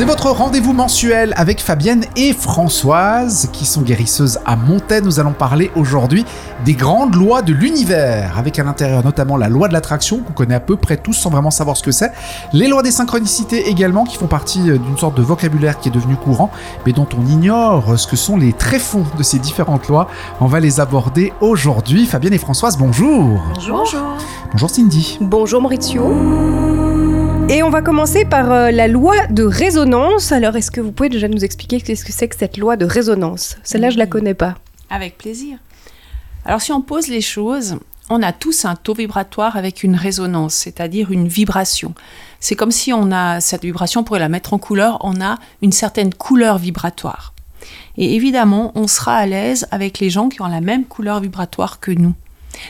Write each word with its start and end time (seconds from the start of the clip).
C'est 0.00 0.06
votre 0.06 0.30
rendez-vous 0.30 0.72
mensuel 0.72 1.34
avec 1.36 1.60
Fabienne 1.60 2.06
et 2.16 2.32
Françoise, 2.32 3.50
qui 3.52 3.66
sont 3.66 3.82
guérisseuses 3.82 4.38
à 4.46 4.56
Montaigne. 4.56 5.04
Nous 5.04 5.20
allons 5.20 5.34
parler 5.34 5.70
aujourd'hui 5.76 6.24
des 6.64 6.72
grandes 6.72 7.14
lois 7.14 7.42
de 7.42 7.52
l'univers, 7.52 8.38
avec 8.38 8.58
à 8.58 8.64
l'intérieur 8.64 9.04
notamment 9.04 9.36
la 9.36 9.50
loi 9.50 9.68
de 9.68 9.74
l'attraction, 9.74 10.20
qu'on 10.20 10.32
connaît 10.32 10.54
à 10.54 10.60
peu 10.60 10.78
près 10.78 10.96
tous 10.96 11.12
sans 11.12 11.28
vraiment 11.28 11.50
savoir 11.50 11.76
ce 11.76 11.82
que 11.82 11.90
c'est, 11.90 12.12
les 12.54 12.66
lois 12.66 12.82
des 12.82 12.92
synchronicités 12.92 13.68
également, 13.68 14.04
qui 14.04 14.16
font 14.16 14.26
partie 14.26 14.70
euh, 14.70 14.78
d'une 14.78 14.96
sorte 14.96 15.18
de 15.18 15.22
vocabulaire 15.22 15.78
qui 15.78 15.90
est 15.90 15.92
devenu 15.92 16.16
courant, 16.16 16.50
mais 16.86 16.92
dont 16.92 17.08
on 17.18 17.26
ignore 17.26 17.98
ce 17.98 18.06
que 18.06 18.16
sont 18.16 18.38
les 18.38 18.54
tréfonds 18.54 19.04
de 19.18 19.22
ces 19.22 19.38
différentes 19.38 19.86
lois. 19.88 20.08
On 20.40 20.46
va 20.46 20.60
les 20.60 20.80
aborder 20.80 21.34
aujourd'hui. 21.42 22.06
Fabienne 22.06 22.32
et 22.32 22.38
Françoise, 22.38 22.78
bonjour. 22.78 23.38
Bonjour. 23.54 24.16
Bonjour 24.50 24.70
Cindy. 24.70 25.18
Bonjour 25.20 25.60
Maurizio. 25.60 26.89
Et 27.52 27.64
on 27.64 27.68
va 27.68 27.82
commencer 27.82 28.24
par 28.24 28.52
euh, 28.52 28.70
la 28.70 28.86
loi 28.86 29.26
de 29.26 29.42
résonance. 29.42 30.30
Alors, 30.30 30.54
est-ce 30.54 30.70
que 30.70 30.80
vous 30.80 30.92
pouvez 30.92 31.08
déjà 31.08 31.26
nous 31.26 31.44
expliquer 31.44 31.80
qu'est-ce 31.80 32.04
que 32.04 32.12
c'est 32.12 32.28
que 32.28 32.36
cette 32.36 32.56
loi 32.56 32.76
de 32.76 32.84
résonance? 32.84 33.56
Celle-là, 33.64 33.90
je 33.90 33.98
la 33.98 34.06
connais 34.06 34.34
pas. 34.34 34.54
Avec 34.88 35.18
plaisir. 35.18 35.58
Alors, 36.44 36.60
si 36.60 36.70
on 36.70 36.80
pose 36.80 37.08
les 37.08 37.20
choses, 37.20 37.78
on 38.08 38.22
a 38.22 38.30
tous 38.32 38.66
un 38.66 38.76
taux 38.76 38.94
vibratoire 38.94 39.56
avec 39.56 39.82
une 39.82 39.96
résonance, 39.96 40.54
c'est-à-dire 40.54 41.10
une 41.10 41.26
vibration. 41.26 41.92
C'est 42.38 42.54
comme 42.54 42.70
si 42.70 42.92
on 42.92 43.10
a 43.10 43.40
cette 43.40 43.62
vibration, 43.62 44.04
pour 44.04 44.16
la 44.16 44.28
mettre 44.28 44.54
en 44.54 44.58
couleur, 44.58 44.98
on 45.00 45.20
a 45.20 45.36
une 45.60 45.72
certaine 45.72 46.14
couleur 46.14 46.56
vibratoire. 46.56 47.34
Et 47.98 48.14
évidemment, 48.14 48.70
on 48.76 48.86
sera 48.86 49.16
à 49.16 49.26
l'aise 49.26 49.66
avec 49.72 49.98
les 49.98 50.08
gens 50.08 50.28
qui 50.28 50.40
ont 50.40 50.46
la 50.46 50.60
même 50.60 50.84
couleur 50.84 51.18
vibratoire 51.18 51.80
que 51.80 51.90
nous. 51.90 52.14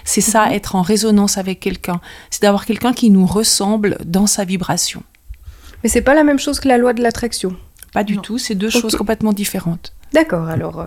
C'est 0.04 0.20
ça, 0.20 0.46
Mhm. 0.46 0.52
être 0.52 0.74
en 0.76 0.82
résonance 0.82 1.38
avec 1.38 1.60
quelqu'un. 1.60 2.00
C'est 2.30 2.42
d'avoir 2.42 2.66
quelqu'un 2.66 2.92
qui 2.92 3.10
nous 3.10 3.26
ressemble 3.26 3.98
dans 4.04 4.26
sa 4.26 4.44
vibration. 4.44 5.02
Mais 5.82 5.88
c'est 5.88 6.02
pas 6.02 6.14
la 6.14 6.24
même 6.24 6.38
chose 6.38 6.60
que 6.60 6.68
la 6.68 6.78
loi 6.78 6.92
de 6.92 7.02
l'attraction. 7.02 7.56
Pas 7.92 8.04
du 8.04 8.16
Non. 8.16 8.22
tout, 8.22 8.38
c'est 8.38 8.54
deux 8.54 8.70
choses 8.70 8.94
complètement 8.96 9.32
différentes. 9.32 9.92
D'accord, 10.12 10.48
alors. 10.48 10.80
euh, 10.80 10.86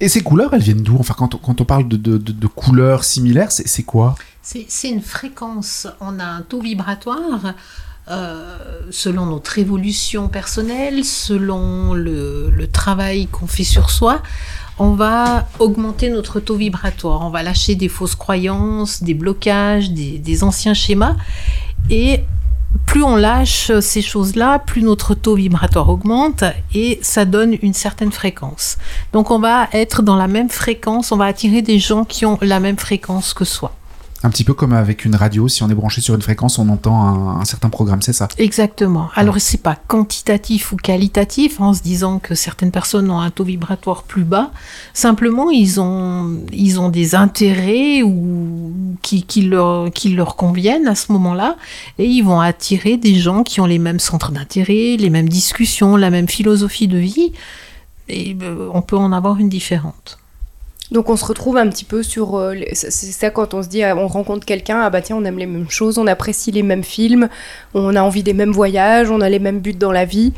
Et 0.00 0.08
ces 0.08 0.20
couleurs, 0.22 0.54
elles 0.54 0.62
viennent 0.62 0.82
d'où? 0.82 0.96
Enfin, 0.98 1.14
quand 1.16 1.34
on, 1.34 1.38
quand 1.38 1.60
on 1.60 1.64
parle 1.64 1.88
de, 1.88 1.96
de- 1.96 2.18
de- 2.18 2.32
de 2.32 2.46
couleurs 2.46 3.02
similaires, 3.04 3.50
c'est 3.50 3.66
c'est 3.66 3.82
quoi? 3.82 4.14
C'est 4.42 4.64
c'est 4.68 4.90
une 4.90 5.02
fréquence. 5.02 5.86
On 6.00 6.20
a 6.20 6.24
un 6.24 6.42
taux 6.42 6.60
vibratoire 6.60 7.54
euh, 8.10 8.56
selon 8.90 9.26
notre 9.26 9.58
évolution 9.58 10.28
personnelle, 10.28 11.04
selon 11.04 11.94
le, 11.94 12.48
le 12.50 12.66
travail 12.68 13.26
qu'on 13.26 13.46
fait 13.46 13.64
sur 13.64 13.90
soi. 13.90 14.22
On 14.80 14.92
va 14.92 15.48
augmenter 15.58 16.08
notre 16.08 16.38
taux 16.38 16.54
vibratoire. 16.54 17.22
On 17.22 17.30
va 17.30 17.42
lâcher 17.42 17.74
des 17.74 17.88
fausses 17.88 18.14
croyances, 18.14 19.02
des 19.02 19.14
blocages, 19.14 19.90
des, 19.90 20.44
anciens 20.44 20.74
schémas. 20.74 21.16
Et 21.90 22.20
plus 22.86 23.02
on 23.02 23.16
lâche 23.16 23.72
ces 23.80 24.02
choses-là, 24.02 24.58
plus 24.60 24.82
notre 24.82 25.14
taux 25.14 25.34
vibratoire 25.34 25.88
augmente 25.88 26.44
et 26.74 26.98
ça 27.02 27.24
donne 27.24 27.56
une 27.62 27.74
certaine 27.74 28.12
fréquence. 28.12 28.78
Donc 29.12 29.30
on 29.30 29.38
va 29.38 29.68
être 29.72 30.02
dans 30.02 30.16
la 30.16 30.28
même 30.28 30.50
fréquence, 30.50 31.10
on 31.10 31.16
va 31.16 31.24
attirer 31.24 31.62
des 31.62 31.78
gens 31.78 32.04
qui 32.04 32.24
ont 32.24 32.38
la 32.40 32.60
même 32.60 32.78
fréquence 32.78 33.34
que 33.34 33.44
soi. 33.44 33.77
Un 34.24 34.30
petit 34.30 34.42
peu 34.42 34.52
comme 34.52 34.72
avec 34.72 35.04
une 35.04 35.14
radio, 35.14 35.46
si 35.46 35.62
on 35.62 35.70
est 35.70 35.74
branché 35.74 36.00
sur 36.00 36.14
une 36.14 36.22
fréquence, 36.22 36.58
on 36.58 36.68
entend 36.68 37.02
un, 37.02 37.40
un 37.40 37.44
certain 37.44 37.70
programme, 37.70 38.02
c'est 38.02 38.12
ça 38.12 38.26
Exactement. 38.36 39.10
Alors 39.14 39.36
c'est 39.38 39.62
pas 39.62 39.76
quantitatif 39.76 40.72
ou 40.72 40.76
qualitatif 40.76 41.60
en 41.60 41.72
se 41.72 41.82
disant 41.82 42.18
que 42.18 42.34
certaines 42.34 42.72
personnes 42.72 43.10
ont 43.12 43.20
un 43.20 43.30
taux 43.30 43.44
vibratoire 43.44 44.02
plus 44.02 44.24
bas. 44.24 44.50
Simplement 44.92 45.50
ils 45.50 45.80
ont 45.80 46.40
ils 46.52 46.80
ont 46.80 46.88
des 46.88 47.14
intérêts 47.14 48.02
ou 48.02 48.72
qui, 49.02 49.22
qui 49.22 49.42
leur 49.42 49.92
qui 49.92 50.08
leur 50.10 50.34
conviennent 50.34 50.88
à 50.88 50.96
ce 50.96 51.12
moment-là 51.12 51.56
et 51.98 52.06
ils 52.06 52.22
vont 52.22 52.40
attirer 52.40 52.96
des 52.96 53.14
gens 53.14 53.44
qui 53.44 53.60
ont 53.60 53.66
les 53.66 53.78
mêmes 53.78 54.00
centres 54.00 54.32
d'intérêt, 54.32 54.96
les 54.98 55.10
mêmes 55.10 55.28
discussions, 55.28 55.94
la 55.94 56.10
même 56.10 56.28
philosophie 56.28 56.88
de 56.88 56.98
vie. 56.98 57.32
Et 58.08 58.36
euh, 58.42 58.68
on 58.72 58.82
peut 58.82 58.96
en 58.96 59.12
avoir 59.12 59.38
une 59.38 59.48
différente. 59.48 60.18
Donc, 60.90 61.10
on 61.10 61.16
se 61.16 61.24
retrouve 61.24 61.56
un 61.58 61.68
petit 61.68 61.84
peu 61.84 62.02
sur. 62.02 62.36
euh, 62.38 62.54
c'est 62.72 62.90
ça 62.90 63.30
quand 63.30 63.52
on 63.54 63.62
se 63.62 63.68
dit, 63.68 63.82
ah, 63.82 63.94
on 63.96 64.06
rencontre 64.06 64.46
quelqu'un, 64.46 64.80
ah 64.82 64.90
bah 64.90 65.02
tiens, 65.02 65.16
on 65.16 65.24
aime 65.24 65.38
les 65.38 65.46
mêmes 65.46 65.68
choses, 65.70 65.98
on 65.98 66.06
apprécie 66.06 66.50
les 66.50 66.62
mêmes 66.62 66.84
films, 66.84 67.28
on 67.74 67.94
a 67.94 68.00
envie 68.02 68.22
des 68.22 68.32
mêmes 68.32 68.52
voyages, 68.52 69.10
on 69.10 69.20
a 69.20 69.28
les 69.28 69.38
mêmes 69.38 69.60
buts 69.60 69.74
dans 69.74 69.92
la 69.92 70.04
vie. 70.04 70.32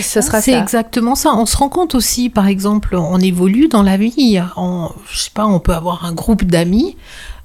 Ça 0.00 0.22
sera 0.22 0.40
C'est 0.40 0.52
ça. 0.52 0.58
exactement 0.60 1.14
ça. 1.14 1.34
On 1.34 1.46
se 1.46 1.56
rend 1.56 1.68
compte 1.68 1.94
aussi, 1.94 2.30
par 2.30 2.46
exemple, 2.46 2.94
on 2.96 3.18
évolue 3.18 3.68
dans 3.68 3.82
la 3.82 3.96
vie. 3.96 4.40
On, 4.56 4.88
je 5.10 5.18
sais 5.18 5.30
pas, 5.34 5.46
on 5.46 5.58
peut 5.60 5.74
avoir 5.74 6.04
un 6.04 6.12
groupe 6.12 6.44
d'amis. 6.44 6.96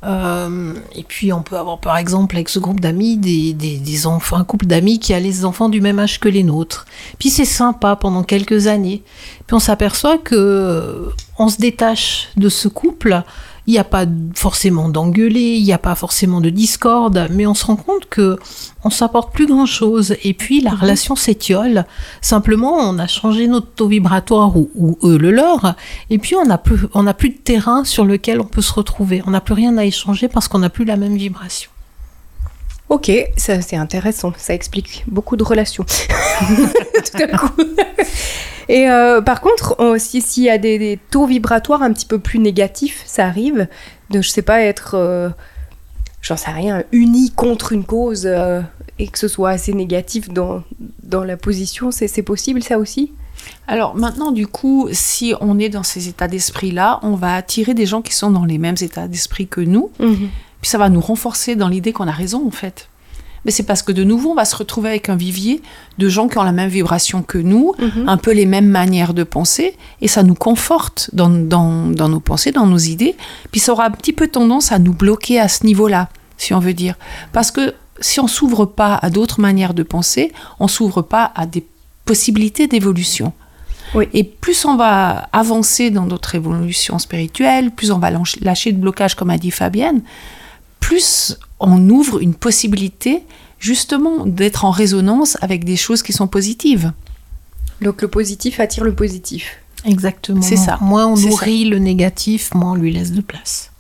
Euh, 0.06 0.74
et 0.94 1.04
puis 1.04 1.34
on 1.34 1.42
peut 1.42 1.58
avoir 1.58 1.80
par 1.80 1.98
exemple 1.98 2.36
avec 2.36 2.50
ce 2.50 2.60
groupe 2.60 2.80
d'amis 2.80 3.18
des, 3.18 3.54
des, 3.54 3.78
des 3.78 4.08
enfants, 4.08 4.38
un 4.38 4.44
couple 4.44 4.68
d'amis 4.68 5.00
qui 5.00 5.14
a 5.14 5.20
les 5.20 5.46
enfants 5.46 5.70
du 5.70 5.82
même 5.82 6.00
âge 6.00 6.20
que 6.20 6.30
les 6.30 6.44
nôtres. 6.44 6.86
Puis 7.18 7.30
c'est 7.30 7.46
sympa 7.46 7.96
pendant 7.96 8.24
quelques 8.24 8.68
années. 8.68 9.02
Puis 9.48 9.56
on 9.56 9.60
s'aperçoit 9.60 10.18
que 10.18 10.36
euh, 10.36 11.10
on 11.40 11.50
se 11.50 11.58
détache 11.58 12.30
de 12.38 12.50
ce 12.50 12.68
couple. 12.68 13.24
Il 13.68 13.72
n'y 13.72 13.80
a 13.80 13.84
pas 13.84 14.06
forcément 14.36 14.90
d'engueuler, 14.90 15.56
il 15.56 15.64
n'y 15.64 15.74
a 15.74 15.78
pas 15.78 15.96
forcément 15.96 16.40
de 16.40 16.50
discorde, 16.50 17.28
mais 17.32 17.48
on 17.48 17.54
se 17.54 17.66
rend 17.66 17.76
compte 17.76 18.06
que 18.10 18.38
on 18.84 18.90
s'apporte 18.90 19.34
plus 19.34 19.48
grand 19.48 19.66
chose. 19.66 20.16
Et 20.24 20.34
puis 20.34 20.62
la 20.62 20.72
relation 20.72 21.16
s'étiole. 21.16 21.86
Simplement, 22.22 22.74
on 22.74 23.00
a 23.00 23.08
changé 23.08 23.48
notre 23.48 23.68
taux 23.68 23.88
vibratoire 23.88 24.56
ou, 24.56 24.70
ou 24.76 24.98
eux 25.04 25.18
le 25.18 25.32
leur, 25.32 25.76
et 26.10 26.18
puis 26.18 26.36
on 26.36 26.46
n'a 26.46 26.58
plus, 26.58 26.80
on 26.94 27.04
n'a 27.04 27.14
plus 27.14 27.30
de 27.30 27.38
terrain 27.38 27.84
sur 27.84 28.06
lequel 28.06 28.40
on 28.40 28.46
peut 28.46 28.62
se 28.62 28.74
retrouver. 28.74 29.24
On 29.26 29.32
n'a 29.32 29.42
plus 29.42 29.54
rien 29.54 29.78
à 29.78 29.86
échanger 29.86 30.28
parce 30.28 30.48
qu'on 30.48 30.60
n'a 30.60 30.70
plus 30.70 30.86
la 30.86 30.98
même 30.98 31.16
vibration. 31.16 31.70
Ok, 32.90 33.12
ça 33.36 33.62
c'est 33.62 33.76
intéressant, 33.76 34.32
ça 34.38 34.54
explique 34.54 35.04
beaucoup 35.08 35.36
de 35.38 35.44
relations. 35.44 35.86
Tout 36.46 37.18
à 37.24 37.28
coup. 37.38 37.50
Et 38.70 38.88
euh, 38.90 39.22
par 39.22 39.42
contre, 39.42 39.76
on- 39.80 39.98
si- 39.98 40.22
s'il 40.22 40.44
y 40.44 40.50
a 40.50 40.58
des, 40.58 40.78
des 40.78 41.00
taux 41.10 41.26
vibratoires 41.26 41.82
un 41.82 41.92
petit 41.94 42.06
peu 42.06 42.20
plus 42.20 42.40
négatifs, 42.40 43.04
ça 43.06 43.26
arrive 43.26 43.68
de, 44.12 44.22
je 44.22 44.30
sais 44.30 44.42
pas, 44.44 44.62
être, 44.62 44.96
euh, 44.96 45.30
j'en 46.22 46.38
sais 46.38 46.52
rien, 46.52 46.84
uni 46.92 47.32
contre 47.32 47.74
une 47.74 47.84
cause 47.86 48.24
euh, 48.26 48.62
et 49.00 49.08
que 49.08 49.18
ce 49.20 49.28
soit 49.28 49.50
assez 49.52 49.74
négatif 49.74 50.30
dans, 50.30 50.64
dans 51.04 51.24
la 51.24 51.38
position, 51.38 51.90
c'est 51.92 52.08
c'est 52.08 52.24
possible 52.24 52.62
ça 52.64 52.78
aussi? 52.78 53.12
Alors 53.68 53.96
maintenant, 53.96 54.32
du 54.32 54.48
coup, 54.48 54.88
si 54.92 55.34
on 55.42 55.60
est 55.60 55.70
dans 55.70 55.84
ces 55.84 56.08
états 56.08 56.28
d'esprit-là, 56.28 57.00
on 57.04 57.16
va 57.16 57.36
attirer 57.36 57.74
des 57.74 57.86
gens 57.86 58.02
qui 58.02 58.14
sont 58.14 58.32
dans 58.32 58.46
les 58.46 58.58
mêmes 58.58 58.78
états 58.82 59.08
d'esprit 59.08 59.48
que 59.48 59.62
nous, 59.62 59.92
puis 60.66 60.70
ça 60.72 60.80
va 60.80 60.90
nous 60.90 61.00
renforcer 61.00 61.56
dans 61.56 61.68
l'idée 61.68 61.94
qu'on 61.94 62.08
a 62.08 62.12
raison, 62.12 62.44
en 62.48 62.50
fait. 62.50 62.90
Mais 63.46 63.52
c'est 63.52 63.62
parce 63.62 63.84
que 63.84 63.92
de 63.92 64.04
nouveau, 64.04 64.32
on 64.32 64.34
va 64.34 64.46
se 64.46 64.56
retrouver 64.56 64.90
avec 64.90 65.10
un 65.10 65.16
vivier 65.16 65.62
de 66.00 66.10
gens 66.10 66.28
qui 66.28 66.40
ont 66.40 66.44
la 66.44 66.52
même 66.52 66.70
vibration 66.72 67.22
que 67.22 67.38
nous, 67.38 67.74
Mhm. 67.78 68.10
un 68.10 68.18
peu 68.18 68.32
les 68.34 68.48
mêmes 68.48 68.66
manières 68.68 69.14
de 69.14 69.22
penser, 69.24 69.78
et 70.02 70.08
ça 70.08 70.24
nous 70.24 70.34
conforte 70.34 71.12
dans, 71.14 71.30
dans, 71.30 71.86
dans 71.92 72.10
nos 72.10 72.20
pensées, 72.20 72.52
dans 72.52 72.66
nos 72.66 72.80
idées, 72.80 73.16
puis 73.52 73.60
ça 73.60 73.74
aura 73.74 73.86
un 73.86 73.92
petit 73.92 74.12
peu 74.14 74.28
tendance 74.28 74.72
à 74.72 74.80
nous 74.80 74.94
bloquer 74.94 75.40
à 75.40 75.48
ce 75.50 75.68
niveau-là, 75.68 76.10
si 76.38 76.56
on 76.56 76.60
veut 76.60 76.74
dire. 76.74 76.96
Parce 77.32 77.52
que 77.52 77.76
si 78.00 78.20
on 78.20 78.26
s'ouvre 78.28 78.66
pas 78.66 78.96
à 78.96 79.12
d'autres 79.12 79.40
manières 79.40 79.76
de 79.76 79.84
penser, 79.84 80.32
on 80.60 80.68
s'ouvre 80.68 81.04
pas 81.04 81.32
à 81.36 81.46
des 81.46 81.64
possibilités 82.06 82.66
d'évolution. 82.66 83.34
Oui. 83.94 84.10
Et 84.14 84.24
plus 84.24 84.66
on 84.66 84.76
va 84.76 85.30
avancer 85.32 85.92
dans 85.92 86.08
notre 86.08 86.34
évolution 86.34 86.98
spirituelle, 86.98 87.70
plus 87.70 87.92
on 87.92 88.00
va 88.00 88.10
lâcher- 88.10 88.40
lâcher 88.42 88.72
de 88.72 88.80
blocage, 88.80 89.14
comme 89.16 89.30
a 89.30 89.38
dit 89.38 89.52
Fabienne, 89.52 90.02
plus 90.86 91.36
on 91.60 91.90
ouvre 91.90 92.22
une 92.22 92.36
possibilité 92.36 93.24
justement 93.58 94.28
d'être 94.28 94.66
en 94.66 94.70
résonance 94.70 95.36
avec 95.42 95.66
des 95.66 95.78
choses 95.78 96.04
qui 96.04 96.14
sont 96.14 96.28
positives. 96.28 96.94
Donc 97.82 98.04
le 98.04 98.08
positif 98.08 98.60
attire 98.60 98.84
le 98.84 98.94
positif. 98.94 99.58
Exactement. 99.84 100.44
C'est 100.44 100.58
ça. 100.58 100.78
Moins 100.82 101.08
on 101.08 101.18
nourrit 101.18 101.66
le 101.66 101.80
négatif, 101.80 102.54
moins 102.54 102.74
on 102.74 102.76
lui 102.76 102.94
laisse 102.94 103.14
de 103.14 103.22
place. 103.22 103.72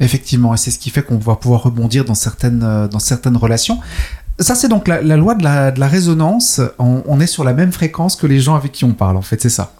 Effectivement, 0.00 0.54
et 0.54 0.56
c'est 0.56 0.70
ce 0.70 0.78
qui 0.78 0.88
fait 0.88 1.02
qu'on 1.02 1.18
va 1.18 1.36
pouvoir 1.36 1.62
rebondir 1.62 2.06
dans 2.06 2.14
certaines, 2.14 2.62
euh, 2.62 2.88
dans 2.88 3.00
certaines 3.00 3.36
relations. 3.36 3.78
Ça, 4.38 4.54
c'est 4.54 4.68
donc 4.68 4.88
la, 4.88 5.02
la 5.02 5.18
loi 5.18 5.34
de 5.34 5.44
la, 5.44 5.70
de 5.72 5.80
la 5.80 5.88
résonance. 5.88 6.62
On, 6.78 7.02
on 7.06 7.20
est 7.20 7.26
sur 7.26 7.44
la 7.44 7.52
même 7.52 7.72
fréquence 7.72 8.16
que 8.16 8.26
les 8.26 8.40
gens 8.40 8.54
avec 8.54 8.72
qui 8.72 8.84
on 8.86 8.94
parle, 8.94 9.18
en 9.18 9.22
fait, 9.22 9.42
c'est 9.42 9.50
ça. 9.50 9.74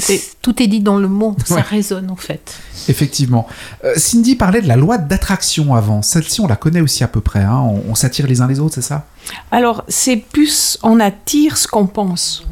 C'est- 0.00 0.36
Tout 0.42 0.62
est 0.62 0.66
dit 0.66 0.80
dans 0.80 0.98
le 0.98 1.08
mot, 1.08 1.36
ça 1.44 1.56
Ouais. 1.56 1.60
résonne 1.62 2.10
en 2.10 2.16
fait. 2.16 2.56
Effectivement. 2.88 3.46
Euh, 3.84 3.92
Cindy 3.96 4.36
parlait 4.36 4.60
de 4.60 4.68
la 4.68 4.76
loi 4.76 4.98
d'attraction 4.98 5.74
avant. 5.74 6.02
Celle-ci, 6.02 6.40
on 6.40 6.46
la 6.46 6.56
connaît 6.56 6.80
aussi 6.80 7.02
à 7.04 7.08
peu 7.08 7.20
près. 7.20 7.40
hein. 7.42 7.58
On, 7.64 7.82
on 7.90 7.94
s'attire 7.94 8.26
les 8.26 8.40
uns 8.40 8.46
les 8.46 8.60
autres, 8.60 8.74
c'est 8.74 8.82
ça? 8.82 9.06
Alors, 9.50 9.84
c'est 9.88 10.16
plus 10.16 10.78
on 10.82 11.00
attire 11.00 11.56
ce 11.56 11.66
qu'on 11.68 11.86
pense. 11.86 12.44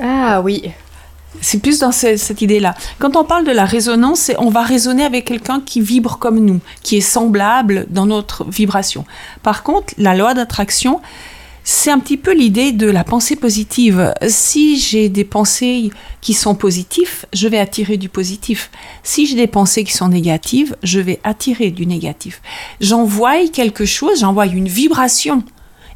Ah 0.00 0.40
oui. 0.42 0.70
C'est 1.42 1.58
plus 1.58 1.78
dans 1.80 1.92
ce- 1.92 2.16
cette 2.16 2.40
idée-là. 2.40 2.74
Quand 2.98 3.14
on 3.14 3.24
parle 3.24 3.44
de 3.46 3.50
la 3.52 3.66
résonance, 3.66 4.30
on 4.38 4.48
va 4.48 4.62
résonner 4.62 5.04
avec 5.04 5.26
quelqu'un 5.26 5.60
qui 5.60 5.82
vibre 5.82 6.18
comme 6.18 6.38
nous, 6.38 6.60
qui 6.82 6.96
est 6.96 7.00
semblable 7.02 7.86
dans 7.90 8.06
notre 8.06 8.44
vibration. 8.50 9.04
Par 9.42 9.62
contre, 9.62 9.92
la 9.98 10.14
loi 10.16 10.32
d'attraction, 10.32 11.00
c'est 11.68 11.90
un 11.90 11.98
petit 11.98 12.16
peu 12.16 12.32
l'idée 12.32 12.70
de 12.70 12.88
la 12.88 13.02
pensée 13.02 13.34
positive. 13.34 14.14
Si 14.28 14.78
j'ai 14.78 15.08
des 15.08 15.24
pensées 15.24 15.90
qui 16.20 16.32
sont 16.32 16.54
positives, 16.54 17.26
je 17.32 17.48
vais 17.48 17.58
attirer 17.58 17.96
du 17.96 18.08
positif. 18.08 18.70
Si 19.02 19.26
j'ai 19.26 19.34
des 19.34 19.48
pensées 19.48 19.82
qui 19.82 19.92
sont 19.92 20.06
négatives, 20.06 20.76
je 20.84 21.00
vais 21.00 21.18
attirer 21.24 21.72
du 21.72 21.84
négatif. 21.84 22.40
J'envoie 22.80 23.48
quelque 23.52 23.84
chose, 23.84 24.20
j'envoie 24.20 24.46
une 24.46 24.68
vibration. 24.68 25.42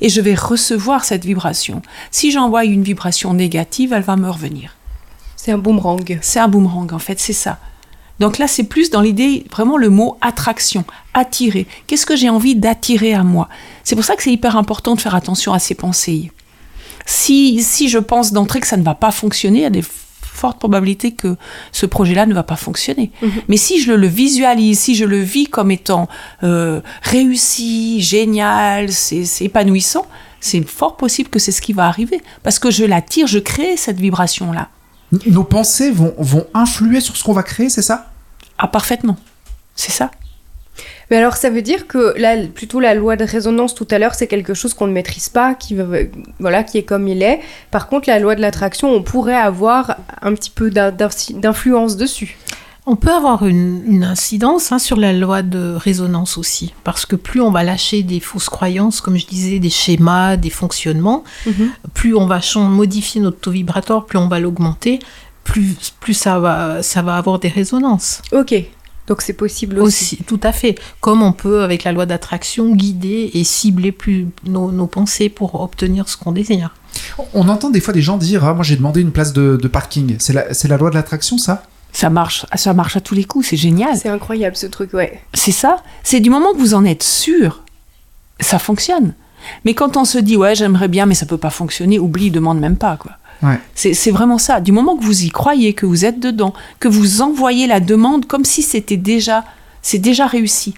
et 0.01 0.09
je 0.09 0.21
vais 0.21 0.35
recevoir 0.35 1.05
cette 1.05 1.25
vibration. 1.25 1.83
Si 2.11 2.33
j'envoie 2.33 2.65
une 2.65 2.83
vibration 2.83 3.33
négative, 3.33 3.93
elle 3.93 4.03
va 4.03 4.17
me 4.17 4.29
revenir. 4.29 4.75
C'est 5.37 5.53
un 5.53 5.59
boomerang. 5.59 6.19
C'est 6.21 6.41
un 6.41 6.49
boomerang, 6.49 6.93
en 6.93 6.99
fait, 6.99 7.21
c'est 7.21 7.33
ça. 7.33 7.61
Donc 8.21 8.37
là, 8.37 8.47
c'est 8.47 8.65
plus 8.65 8.91
dans 8.91 9.01
l'idée, 9.01 9.45
vraiment 9.51 9.79
le 9.79 9.89
mot 9.89 10.19
attraction, 10.21 10.85
attirer. 11.15 11.67
Qu'est-ce 11.87 12.07
que 12.07 12.15
j'ai 12.15 12.29
envie 12.29 12.55
d'attirer 12.55 13.15
à 13.15 13.25
moi? 13.25 13.49
C'est 13.83 13.97
pour 13.97 14.05
ça 14.05 14.15
que 14.15 14.23
c'est 14.23 14.33
hyper 14.33 14.57
important 14.57 14.95
de 14.95 15.01
faire 15.01 15.15
attention 15.15 15.55
à 15.55 15.59
ses 15.59 15.75
pensées. 15.75 16.31
Si, 17.07 17.63
si 17.63 17.89
je 17.89 17.99
pense 17.99 18.33
d'entrée 18.33 18.61
que 18.61 18.67
ça 18.67 18.77
ne 18.77 18.83
va 18.83 18.95
pas 18.95 19.11
fonctionner, 19.11 19.61
il 19.61 19.63
y 19.63 19.67
a 19.67 19.71
des 19.71 19.85
fortes 20.41 20.59
probabilités 20.59 21.13
que 21.13 21.37
ce 21.73 21.87
projet-là 21.87 22.27
ne 22.27 22.35
va 22.35 22.43
pas 22.43 22.57
fonctionner. 22.57 23.11
Mhm. 23.23 23.31
Mais 23.49 23.57
si 23.57 23.81
je 23.81 23.93
le 23.93 24.07
visualise, 24.07 24.79
si 24.79 24.95
je 24.95 25.07
le 25.07 25.19
vis 25.19 25.47
comme 25.47 25.71
étant 25.71 26.07
euh, 26.43 26.83
réussi, 27.03 28.03
génial, 28.03 28.93
c'est 28.93 29.25
épanouissant, 29.45 30.07
c'est 30.41 30.67
fort 30.67 30.99
possible 30.99 31.31
que 31.31 31.39
c'est 31.39 31.53
ce 31.53 31.63
qui 31.63 31.73
va 31.73 31.87
arriver. 31.87 32.21
Parce 32.43 32.59
que 32.59 32.71
je 32.71 32.85
l'attire, 32.85 33.27
je 33.27 33.39
crée 33.39 33.79
cette 33.79 33.99
vibration-là. 33.99 34.69
Nos 35.27 35.45
pensées 35.45 35.91
vont, 35.91 36.15
vont 36.19 36.47
influer 36.55 37.01
sur 37.01 37.17
ce 37.17 37.25
qu'on 37.25 37.33
va 37.33 37.43
créer, 37.43 37.69
c'est 37.69 37.83
ça? 37.83 38.10
Ah, 38.63 38.69
parfaitement. 38.69 39.17
C'est 39.75 39.91
ça. 39.91 40.11
Mais 41.11 41.17
alors, 41.17 41.37
ça 41.37 41.51
veut 41.51 41.63
dire 41.63 41.89
que 41.89 42.15
là, 42.19 42.37
plutôt 42.47 42.79
la 42.79 42.95
loi 42.95 43.17
de 43.17 43.25
résonance 43.25 43.75
tout 43.75 43.89
à 43.91 43.99
l'heure, 43.99 44.15
c'est 44.15 44.27
quelque 44.27 44.55
chose 44.55 44.75
qu'on 44.75 44.87
ne 44.87 44.93
maîtrise 44.93 45.31
pas, 45.31 45.55
qui, 45.55 45.77
voilà, 46.39 46.63
qui 46.63 46.79
est 46.79 46.83
comme 46.83 47.09
il 47.09 47.23
est. 47.23 47.41
Par 47.71 47.89
contre, 47.89 48.09
la 48.09 48.19
loi 48.19 48.35
de 48.37 48.41
l'attraction, 48.41 48.91
on 48.91 49.03
pourrait 49.03 49.35
avoir 49.35 49.97
un 50.21 50.35
petit 50.35 50.51
peu 50.51 50.71
d'influence 50.71 51.97
dessus. 51.97 52.37
On 52.87 52.97
peut 52.97 53.11
avoir 53.11 53.47
une, 53.47 53.83
une 53.87 54.05
incidence 54.05 54.73
hein, 54.73 54.79
sur 54.79 54.97
la 54.97 55.13
loi 55.13 55.43
de 55.43 55.75
résonance 55.75 56.39
aussi, 56.39 56.75
parce 56.85 57.07
que 57.07 57.17
plus 57.17 57.41
on 57.41 57.51
va 57.51 57.63
lâcher 57.63 58.03
des 58.03 58.21
fausses 58.21 58.49
croyances, 58.49 59.01
comme 59.01 59.17
je 59.17 59.27
disais, 59.27 59.59
des 59.59 59.71
schémas, 59.71 60.37
des 60.37 60.51
fonctionnements, 60.51 61.25
plus 61.95 62.15
on 62.15 62.27
va 62.27 62.41
modifier 62.57 63.21
notre 63.21 63.39
taux 63.39 63.51
vibratoire, 63.51 64.07
plus 64.07 64.19
on 64.19 64.29
va 64.29 64.41
l'augmenter, 64.41 64.99
plus, 65.45 65.95
plus 66.01 66.15
ça, 66.15 66.39
va, 66.39 66.83
ça 66.83 67.03
va 67.03 67.17
avoir 67.17 67.39
des 67.39 67.49
résonances. 67.49 68.23
Ok, 68.33 68.55
donc 69.07 69.23
c'est 69.23 69.33
possible 69.33 69.79
aussi. 69.81 70.15
Aussi, 70.15 70.25
tout 70.25 70.41
à 70.43 70.53
fait. 70.53 70.79
Comme 71.01 71.23
on 71.23 71.33
peut, 71.33 71.63
avec 71.63 71.85
la 71.85 71.93
loi 71.93 72.07
d'attraction, 72.07 72.75
guider 72.75 73.31
et 73.35 73.45
cibler 73.45 73.91
plus 73.93 74.29
nos, 74.45 74.71
nos 74.71 74.87
pensées 74.87 75.29
pour 75.29 75.61
obtenir 75.61 76.09
ce 76.09 76.17
qu'on 76.17 76.33
désire. 76.33 76.75
On 77.35 77.49
entend 77.49 77.71
des 77.71 77.81
fois 77.81 77.93
des 77.93 78.03
gens 78.03 78.17
dire 78.19 78.45
Ah, 78.45 78.55
Moi 78.55 78.63
j'ai 78.63 78.77
demandé 78.77 79.01
une 79.01 79.11
place 79.13 79.33
de, 79.33 79.59
de 79.61 79.69
parking. 79.69 80.17
C'est 80.19 80.33
la, 80.33 80.55
c'est 80.55 80.69
la 80.69 80.77
loi 80.77 80.91
de 80.91 80.95
l'attraction, 80.95 81.39
ça? 81.39 81.65
Ça 81.93 82.09
marche, 82.09 82.47
ça 82.55 82.73
marche 82.73 82.97
à 82.97 83.01
tous 83.01 83.17
les 83.17 83.25
coups, 83.25 83.49
c'est 83.49 83.57
génial. 83.57 83.97
C'est 83.97 84.09
incroyable 84.09 84.55
ce 84.55 84.67
truc, 84.67 84.95
ouais. 84.95 85.21
C'est 85.35 85.51
ça. 85.51 85.83
C'est 86.05 86.21
du 86.21 86.31
moment 86.31 86.53
que 86.53 86.59
vous 86.59 86.75
en 86.75 86.85
êtes 86.85 87.03
sûr, 87.03 87.65
ça 88.39 88.61
fonctionne. 88.61 89.15
Mais 89.65 89.75
quand 89.75 89.97
on 89.97 90.05
se 90.05 90.19
dit 90.19 90.37
ouais 90.37 90.55
j'aimerais 90.55 90.87
bien 90.89 91.07
mais 91.07 91.15
ça 91.15 91.27
peut 91.27 91.39
pas 91.39 91.51
fonctionner, 91.51 91.99
oublie, 91.99 92.31
demande 92.31 92.61
même 92.61 92.77
pas 92.77 92.97
quoi. 92.97 93.13
C'est 93.75 94.11
vraiment 94.11 94.39
ça. 94.39 94.61
Du 94.61 94.73
moment 94.73 94.97
que 94.97 95.05
vous 95.05 95.25
y 95.25 95.31
croyez, 95.31 95.73
que 95.73 95.87
vous 95.87 96.05
êtes 96.05 96.21
dedans, 96.21 96.53
que 96.79 96.89
vous 96.89 97.23
envoyez 97.23 97.67
la 97.67 97.81
demande 97.81 98.27
comme 98.27 98.45
si 98.45 98.63
c'était 98.63 98.97
déjà, 98.97 99.45
c'est 99.83 99.99
déjà 99.99 100.27
réussi. 100.27 100.75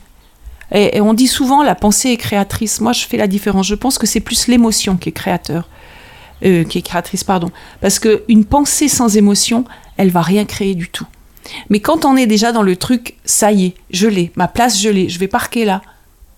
Et, 0.70 0.96
et 0.96 1.00
on 1.00 1.12
dit 1.12 1.26
souvent 1.26 1.62
la 1.62 1.74
pensée 1.74 2.10
est 2.10 2.16
créatrice. 2.16 2.80
Moi 2.80 2.92
je 2.92 3.04
fais 3.04 3.16
la 3.16 3.26
différence. 3.26 3.66
Je 3.66 3.74
pense 3.74 3.98
que 3.98 4.06
c'est 4.06 4.20
plus 4.20 4.46
l'émotion 4.46 4.96
qui 4.96 5.08
est 5.08 5.12
créateur, 5.12 5.68
euh, 6.44 6.64
qui 6.64 6.78
est 6.78 6.82
créatrice 6.82 7.24
pardon. 7.24 7.50
Parce 7.80 7.98
que 7.98 8.22
une 8.28 8.44
pensée 8.44 8.88
sans 8.88 9.16
émotion, 9.16 9.64
elle 9.96 10.10
va 10.10 10.22
rien 10.22 10.44
créer 10.44 10.74
du 10.74 10.88
tout. 10.88 11.06
Mais 11.68 11.80
quand 11.80 12.04
on 12.04 12.16
est 12.16 12.26
déjà 12.26 12.52
dans 12.52 12.62
le 12.62 12.76
truc, 12.76 13.16
ça 13.24 13.50
y 13.52 13.66
est, 13.66 13.74
je 13.90 14.06
l'ai, 14.06 14.30
ma 14.36 14.48
place 14.48 14.80
je 14.80 14.88
l'ai, 14.88 15.08
je 15.08 15.18
vais 15.18 15.28
parquer 15.28 15.64
là. 15.64 15.82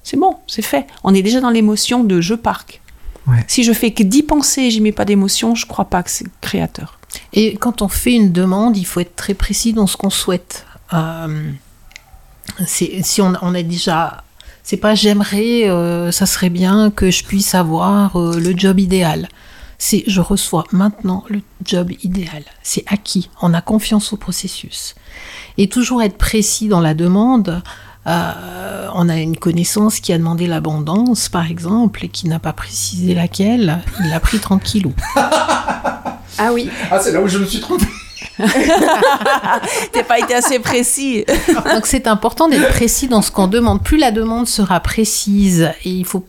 C'est 0.03 0.19
bon, 0.19 0.37
c'est 0.47 0.63
fait. 0.63 0.87
On 1.03 1.15
est 1.15 1.23
déjà 1.23 1.41
dans 1.41 1.51
l'émotion 1.51 2.05
de 2.05 2.21
je 2.21 2.35
parque. 2.35 2.81
Ouais. 3.27 3.45
Si 3.49 3.65
je 3.65 3.73
fais 3.73 3.93
que 3.93 4.03
d'y 4.03 4.23
penser 4.23 4.63
et 4.63 4.71
j'y 4.71 4.81
mets 4.81 4.93
pas 4.93 5.05
d'émotion, 5.05 5.55
je 5.55 5.67
crois 5.67 5.87
pas 5.87 6.03
que 6.03 6.11
c'est 6.11 6.27
créateur. 6.41 6.99
Et 7.33 7.57
quand 7.57 7.81
on 7.83 7.89
fait 7.89 8.13
une 8.13 8.33
demande, 8.33 8.77
il 8.77 8.85
faut 8.85 9.01
être 9.01 9.17
très 9.17 9.35
précis 9.35 9.73
dans 9.73 9.87
ce 9.87 9.97
qu'on 9.97 10.11
souhaite. 10.11 10.67
Euh, 10.93 11.51
c'est- 12.67 13.03
si 13.03 13.23
on, 13.23 13.33
on 13.43 13.55
est 13.55 13.63
déjà, 13.63 14.25
c'est 14.63 14.77
pas 14.77 14.95
j'aimerais, 14.95 15.69
euh, 15.69 16.13
ça 16.13 16.27
serait 16.27 16.51
bien 16.51 16.91
que 16.91 17.11
je 17.11 17.25
puisse 17.25 17.55
avoir 17.55 18.17
euh, 18.21 18.39
le 18.39 18.57
job 18.57 18.79
idéal. 18.81 19.29
C'est 19.79 20.05
je 20.07 20.21
reçois 20.21 20.65
maintenant 20.73 21.25
le 21.29 21.41
job 21.65 21.93
idéal. 22.03 22.45
C'est 22.63 22.85
acquis. 22.87 23.29
On 23.43 23.55
a 23.55 23.61
confiance 23.61 24.13
au 24.13 24.17
processus. 24.17 24.95
Et 25.59 25.69
toujours 25.69 26.03
être 26.03 26.17
précis 26.19 26.69
dans 26.69 26.81
la 26.81 26.95
demande. 26.95 27.63
Euh, 28.07 28.89
on 28.95 29.09
a 29.09 29.17
une 29.17 29.37
connaissance 29.37 29.99
qui 30.01 30.13
a 30.13 30.19
demandé 30.19 30.47
l'abondance, 30.47 31.29
par 31.29 31.51
exemple, 31.51 32.05
et 32.05 32.09
qui 32.09 32.29
n'a 32.29 32.39
pas 32.39 32.53
précisé 32.53 33.15
laquelle. 33.15 33.81
Il 34.05 34.13
a 34.13 34.21
pris 34.21 34.39
30 34.39 34.63
kilos. 34.63 34.93
Ah 36.37 36.53
oui, 36.53 36.69
Ah, 36.91 36.99
c'est 36.99 37.13
là 37.13 37.21
où 37.21 37.29
je 37.29 37.39
me 37.39 37.47
suis 37.47 37.61
trompé. 37.61 37.85
T'as 38.39 40.03
pas 40.03 40.19
été 40.19 40.35
assez 40.35 40.59
précis. 40.59 41.25
Donc 41.75 41.87
c'est 41.87 42.09
important 42.09 42.49
d'être 42.49 42.71
précis 42.71 43.07
dans 43.07 43.23
ce 43.23 43.31
qu'on 43.31 43.47
demande. 43.47 43.83
Plus 43.85 43.99
la 43.99 44.11
demande 44.11 44.49
sera 44.49 44.81
précise, 44.81 45.71
et 45.85 45.91
il 45.91 46.05
faut, 46.05 46.27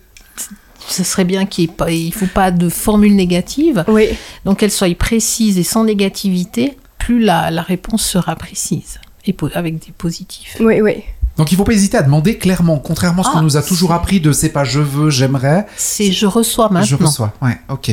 ce 0.87 1.03
serait 1.03 1.25
bien 1.25 1.47
qu'il 1.47 1.65
n'y 1.65 1.71
ait 1.71 1.75
pas, 1.75 1.89
il 1.91 2.13
faut 2.13 2.27
pas 2.27 2.51
de 2.51 2.69
formule 2.69 3.15
négative. 3.15 3.83
oui. 3.87 4.09
Donc 4.45 4.59
qu'elle 4.59 4.71
soit 4.71 4.95
précise 4.95 5.57
et 5.57 5.63
sans 5.63 5.83
négativité, 5.83 6.77
plus 6.99 7.19
la, 7.19 7.49
la 7.49 7.63
réponse 7.63 8.05
sera 8.05 8.35
précise 8.35 8.99
et 9.27 9.35
avec 9.55 9.79
des 9.85 9.91
positifs. 9.91 10.57
Oui, 10.59 10.81
oui. 10.81 11.03
Donc 11.37 11.51
il 11.51 11.57
faut 11.57 11.63
pas 11.65 11.73
hésiter 11.73 11.97
à 11.97 12.01
demander 12.01 12.37
clairement, 12.37 12.77
contrairement 12.77 13.21
à 13.21 13.25
ce 13.25 13.31
qu'on 13.31 13.39
Ah, 13.39 13.41
nous 13.41 13.57
a 13.57 13.63
toujours 13.63 13.91
appris 13.91 14.19
de 14.21 14.31
c'est 14.31 14.49
pas 14.49 14.63
je 14.63 14.79
veux, 14.79 15.09
j'aimerais, 15.09 15.65
C'est 15.75 16.11
je 16.11 16.25
reçois 16.25 16.69
maintenant. 16.69 16.85
je 16.85 16.95
reçois. 16.95 17.33
Ouais, 17.41 17.59
ok. 17.69 17.91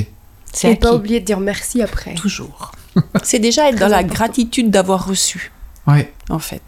C'est 0.53 0.73
Et 0.73 0.77
pas 0.77 0.93
oublier 0.94 1.19
de 1.21 1.25
dire 1.25 1.41
merci 1.41 1.83
après. 1.83 2.15
Toujours. 2.15 2.73
C'est 3.23 3.39
déjà 3.39 3.71
être 3.71 3.79
dans 3.79 3.89
la 3.89 4.05
gratitude 4.05 4.71
d'avoir 4.71 5.06
reçu, 5.06 5.50
Ouais. 5.87 6.12
en 6.29 6.39
fait. 6.39 6.61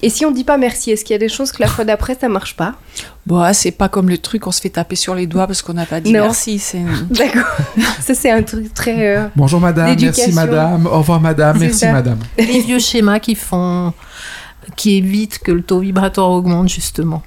Et 0.00 0.10
si 0.10 0.24
on 0.24 0.30
dit 0.30 0.44
pas 0.44 0.58
merci, 0.58 0.92
est-ce 0.92 1.04
qu'il 1.04 1.12
y 1.12 1.16
a 1.16 1.18
des 1.18 1.28
choses 1.28 1.50
que 1.50 1.60
la 1.60 1.66
fois 1.66 1.84
d'après 1.84 2.16
ça 2.20 2.28
marche 2.28 2.54
pas? 2.54 2.74
Bon, 3.26 3.40
ah, 3.40 3.52
c'est 3.52 3.72
pas 3.72 3.88
comme 3.88 4.08
le 4.08 4.16
truc, 4.16 4.46
on 4.46 4.52
se 4.52 4.60
fait 4.60 4.70
taper 4.70 4.94
sur 4.94 5.16
les 5.16 5.26
doigts 5.26 5.48
parce 5.48 5.60
qu'on 5.60 5.72
n'a 5.74 5.86
pas 5.86 6.00
dit 6.00 6.12
Non. 6.12 6.20
merci. 6.20 6.60
C'est 6.60 6.84
D'accord. 7.10 7.42
ça 8.00 8.14
c'est 8.14 8.30
un 8.30 8.44
truc 8.44 8.72
très. 8.72 9.16
euh, 9.16 9.26
Bonjour 9.34 9.58
madame, 9.60 9.96
merci 10.00 10.30
madame, 10.32 10.86
au 10.86 10.98
revoir 10.98 11.20
madame, 11.20 11.58
merci 11.58 11.80
ça. 11.80 11.90
madame. 11.92 12.20
Les 12.38 12.60
vieux 12.60 12.78
schémas 12.78 13.18
qui 13.18 13.34
font, 13.34 13.92
qui 14.76 14.96
évitent 14.96 15.38
que 15.38 15.52
le 15.52 15.62
taux 15.62 15.80
vibratoire 15.80 16.30
augmente 16.30 16.68
justement. 16.68 17.22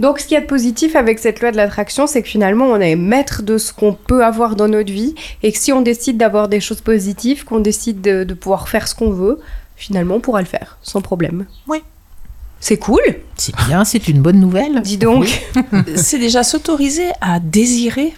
Donc, 0.00 0.18
ce 0.18 0.24
qu'il 0.26 0.34
y 0.34 0.36
a 0.36 0.40
de 0.40 0.46
positif 0.46 0.96
avec 0.96 1.18
cette 1.18 1.40
loi 1.40 1.52
de 1.52 1.56
l'attraction, 1.56 2.06
c'est 2.06 2.22
que 2.22 2.28
finalement, 2.28 2.66
on 2.66 2.80
est 2.80 2.96
maître 2.96 3.42
de 3.42 3.58
ce 3.58 3.72
qu'on 3.72 3.94
peut 3.94 4.24
avoir 4.24 4.56
dans 4.56 4.68
notre 4.68 4.92
vie, 4.92 5.14
et 5.42 5.52
que 5.52 5.58
si 5.58 5.72
on 5.72 5.82
décide 5.82 6.16
d'avoir 6.16 6.48
des 6.48 6.60
choses 6.60 6.80
positives, 6.80 7.44
qu'on 7.44 7.60
décide 7.60 8.00
de, 8.00 8.24
de 8.24 8.34
pouvoir 8.34 8.68
faire 8.68 8.88
ce 8.88 8.94
qu'on 8.96 9.10
veut, 9.10 9.38
finalement, 9.76 10.16
on 10.16 10.20
pourra 10.20 10.40
le 10.40 10.46
faire, 10.46 10.78
sans 10.82 11.00
problème. 11.00 11.46
Oui. 11.68 11.78
C'est 12.60 12.76
cool, 12.76 13.00
C'est 13.36 13.54
bien, 13.68 13.84
c'est 13.84 14.08
une 14.08 14.20
bonne 14.20 14.40
nouvelle. 14.40 14.82
dis 14.82 14.98
donc. 14.98 15.28
c'est 15.94 16.18
déjà 16.18 16.42
s'autoriser 16.42 17.06
à 17.20 17.38
désirer. 17.38 18.14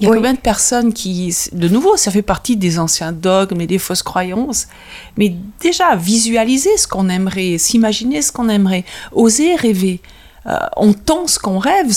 Il 0.00 0.04
y 0.04 0.06
a 0.06 0.10
Oui. 0.10 0.16
combien 0.18 0.34
de 0.34 0.38
personnes 0.38 0.92
qui, 0.92 1.34
de 1.52 1.68
nouveau, 1.68 1.96
ça 1.96 2.10
fait 2.12 2.22
partie 2.22 2.56
des 2.56 2.78
anciens 2.78 3.10
dogmes 3.12 3.60
et 3.60 3.66
des 3.66 3.78
fausses 3.78 4.02
croyances, 4.04 4.68
mais 5.16 5.34
déjà 5.60 5.96
visualiser 5.96 6.76
ce 6.76 6.86
qu'on 6.86 7.08
aimerait, 7.08 7.58
s'imaginer 7.58 8.22
ce 8.22 8.30
qu'on 8.30 8.48
aimerait, 8.48 8.84
oser 9.12 9.56
rêver. 9.56 10.00
Euh, 10.46 10.56
on 10.76 10.92
tend 10.92 11.26
ce 11.26 11.38
qu'on 11.38 11.58
rêve, 11.58 11.88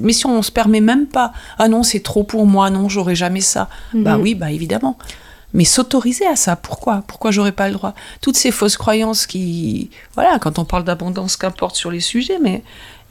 mais 0.00 0.12
si 0.14 0.26
on 0.26 0.42
se 0.42 0.50
permet 0.50 0.80
même 0.80 1.06
pas, 1.06 1.32
ah 1.58 1.68
non 1.68 1.82
c'est 1.82 2.00
trop 2.00 2.24
pour 2.24 2.46
moi, 2.46 2.70
non 2.70 2.88
j'aurai 2.88 3.14
jamais 3.14 3.42
ça, 3.42 3.68
bah 3.94 4.16
Mhm. 4.16 4.22
oui 4.22 4.34
bah 4.34 4.50
évidemment. 4.50 4.96
Mais 5.52 5.64
s'autoriser 5.64 6.26
à 6.26 6.36
ça, 6.36 6.56
pourquoi? 6.56 7.02
Pourquoi 7.08 7.30
j'aurais 7.32 7.52
pas 7.52 7.66
le 7.68 7.74
droit? 7.74 7.92
Toutes 8.20 8.36
ces 8.36 8.52
fausses 8.52 8.76
croyances 8.76 9.26
qui, 9.26 9.90
voilà, 10.14 10.38
quand 10.38 10.58
on 10.60 10.64
parle 10.64 10.84
d'abondance, 10.84 11.36
qu'importe 11.36 11.74
sur 11.76 11.90
les 11.90 12.00
sujets, 12.00 12.38
mais 12.40 12.62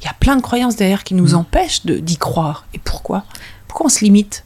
il 0.01 0.05
y 0.05 0.07
a 0.07 0.13
plein 0.19 0.37
de 0.37 0.41
croyances 0.41 0.75
derrière 0.77 1.03
qui 1.03 1.13
nous 1.15 1.35
empêchent 1.35 1.85
de- 1.85 1.97
d'y 1.97 2.17
croire. 2.17 2.65
Et 2.73 2.79
pourquoi? 2.79 3.25
Pourquoi 3.69 3.85
on 3.85 3.89
se 3.89 4.03
limite? 4.03 4.43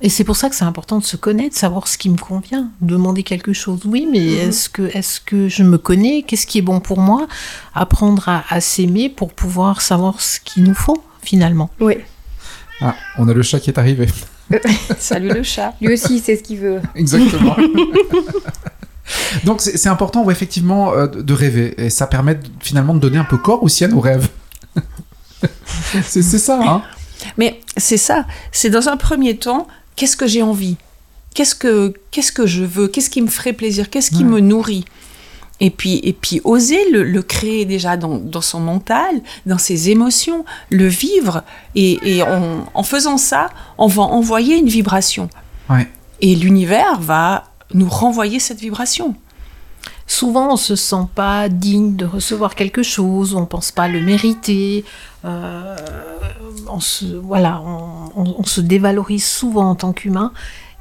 Et 0.00 0.08
c'est 0.08 0.24
pour 0.24 0.34
ça 0.36 0.48
que 0.48 0.54
c'est 0.56 0.64
important 0.64 0.98
de 0.98 1.04
se 1.04 1.18
connaître, 1.18 1.54
savoir 1.54 1.86
ce 1.86 1.98
qui 1.98 2.08
me 2.08 2.16
convient. 2.16 2.70
Demander 2.80 3.22
quelque 3.22 3.52
chose, 3.52 3.80
oui, 3.84 4.08
mais 4.10 4.24
est-ce 4.32 4.70
que, 4.70 4.82
est 4.96 5.22
que 5.26 5.48
je 5.50 5.62
me 5.62 5.76
connais? 5.76 6.22
Qu'est-ce 6.22 6.46
qui 6.46 6.56
est 6.56 6.62
bon 6.62 6.80
pour 6.80 7.00
moi? 7.00 7.26
Apprendre 7.74 8.26
à, 8.30 8.44
à 8.48 8.62
s'aimer 8.62 9.10
pour 9.10 9.34
pouvoir 9.34 9.82
savoir 9.82 10.22
ce 10.22 10.40
qu'il 10.40 10.62
nous 10.64 10.72
faut, 10.74 11.04
finalement. 11.22 11.68
Oui, 11.80 11.96
Ah, 12.80 12.94
on 13.18 13.28
a 13.28 13.34
le 13.34 13.42
chat 13.42 13.60
qui 13.60 13.68
est 13.68 13.78
arrivé. 13.78 14.06
Salut 14.98 15.28
le 15.34 15.42
chat. 15.42 15.74
lui 15.82 15.92
aussi, 15.92 16.18
c'est 16.18 16.36
ce 16.36 16.42
qu'il 16.42 16.60
veut. 16.60 16.80
Exactement. 16.94 17.54
Donc 19.44 19.60
c'est 19.60 19.88
important, 19.88 20.24
ouais, 20.24 20.32
effectivement, 20.32 20.92
euh, 20.94 21.06
de 21.08 21.34
rêver. 21.34 21.74
Et 21.76 21.90
ça 21.90 22.06
permet 22.06 22.36
de- 22.36 22.46
finalement 22.60 22.94
de 22.94 23.00
donner 23.00 23.18
un 23.18 23.24
peu 23.24 23.36
corps 23.36 23.62
aussi 23.62 23.84
à 23.84 23.88
nos 23.88 24.00
rêves. 24.00 24.28
c'est 26.04 26.22
c'est 26.22 26.38
ça, 26.38 26.58
hein 26.62 26.82
Mais 27.36 27.60
c'est 27.76 27.96
ça. 27.96 28.26
C'est 28.52 28.70
dans 28.70 28.88
un 28.88 28.96
premier 28.96 29.36
temps, 29.36 29.66
qu'est-ce 29.96 30.16
que 30.16 30.26
j'ai 30.26 30.42
envie? 30.42 30.76
Qu'est-ce 31.34 31.54
que 31.54 31.94
qu'est-ce 32.10 32.32
que 32.32 32.46
je 32.46 32.64
veux? 32.64 32.88
Qu'est-ce 32.88 33.10
qui 33.10 33.22
me 33.22 33.28
ferait 33.28 33.52
plaisir? 33.52 33.88
Qu'est-ce 33.90 34.10
qui 34.10 34.24
Ouais. 34.24 34.30
me 34.30 34.40
nourrit? 34.40 34.84
Et 35.62 35.68
puis, 35.70 36.00
et 36.02 36.14
puis 36.14 36.40
oser 36.44 36.90
le, 36.90 37.02
le 37.02 37.22
créer 37.22 37.66
déjà 37.66 37.98
dans, 37.98 38.16
dans, 38.16 38.40
son 38.40 38.60
mental, 38.60 39.20
dans 39.44 39.58
ses 39.58 39.90
émotions, 39.90 40.46
le 40.70 40.86
vivre. 40.88 41.44
Et, 41.74 41.98
et 42.02 42.22
en, 42.22 42.64
en, 42.72 42.82
faisant 42.82 43.18
ça, 43.18 43.50
on 43.76 43.86
va 43.86 44.02
envoyer 44.02 44.56
une 44.56 44.68
vibration. 44.70 45.28
Ouais. 45.68 45.86
Et 46.22 46.34
l'univers 46.34 46.98
va 47.00 47.44
nous 47.74 47.88
renvoyer 47.90 48.40
cette 48.40 48.58
vibration. 48.58 49.14
Souvent, 50.10 50.54
on 50.54 50.56
se 50.56 50.74
sent 50.74 51.06
pas 51.14 51.48
digne 51.48 51.94
de 51.94 52.04
recevoir 52.04 52.56
quelque 52.56 52.82
chose, 52.82 53.36
on 53.36 53.46
pense 53.46 53.70
pas 53.70 53.86
le 53.86 54.00
mériter, 54.00 54.84
euh, 55.24 55.76
on 56.68 56.80
se, 56.80 57.04
voilà, 57.04 57.62
on, 57.64 58.10
on, 58.16 58.34
on, 58.38 58.42
se 58.42 58.60
dévalorise 58.60 59.24
souvent 59.24 59.70
en 59.70 59.76
tant 59.76 59.92
qu'humain. 59.92 60.32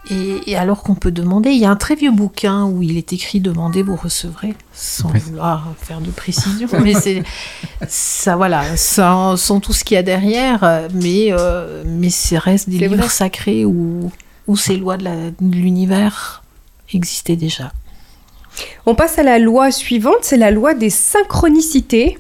Et, 0.10 0.42
et, 0.48 0.58
alors 0.58 0.82
qu'on 0.82 0.96
peut 0.96 1.12
demander, 1.12 1.52
il 1.52 1.60
y 1.60 1.66
a 1.66 1.70
un 1.70 1.76
très 1.76 1.94
vieux 1.94 2.10
bouquin 2.10 2.66
où 2.66 2.82
il 2.82 2.98
est 2.98 3.14
écrit 3.14 3.40
demandez, 3.40 3.84
vous 3.84 3.96
recevrez, 3.96 4.56
sans 4.74 5.12
oui. 5.12 5.20
vouloir 5.20 5.76
faire 5.78 6.02
de 6.02 6.10
précision, 6.10 6.68
mais 6.82 6.96
c'est 6.96 7.22
ça, 7.88 8.36
voilà, 8.36 8.78
sans, 8.78 9.38
sans, 9.38 9.60
tout 9.60 9.74
ce 9.74 9.84
qu'il 9.84 9.94
y 9.94 10.00
a 10.00 10.04
derrière, 10.04 10.88
mais 10.96 11.28
euh, 11.30 11.84
mais 11.86 12.10
c'est 12.10 12.40
reste 12.40 12.68
des 12.68 12.80
livres 12.80 12.96
vrai. 12.96 13.10
sacrés 13.10 13.64
où 13.64 14.12
où 14.48 14.58
ces 14.58 14.76
lois 14.76 14.98
de 14.98 15.32
l'univers 15.40 16.42
existaient 16.92 17.36
déjà. 17.36 17.72
On 18.86 18.96
passe 18.96 19.20
à 19.20 19.24
la 19.24 19.40
loi 19.40 19.72
suivante, 19.72 20.20
c'est 20.22 20.38
la 20.38 20.52
loi 20.52 20.74
des 20.74 20.90
synchronicités. 20.90 22.18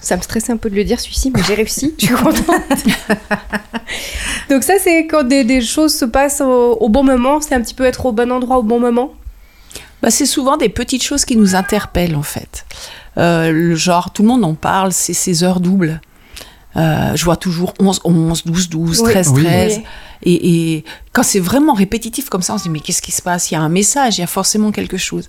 Ça 0.00 0.16
me 0.16 0.22
stressait 0.22 0.52
un 0.52 0.56
peu 0.56 0.70
de 0.70 0.76
le 0.76 0.84
dire 0.84 1.00
celui-ci, 1.00 1.32
mais 1.34 1.42
j'ai 1.46 1.54
réussi, 1.54 1.94
je 1.98 2.06
suis 2.06 2.14
contente. 2.14 2.46
Donc 4.50 4.62
ça, 4.62 4.74
c'est 4.78 5.06
quand 5.06 5.24
des, 5.24 5.44
des, 5.44 5.60
choses 5.60 5.94
se 5.94 6.04
passent 6.04 6.40
au, 6.40 6.74
au 6.74 6.88
bon 6.88 7.02
moment, 7.02 7.40
c'est 7.40 7.54
un 7.54 7.60
petit 7.60 7.74
peu 7.74 7.84
être 7.84 8.06
au 8.06 8.12
bon 8.12 8.30
endroit 8.30 8.58
au 8.58 8.62
bon 8.62 8.78
moment 8.78 9.14
bah, 10.02 10.10
C'est 10.10 10.26
souvent 10.26 10.56
des 10.56 10.68
petites 10.68 11.02
choses 11.02 11.24
qui 11.24 11.36
nous 11.36 11.54
interpellent 11.54 12.16
en 12.16 12.22
fait. 12.22 12.64
Euh, 13.18 13.50
le 13.50 13.74
genre, 13.74 14.12
tout 14.12 14.22
le 14.22 14.28
monde 14.28 14.44
en 14.44 14.54
parle, 14.54 14.92
c'est 14.92 15.14
ces 15.14 15.42
heures 15.42 15.60
doubles. 15.60 16.00
Euh, 16.76 17.14
je 17.14 17.24
vois 17.24 17.36
toujours 17.36 17.72
11, 17.80 18.00
11, 18.04 18.44
12, 18.44 18.68
12, 18.68 19.00
oui. 19.00 19.10
13, 19.10 19.32
13. 19.32 19.76
Oui. 19.76 19.84
Et, 20.22 20.74
et, 20.74 20.84
quand 21.12 21.22
c'est 21.22 21.40
vraiment 21.40 21.74
répétitif 21.74 22.28
comme 22.28 22.42
ça, 22.42 22.54
on 22.54 22.58
se 22.58 22.64
dit 22.64 22.70
mais 22.70 22.80
qu'est-ce 22.80 23.02
qui 23.02 23.12
se 23.12 23.22
passe? 23.22 23.50
Il 23.50 23.54
y 23.54 23.56
a 23.56 23.60
un 23.60 23.68
message, 23.68 24.18
il 24.18 24.20
y 24.20 24.24
a 24.24 24.28
forcément 24.28 24.72
quelque 24.72 24.96
chose. 24.96 25.28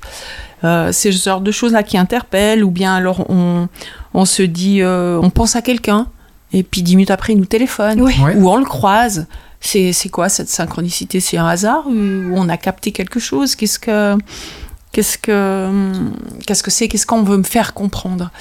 Euh, 0.63 0.91
c'est 0.91 1.11
ce 1.11 1.23
genre 1.23 1.41
de 1.41 1.51
choses-là 1.51 1.83
qui 1.83 1.97
interpellent, 1.97 2.63
ou 2.63 2.71
bien 2.71 2.95
alors 2.95 3.29
on, 3.29 3.67
on 4.13 4.25
se 4.25 4.43
dit, 4.43 4.81
euh, 4.81 5.19
on 5.21 5.29
pense 5.29 5.55
à 5.55 5.61
quelqu'un, 5.61 6.07
et 6.51 6.63
puis 6.63 6.81
dix 6.81 6.95
minutes 6.95 7.11
après 7.11 7.33
il 7.33 7.39
nous 7.39 7.45
téléphone, 7.45 8.01
oui. 8.01 8.15
ou 8.35 8.49
on 8.49 8.57
le 8.57 8.65
croise. 8.65 9.27
C'est 9.59 10.09
quoi 10.09 10.29
cette 10.29 10.49
synchronicité? 10.49 11.19
C'est 11.19 11.37
un 11.37 11.47
hasard 11.47 11.87
ou 11.87 11.91
on 11.91 12.47
a 12.47 12.57
capté 12.57 12.91
quelque 12.91 13.19
chose? 13.19 13.55
Qu'est-ce 13.55 13.79
que 13.79 14.15
Qu'est-ce 14.97 15.19
que 15.19 15.69
qu'est-ce 16.47 16.63
que 16.63 16.71
c'est? 16.71 16.87
Qu'est-ce 16.87 17.05
qu'on 17.05 17.21
veut 17.21 17.37
me 17.37 17.43
faire 17.43 17.75
comprendre? 17.75 18.31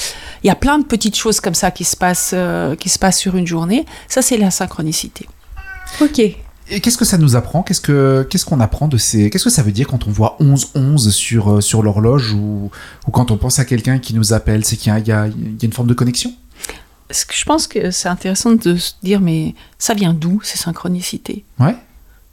Il 0.42 0.46
y 0.46 0.50
a 0.50 0.54
plein 0.54 0.78
de 0.78 0.84
petites 0.86 1.14
choses 1.14 1.38
comme 1.38 1.52
ça 1.52 1.70
qui 1.70 1.84
se 1.84 1.98
passent 1.98 2.30
euh, 2.32 2.74
qui 2.76 2.88
se 2.88 2.98
passent 2.98 3.18
sur 3.18 3.36
une 3.36 3.46
journée. 3.46 3.84
Ça 4.08 4.22
c'est 4.22 4.38
la 4.38 4.50
synchronicité. 4.50 5.28
Ok. 6.00 6.18
Et 6.18 6.80
qu'est-ce 6.80 6.96
que 6.96 7.04
ça 7.04 7.18
nous 7.18 7.36
apprend? 7.36 7.62
Qu'est-ce 7.62 7.82
que 7.82 8.26
qu'est-ce 8.30 8.46
qu'on 8.46 8.60
apprend 8.60 8.88
de 8.88 8.96
ces 8.96 9.28
Qu'est-ce 9.28 9.44
que 9.44 9.50
ça 9.50 9.62
veut 9.62 9.70
dire 9.70 9.86
quand 9.86 10.06
on 10.06 10.10
voit 10.10 10.38
11 10.40 10.70
11 10.74 11.14
sur 11.14 11.56
euh, 11.56 11.60
sur 11.60 11.82
l'horloge 11.82 12.32
ou 12.32 12.70
ou 13.06 13.10
quand 13.10 13.30
on 13.30 13.36
pense 13.36 13.58
à 13.58 13.66
quelqu'un 13.66 13.98
qui 13.98 14.14
nous 14.14 14.32
appelle, 14.32 14.64
c'est 14.64 14.76
qu'il 14.78 14.96
y, 14.96 14.98
y, 14.98 15.08
y 15.08 15.12
a, 15.12 15.26
une 15.26 15.72
forme 15.74 15.88
de 15.88 15.94
connexion? 15.94 16.32
Je 17.10 17.44
pense 17.44 17.66
que 17.66 17.90
c'est 17.90 18.08
intéressant 18.08 18.52
de 18.52 18.76
se 18.76 18.94
dire 19.02 19.20
mais 19.20 19.54
ça 19.78 19.92
vient 19.92 20.14
d'où 20.14 20.40
ces 20.42 20.56
synchronicités? 20.56 21.44
Ouais. 21.60 21.76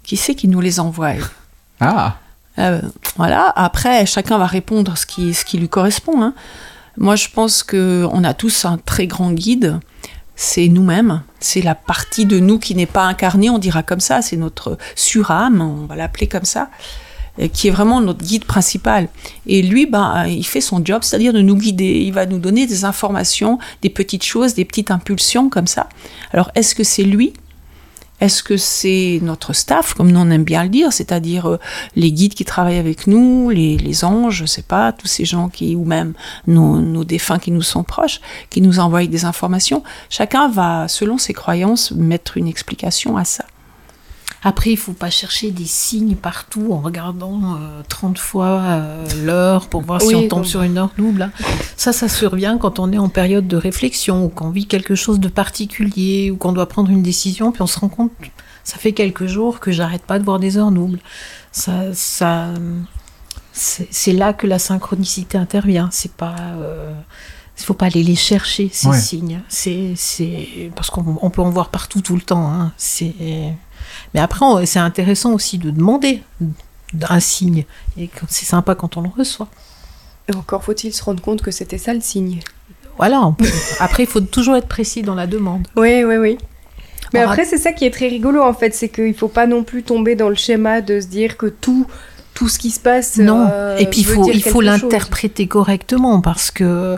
Qui 0.01 0.15
c'est 0.15 0.33
qui 0.33 0.47
nous 0.47 0.61
les 0.61 0.79
envoie 0.79 1.11
Ah. 1.81 2.19
Euh, 2.59 2.81
voilà. 3.17 3.51
Après, 3.55 4.05
chacun 4.05 4.37
va 4.37 4.45
répondre 4.45 4.97
ce 4.97 5.05
qui, 5.05 5.33
ce 5.33 5.45
qui 5.45 5.57
lui 5.57 5.69
correspond. 5.69 6.21
Hein. 6.21 6.33
Moi, 6.97 7.15
je 7.15 7.27
pense 7.29 7.63
que 7.63 8.07
on 8.11 8.23
a 8.23 8.33
tous 8.33 8.65
un 8.65 8.77
très 8.77 9.07
grand 9.07 9.31
guide. 9.31 9.79
C'est 10.35 10.67
nous-mêmes. 10.67 11.21
C'est 11.39 11.61
la 11.61 11.75
partie 11.75 12.25
de 12.25 12.39
nous 12.39 12.59
qui 12.59 12.75
n'est 12.75 12.85
pas 12.85 13.03
incarnée, 13.03 13.49
on 13.49 13.59
dira 13.59 13.83
comme 13.83 13.99
ça. 13.99 14.21
C'est 14.21 14.37
notre 14.37 14.77
surâme, 14.95 15.61
on 15.61 15.85
va 15.85 15.95
l'appeler 15.95 16.27
comme 16.27 16.45
ça, 16.45 16.69
qui 17.53 17.67
est 17.67 17.71
vraiment 17.71 18.01
notre 18.01 18.23
guide 18.23 18.45
principal. 18.45 19.09
Et 19.45 19.61
lui, 19.61 19.85
ben, 19.85 20.25
il 20.25 20.45
fait 20.45 20.61
son 20.61 20.83
job, 20.83 21.03
c'est-à-dire 21.03 21.33
de 21.33 21.41
nous 21.41 21.55
guider. 21.55 22.01
Il 22.01 22.13
va 22.13 22.25
nous 22.25 22.39
donner 22.39 22.65
des 22.65 22.83
informations, 22.83 23.59
des 23.83 23.89
petites 23.89 24.23
choses, 24.23 24.55
des 24.55 24.65
petites 24.65 24.89
impulsions 24.89 25.49
comme 25.49 25.67
ça. 25.67 25.87
Alors, 26.31 26.51
est-ce 26.55 26.73
que 26.73 26.83
c'est 26.83 27.03
lui 27.03 27.33
est-ce 28.23 28.41
que 28.41 28.55
c'est 28.55 29.19
notre 29.21 29.51
staff, 29.51 29.93
comme 29.95 30.15
on 30.15 30.31
aime 30.31 30.45
bien 30.45 30.63
le 30.63 30.69
dire, 30.69 30.93
c'est-à-dire 30.93 31.45
euh, 31.45 31.59
les 31.97 32.09
guides 32.13 32.35
qui 32.35 32.45
travaillent 32.45 32.77
avec 32.77 33.05
nous, 33.05 33.49
les, 33.49 33.75
les, 33.77 34.05
anges, 34.05 34.37
je 34.37 34.45
sais 34.45 34.61
pas, 34.61 34.93
tous 34.93 35.07
ces 35.07 35.25
gens 35.25 35.49
qui, 35.49 35.75
ou 35.75 35.83
même 35.83 36.13
nos, 36.47 36.79
nos, 36.79 37.03
défunts 37.03 37.37
qui 37.37 37.51
nous 37.51 37.61
sont 37.61 37.83
proches, 37.83 38.21
qui 38.49 38.61
nous 38.61 38.79
envoient 38.79 39.05
des 39.07 39.25
informations. 39.25 39.83
Chacun 40.09 40.47
va, 40.47 40.87
selon 40.87 41.17
ses 41.17 41.33
croyances, 41.33 41.91
mettre 41.91 42.37
une 42.37 42.47
explication 42.47 43.17
à 43.17 43.25
ça. 43.25 43.43
Après, 44.43 44.71
il 44.71 44.75
ne 44.75 44.79
faut 44.79 44.93
pas 44.93 45.09
chercher 45.09 45.51
des 45.51 45.65
signes 45.65 46.15
partout 46.15 46.73
en 46.73 46.79
regardant 46.79 47.55
euh, 47.55 47.81
30 47.87 48.17
fois 48.17 48.61
euh, 48.61 49.05
l'heure 49.23 49.67
pour 49.67 49.81
voir 49.81 50.01
oui, 50.03 50.09
si 50.09 50.15
on 50.15 50.27
tombe 50.27 50.45
sur 50.45 50.61
une 50.61 50.77
heure 50.77 50.91
double. 50.97 51.31
Ça, 51.77 51.93
ça 51.93 52.09
survient 52.09 52.57
quand 52.57 52.79
on 52.79 52.91
est 52.91 52.97
en 52.97 53.09
période 53.09 53.47
de 53.47 53.57
réflexion 53.57 54.25
ou 54.25 54.29
qu'on 54.29 54.49
vit 54.49 54.65
quelque 54.65 54.95
chose 54.95 55.19
de 55.19 55.29
particulier 55.29 56.31
ou 56.31 56.35
qu'on 56.37 56.51
doit 56.51 56.67
prendre 56.67 56.89
une 56.89 57.03
décision, 57.03 57.51
puis 57.51 57.61
on 57.61 57.67
se 57.67 57.79
rend 57.79 57.89
compte, 57.89 58.11
ça 58.63 58.77
fait 58.77 58.91
quelques 58.91 59.27
jours 59.27 59.59
que 59.59 59.71
j'arrête 59.71 60.03
pas 60.03 60.19
de 60.19 60.25
voir 60.25 60.39
des 60.39 60.57
heures 60.57 60.71
doubles. 60.71 60.99
Ça, 61.51 61.93
ça, 61.93 62.49
c'est 63.53 64.13
là 64.13 64.33
que 64.33 64.47
la 64.47 64.59
synchronicité 64.59 65.37
intervient. 65.37 65.89
C'est 65.91 66.13
pas 66.13 66.35
il 67.57 67.63
faut 67.63 67.73
pas 67.73 67.85
aller 67.85 68.03
les 68.03 68.15
chercher 68.15 68.69
ces 68.73 68.87
ouais. 68.87 68.99
signes. 68.99 69.41
C'est 69.47 69.93
parce 70.75 70.89
qu'on 70.89 71.29
peut 71.29 71.41
en 71.41 71.49
voir 71.49 71.69
partout 71.69 72.01
tout 72.01 72.15
le 72.15 72.21
temps. 72.21 72.51
Hein. 72.51 72.73
C'est 72.77 73.13
mais 74.13 74.19
après 74.19 74.65
c'est 74.65 74.79
intéressant 74.79 75.33
aussi 75.33 75.57
de 75.57 75.69
demander 75.69 76.21
un 77.09 77.19
signe 77.19 77.65
et 77.97 78.09
c'est 78.29 78.45
sympa 78.45 78.75
quand 78.75 78.97
on 78.97 79.01
le 79.01 79.09
reçoit. 79.09 79.47
Et 80.29 80.35
encore 80.35 80.63
faut-il 80.63 80.93
se 80.93 81.03
rendre 81.03 81.21
compte 81.21 81.41
que 81.41 81.51
c'était 81.51 81.77
ça 81.77 81.93
le 81.93 82.01
signe. 82.01 82.39
Voilà. 82.97 83.33
Peut... 83.37 83.45
après 83.79 84.03
il 84.03 84.09
faut 84.09 84.21
toujours 84.21 84.55
être 84.55 84.67
précis 84.67 85.01
dans 85.01 85.15
la 85.15 85.27
demande. 85.27 85.67
Oui 85.75 86.03
oui 86.03 86.17
oui. 86.17 86.37
Mais 87.13 87.19
après 87.19 87.45
c'est 87.45 87.57
ça 87.57 87.73
qui 87.73 87.85
est 87.85 87.91
très 87.91 88.07
rigolo 88.07 88.41
en 88.41 88.53
fait, 88.53 88.73
c'est 88.73 88.89
qu'il 88.89 89.13
faut 89.13 89.27
pas 89.27 89.45
non 89.45 89.63
plus 89.63 89.83
tomber 89.83 90.15
dans 90.15 90.29
le 90.29 90.35
schéma 90.35 90.81
de 90.81 90.99
se 90.99 91.07
dire 91.07 91.37
que 91.37 91.47
tout 91.47 91.87
tout 92.33 92.49
ce 92.49 92.57
qui 92.57 92.71
se 92.71 92.79
passe. 92.79 93.17
Non. 93.17 93.47
Euh, 93.51 93.77
et 93.77 93.85
puis 93.85 94.01
il 94.01 94.05
faut 94.05 94.29
il 94.31 94.43
faut 94.43 94.61
l'interpréter 94.61 95.47
correctement 95.47 96.21
parce 96.21 96.49
que 96.49 96.97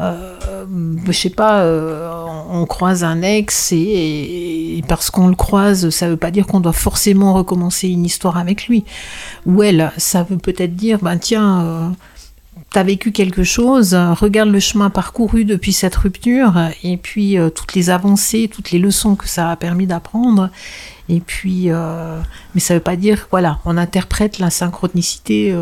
euh, 0.00 0.64
je 1.04 1.12
sais 1.12 1.30
pas, 1.30 1.60
euh, 1.60 2.08
on 2.48 2.64
croise 2.64 3.04
un 3.04 3.22
ex 3.22 3.72
et, 3.72 4.82
parce 4.88 5.10
qu'on 5.10 5.28
le 5.28 5.34
croise, 5.34 5.90
ça 5.90 6.08
veut 6.08 6.16
pas 6.16 6.30
dire 6.30 6.46
qu'on 6.46 6.60
doit 6.60 6.72
forcément 6.72 7.34
recommencer 7.34 7.88
une 7.88 8.04
histoire 8.04 8.38
avec 8.38 8.66
lui. 8.66 8.84
Ou 9.46 9.62
elle, 9.62 9.92
ça 9.98 10.22
veut 10.22 10.38
peut-être 10.38 10.74
dire, 10.74 10.98
ben 11.02 11.18
tiens, 11.18 11.60
euh, 11.60 11.88
t'as 12.70 12.82
vécu 12.82 13.12
quelque 13.12 13.44
chose, 13.44 13.94
regarde 13.94 14.48
le 14.48 14.60
chemin 14.60 14.88
parcouru 14.88 15.44
depuis 15.44 15.72
cette 15.72 15.96
rupture 15.96 16.54
et 16.82 16.96
puis 16.96 17.36
toutes 17.54 17.74
les 17.74 17.90
avancées, 17.90 18.48
toutes 18.52 18.70
les 18.70 18.78
leçons 18.78 19.16
que 19.16 19.28
ça 19.28 19.50
a 19.50 19.56
permis 19.56 19.86
d'apprendre. 19.86 20.50
Et 21.08 21.20
puis, 21.20 21.68
mais 22.54 22.60
ça 22.60 22.74
veut 22.74 22.80
pas 22.80 22.94
dire, 22.94 23.26
voilà, 23.32 23.58
on 23.64 23.76
interprète 23.76 24.38
la 24.38 24.50
synchronicité 24.50 25.52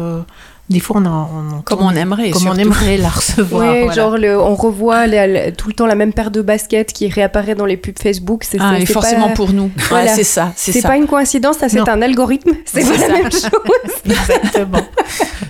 des 0.71 0.81
fois, 0.81 1.01
on, 1.01 1.07
a, 1.07 1.09
on 1.09 1.63
comme 1.63 1.81
on 1.81 1.91
aimerait, 1.93 2.31
comme 2.31 2.47
on 2.47 2.55
aimerait 2.55 2.99
la 2.99 3.09
recevoir. 3.09 3.63
Ouais, 3.63 3.85
voilà. 3.85 3.95
genre 3.95 4.19
le, 4.19 4.39
on 4.39 4.55
revoit 4.55 5.07
tout 5.53 5.69
le 5.69 5.75
temps 5.75 5.87
la 5.87 5.95
même 5.95 6.13
paire 6.13 6.31
de 6.31 6.43
baskets 6.43 6.93
qui 6.93 7.09
réapparaît 7.09 7.55
dans 7.55 7.65
les 7.65 7.79
pubs 7.79 7.99
Facebook. 7.99 8.45
C'est 8.45 8.59
ah, 8.61 8.75
forcément 8.87 9.29
pas... 9.29 9.35
pour 9.35 9.53
nous. 9.53 9.71
Voilà. 9.89 10.11
Ouais, 10.11 10.17
c'est 10.17 10.25
ça. 10.25 10.53
C'est 10.55 10.83
pas 10.83 10.97
une 10.97 11.07
coïncidence, 11.07 11.59
ça 11.59 11.69
c'est 11.71 11.89
un 11.89 12.03
algorithme. 12.03 12.51
C'est 12.67 12.83
pas 12.83 13.09
la 13.09 13.23
même 13.23 13.33
chose. 13.33 13.49
exactement. 14.05 14.83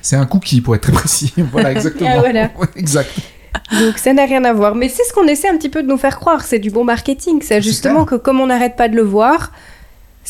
C'est 0.00 0.14
un 0.14 0.26
cookie 0.26 0.60
pour 0.60 0.76
être 0.76 0.82
très 0.82 0.92
précis. 0.92 1.32
Voilà, 1.50 1.72
exactement. 1.72 2.10
Ah, 2.14 2.18
voilà. 2.20 2.42
Ouais, 2.56 2.68
exact. 2.76 3.10
Donc 3.80 3.98
ça 3.98 4.12
n'a 4.12 4.24
rien 4.24 4.44
à 4.44 4.52
voir. 4.52 4.76
Mais 4.76 4.88
c'est 4.88 5.02
ce 5.02 5.12
qu'on 5.12 5.26
essaie 5.26 5.48
un 5.48 5.56
petit 5.56 5.68
peu 5.68 5.82
de 5.82 5.88
nous 5.88 5.98
faire 5.98 6.18
croire. 6.18 6.44
C'est 6.44 6.60
du 6.60 6.70
bon 6.70 6.84
marketing. 6.84 7.40
C'est 7.42 7.60
justement 7.60 8.04
que 8.04 8.14
comme 8.14 8.40
on 8.40 8.46
n'arrête 8.46 8.76
pas 8.76 8.88
de 8.88 8.94
le 8.94 9.02
voir, 9.02 9.50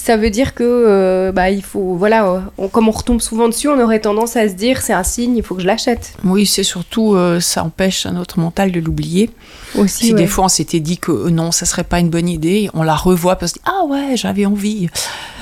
ça 0.05 0.17
veut 0.17 0.31
dire 0.31 0.55
que 0.55 0.62
euh, 0.64 1.33
bah 1.33 1.50
il 1.50 1.62
faut 1.62 1.97
voilà 1.97 2.45
on, 2.57 2.69
comme 2.69 2.88
on 2.88 2.93
retombe 2.93 3.21
souvent 3.21 3.49
dessus 3.49 3.69
on 3.69 3.81
aurait 3.81 4.00
tendance 4.00 4.37
à 4.37 4.49
se 4.49 4.55
dire 4.55 4.81
c'est 4.81 4.93
un 4.93 5.02
signe 5.02 5.37
il 5.37 5.43
faut 5.43 5.57
que 5.57 5.61
je 5.61 5.67
l'achète. 5.67 6.14
Oui 6.25 6.47
c'est 6.47 6.62
surtout 6.62 7.14
euh, 7.14 7.40
ça 7.40 7.64
empêche 7.64 8.07
notre 8.07 8.38
mental 8.38 8.71
de 8.71 8.81
l'oublier. 8.81 9.28
Aussi 9.76 10.07
si 10.07 10.12
ouais. 10.12 10.21
des 10.21 10.26
fois 10.26 10.45
on 10.45 10.49
s'était 10.49 10.81
dit 10.81 10.99
que 10.99 11.11
euh, 11.11 11.31
non 11.31 11.50
ça 11.50 11.67
serait 11.67 11.85
pas 11.85 11.99
une 11.99 12.11
bonne 12.11 12.28
idée 12.28 12.71
on 12.75 12.85
la 12.85 12.95
revoit 12.95 13.37
parce 13.37 13.52
que 13.52 13.59
ah 13.64 13.85
ouais 13.87 14.17
j'avais 14.17 14.47
envie. 14.47 14.88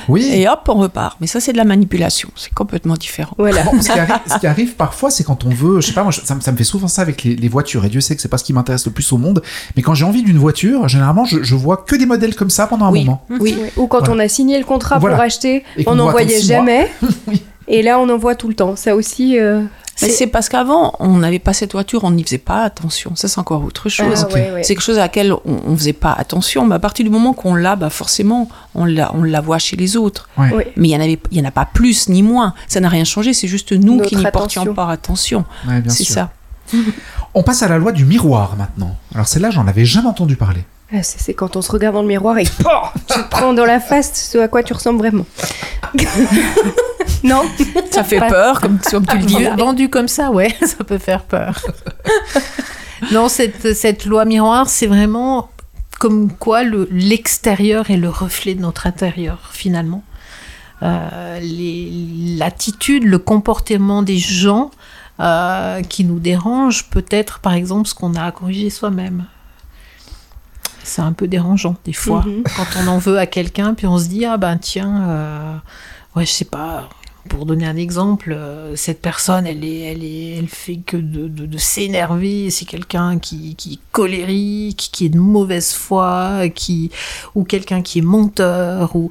Oui. 0.08 0.24
et 0.32 0.48
hop 0.48 0.60
on 0.68 0.74
repart. 0.74 1.16
Mais 1.20 1.26
ça 1.26 1.40
c'est 1.40 1.52
de 1.52 1.56
la 1.56 1.64
manipulation. 1.64 2.30
C'est 2.36 2.54
complètement 2.54 2.94
différent. 2.94 3.34
Voilà. 3.38 3.62
Bon, 3.64 3.80
ce, 3.82 3.92
qui 3.92 3.98
arrive, 3.98 4.20
ce, 4.26 4.38
qui 4.38 4.46
arrive, 4.46 4.74
parfois 4.76 5.10
c'est 5.10 5.24
quand 5.24 5.44
on 5.44 5.50
veut 5.50 5.80
je 5.80 5.88
sais 5.88 5.92
pas 5.92 6.02
moi 6.02 6.12
ça, 6.12 6.22
ça, 6.40 6.52
me 6.52 6.56
fait 6.56 6.64
souvent 6.64 6.88
ça 6.88 7.02
avec 7.02 7.24
les, 7.24 7.36
les, 7.36 7.48
voitures. 7.48 7.84
Et 7.84 7.88
Dieu 7.88 8.00
sait 8.00 8.14
que 8.14 8.22
c'est 8.22 8.28
pas 8.28 8.38
ce 8.38 8.44
qui 8.44 8.52
m'intéresse 8.52 8.86
le 8.86 8.92
plus 8.92 9.12
au 9.12 9.18
monde. 9.18 9.42
Mais 9.76 9.82
quand 9.82 9.94
j'ai 9.94 10.04
envie 10.04 10.22
d'une 10.22 10.38
voiture 10.38 10.88
généralement 10.88 11.24
je, 11.24 11.42
je, 11.42 11.54
vois 11.54 11.78
que 11.78 11.96
des 11.96 12.06
modèles 12.06 12.36
comme 12.36 12.50
ça 12.50 12.66
pendant 12.66 12.86
un 12.86 12.92
oui. 12.92 13.04
moment. 13.04 13.24
Oui. 13.40 13.56
Ou 13.76 13.86
quand 13.86 13.98
voilà. 13.98 14.14
on 14.14 14.18
a 14.18 14.28
signé 14.28 14.45
le 14.54 14.64
contrat 14.64 14.98
voilà. 14.98 15.16
pour 15.16 15.24
acheter, 15.24 15.64
on 15.86 15.94
n'en 15.94 16.10
voyait 16.10 16.40
jamais. 16.40 16.90
Et 17.68 17.82
là, 17.82 17.98
on 17.98 18.08
en 18.08 18.16
voit 18.16 18.34
tout 18.34 18.48
le 18.48 18.54
temps. 18.54 18.76
Ça 18.76 18.94
aussi. 18.94 19.38
Euh... 19.38 19.62
Mais 20.02 20.10
c'est 20.10 20.26
parce 20.26 20.48
qu'avant, 20.48 20.94
on 21.00 21.16
n'avait 21.16 21.38
pas 21.38 21.54
cette 21.54 21.72
voiture, 21.72 22.04
on 22.04 22.10
n'y 22.10 22.22
faisait 22.22 22.36
pas 22.38 22.62
attention. 22.62 23.16
Ça, 23.16 23.28
c'est 23.28 23.38
encore 23.38 23.64
autre 23.64 23.88
chose. 23.88 24.26
Ah, 24.28 24.34
ouais, 24.34 24.52
ouais. 24.52 24.62
C'est 24.62 24.74
quelque 24.74 24.84
chose 24.84 24.98
à 24.98 25.02
laquelle 25.02 25.32
on, 25.32 25.40
on 25.66 25.76
faisait 25.76 25.94
pas 25.94 26.12
attention. 26.12 26.66
Mais 26.66 26.74
à 26.74 26.78
partir 26.78 27.04
du 27.04 27.10
moment 27.10 27.32
qu'on 27.32 27.54
l'a, 27.54 27.76
bah 27.76 27.88
forcément, 27.88 28.48
on 28.74 28.84
la, 28.84 29.14
on 29.14 29.22
la 29.22 29.40
voit 29.40 29.58
chez 29.58 29.76
les 29.76 29.96
autres. 29.96 30.28
Ouais. 30.36 30.70
Mais 30.76 30.88
il 30.88 30.90
y 30.90 30.96
en 30.96 31.00
avait, 31.00 31.18
il 31.30 31.38
y 31.38 31.40
en 31.40 31.46
a 31.46 31.50
pas 31.50 31.64
plus 31.64 32.08
ni 32.08 32.22
moins. 32.22 32.54
Ça 32.68 32.80
n'a 32.80 32.90
rien 32.90 33.04
changé. 33.04 33.32
C'est 33.32 33.48
juste 33.48 33.72
nous 33.72 33.96
Notre 33.96 34.10
qui 34.10 34.16
n'y 34.16 34.30
portions 34.30 34.74
pas 34.74 34.90
attention. 34.90 35.44
C'est 35.88 36.04
ça. 36.04 36.30
On 37.34 37.42
passe 37.42 37.62
à 37.62 37.68
la 37.68 37.78
loi 37.78 37.92
du 37.92 38.04
miroir 38.04 38.56
maintenant. 38.56 38.96
Alors 39.14 39.26
celle-là, 39.26 39.50
j'en 39.50 39.66
avais 39.66 39.84
jamais 39.84 40.08
entendu 40.08 40.36
parler. 40.36 40.64
Ah, 40.92 41.02
c'est 41.02 41.34
quand 41.34 41.56
on 41.56 41.62
se 41.62 41.72
regarde 41.72 41.94
dans 41.96 42.02
le 42.02 42.08
miroir 42.08 42.38
et 42.38 42.44
tu 42.44 42.52
te 42.52 43.28
prends 43.28 43.52
dans 43.52 43.64
la 43.64 43.80
face 43.80 44.12
ce 44.30 44.38
à 44.38 44.46
quoi 44.48 44.62
tu 44.62 44.72
ressembles 44.72 44.98
vraiment. 44.98 45.26
non 47.24 47.42
Ça 47.90 48.04
fait 48.04 48.20
Pas- 48.20 48.28
peur, 48.28 48.60
comme, 48.60 48.78
comme 48.90 49.06
tu 49.06 49.18
le 49.18 49.24
dis. 49.24 49.44
Vendu- 49.56 49.88
comme 49.90 50.08
ça, 50.08 50.30
ouais, 50.30 50.54
ça 50.64 50.84
peut 50.84 50.98
faire 50.98 51.24
peur. 51.24 51.60
non, 53.12 53.28
cette, 53.28 53.74
cette 53.74 54.04
loi 54.06 54.24
miroir, 54.24 54.68
c'est 54.68 54.86
vraiment 54.86 55.50
comme 55.98 56.30
quoi 56.32 56.62
le- 56.62 56.88
l'extérieur 56.90 57.90
est 57.90 57.96
le 57.96 58.08
reflet 58.08 58.54
de 58.54 58.60
notre 58.60 58.86
intérieur, 58.86 59.50
finalement. 59.52 60.04
Euh, 60.82 61.40
L'attitude, 62.38 63.04
le 63.04 63.18
comportement 63.18 64.02
des 64.02 64.18
gens 64.18 64.70
euh, 65.20 65.82
qui 65.82 66.04
nous 66.04 66.18
dérangent 66.20 66.88
peut 66.90 67.06
être, 67.10 67.38
par 67.40 67.54
exemple, 67.54 67.88
ce 67.88 67.94
qu'on 67.94 68.14
a 68.14 68.24
à 68.24 68.30
corriger 68.30 68.68
soi-même. 68.70 69.24
C'est 70.86 71.02
un 71.02 71.12
peu 71.12 71.26
dérangeant, 71.26 71.76
des 71.84 71.92
fois, 71.92 72.22
Mhm. 72.24 72.44
quand 72.56 72.66
on 72.82 72.86
en 72.86 72.98
veut 72.98 73.18
à 73.18 73.26
quelqu'un, 73.26 73.74
puis 73.74 73.86
on 73.86 73.98
se 73.98 74.06
dit, 74.08 74.24
ah 74.24 74.36
ben 74.36 74.56
tiens, 74.56 75.02
euh, 75.08 75.56
ouais, 76.14 76.24
je 76.24 76.30
sais 76.30 76.44
pas, 76.44 76.88
pour 77.28 77.44
donner 77.44 77.66
un 77.66 77.74
exemple, 77.76 78.32
euh, 78.32 78.76
cette 78.76 79.02
personne, 79.02 79.48
elle 79.48 79.64
est, 79.64 79.80
elle 79.80 80.04
est, 80.04 80.36
elle 80.38 80.46
fait 80.46 80.76
que 80.76 80.96
de, 80.96 81.26
de, 81.26 81.44
de 81.46 81.58
s'énerver. 81.58 82.50
C'est 82.50 82.66
quelqu'un 82.66 83.18
qui, 83.18 83.56
qui 83.56 83.74
est 83.74 83.78
colérique, 83.90 84.90
qui 84.92 85.06
est 85.06 85.08
de 85.08 85.18
mauvaise 85.18 85.72
foi, 85.72 86.48
qui 86.54 86.92
ou 87.34 87.42
quelqu'un 87.42 87.82
qui 87.82 87.98
est 87.98 88.02
menteur 88.02 88.94
ou 88.94 89.10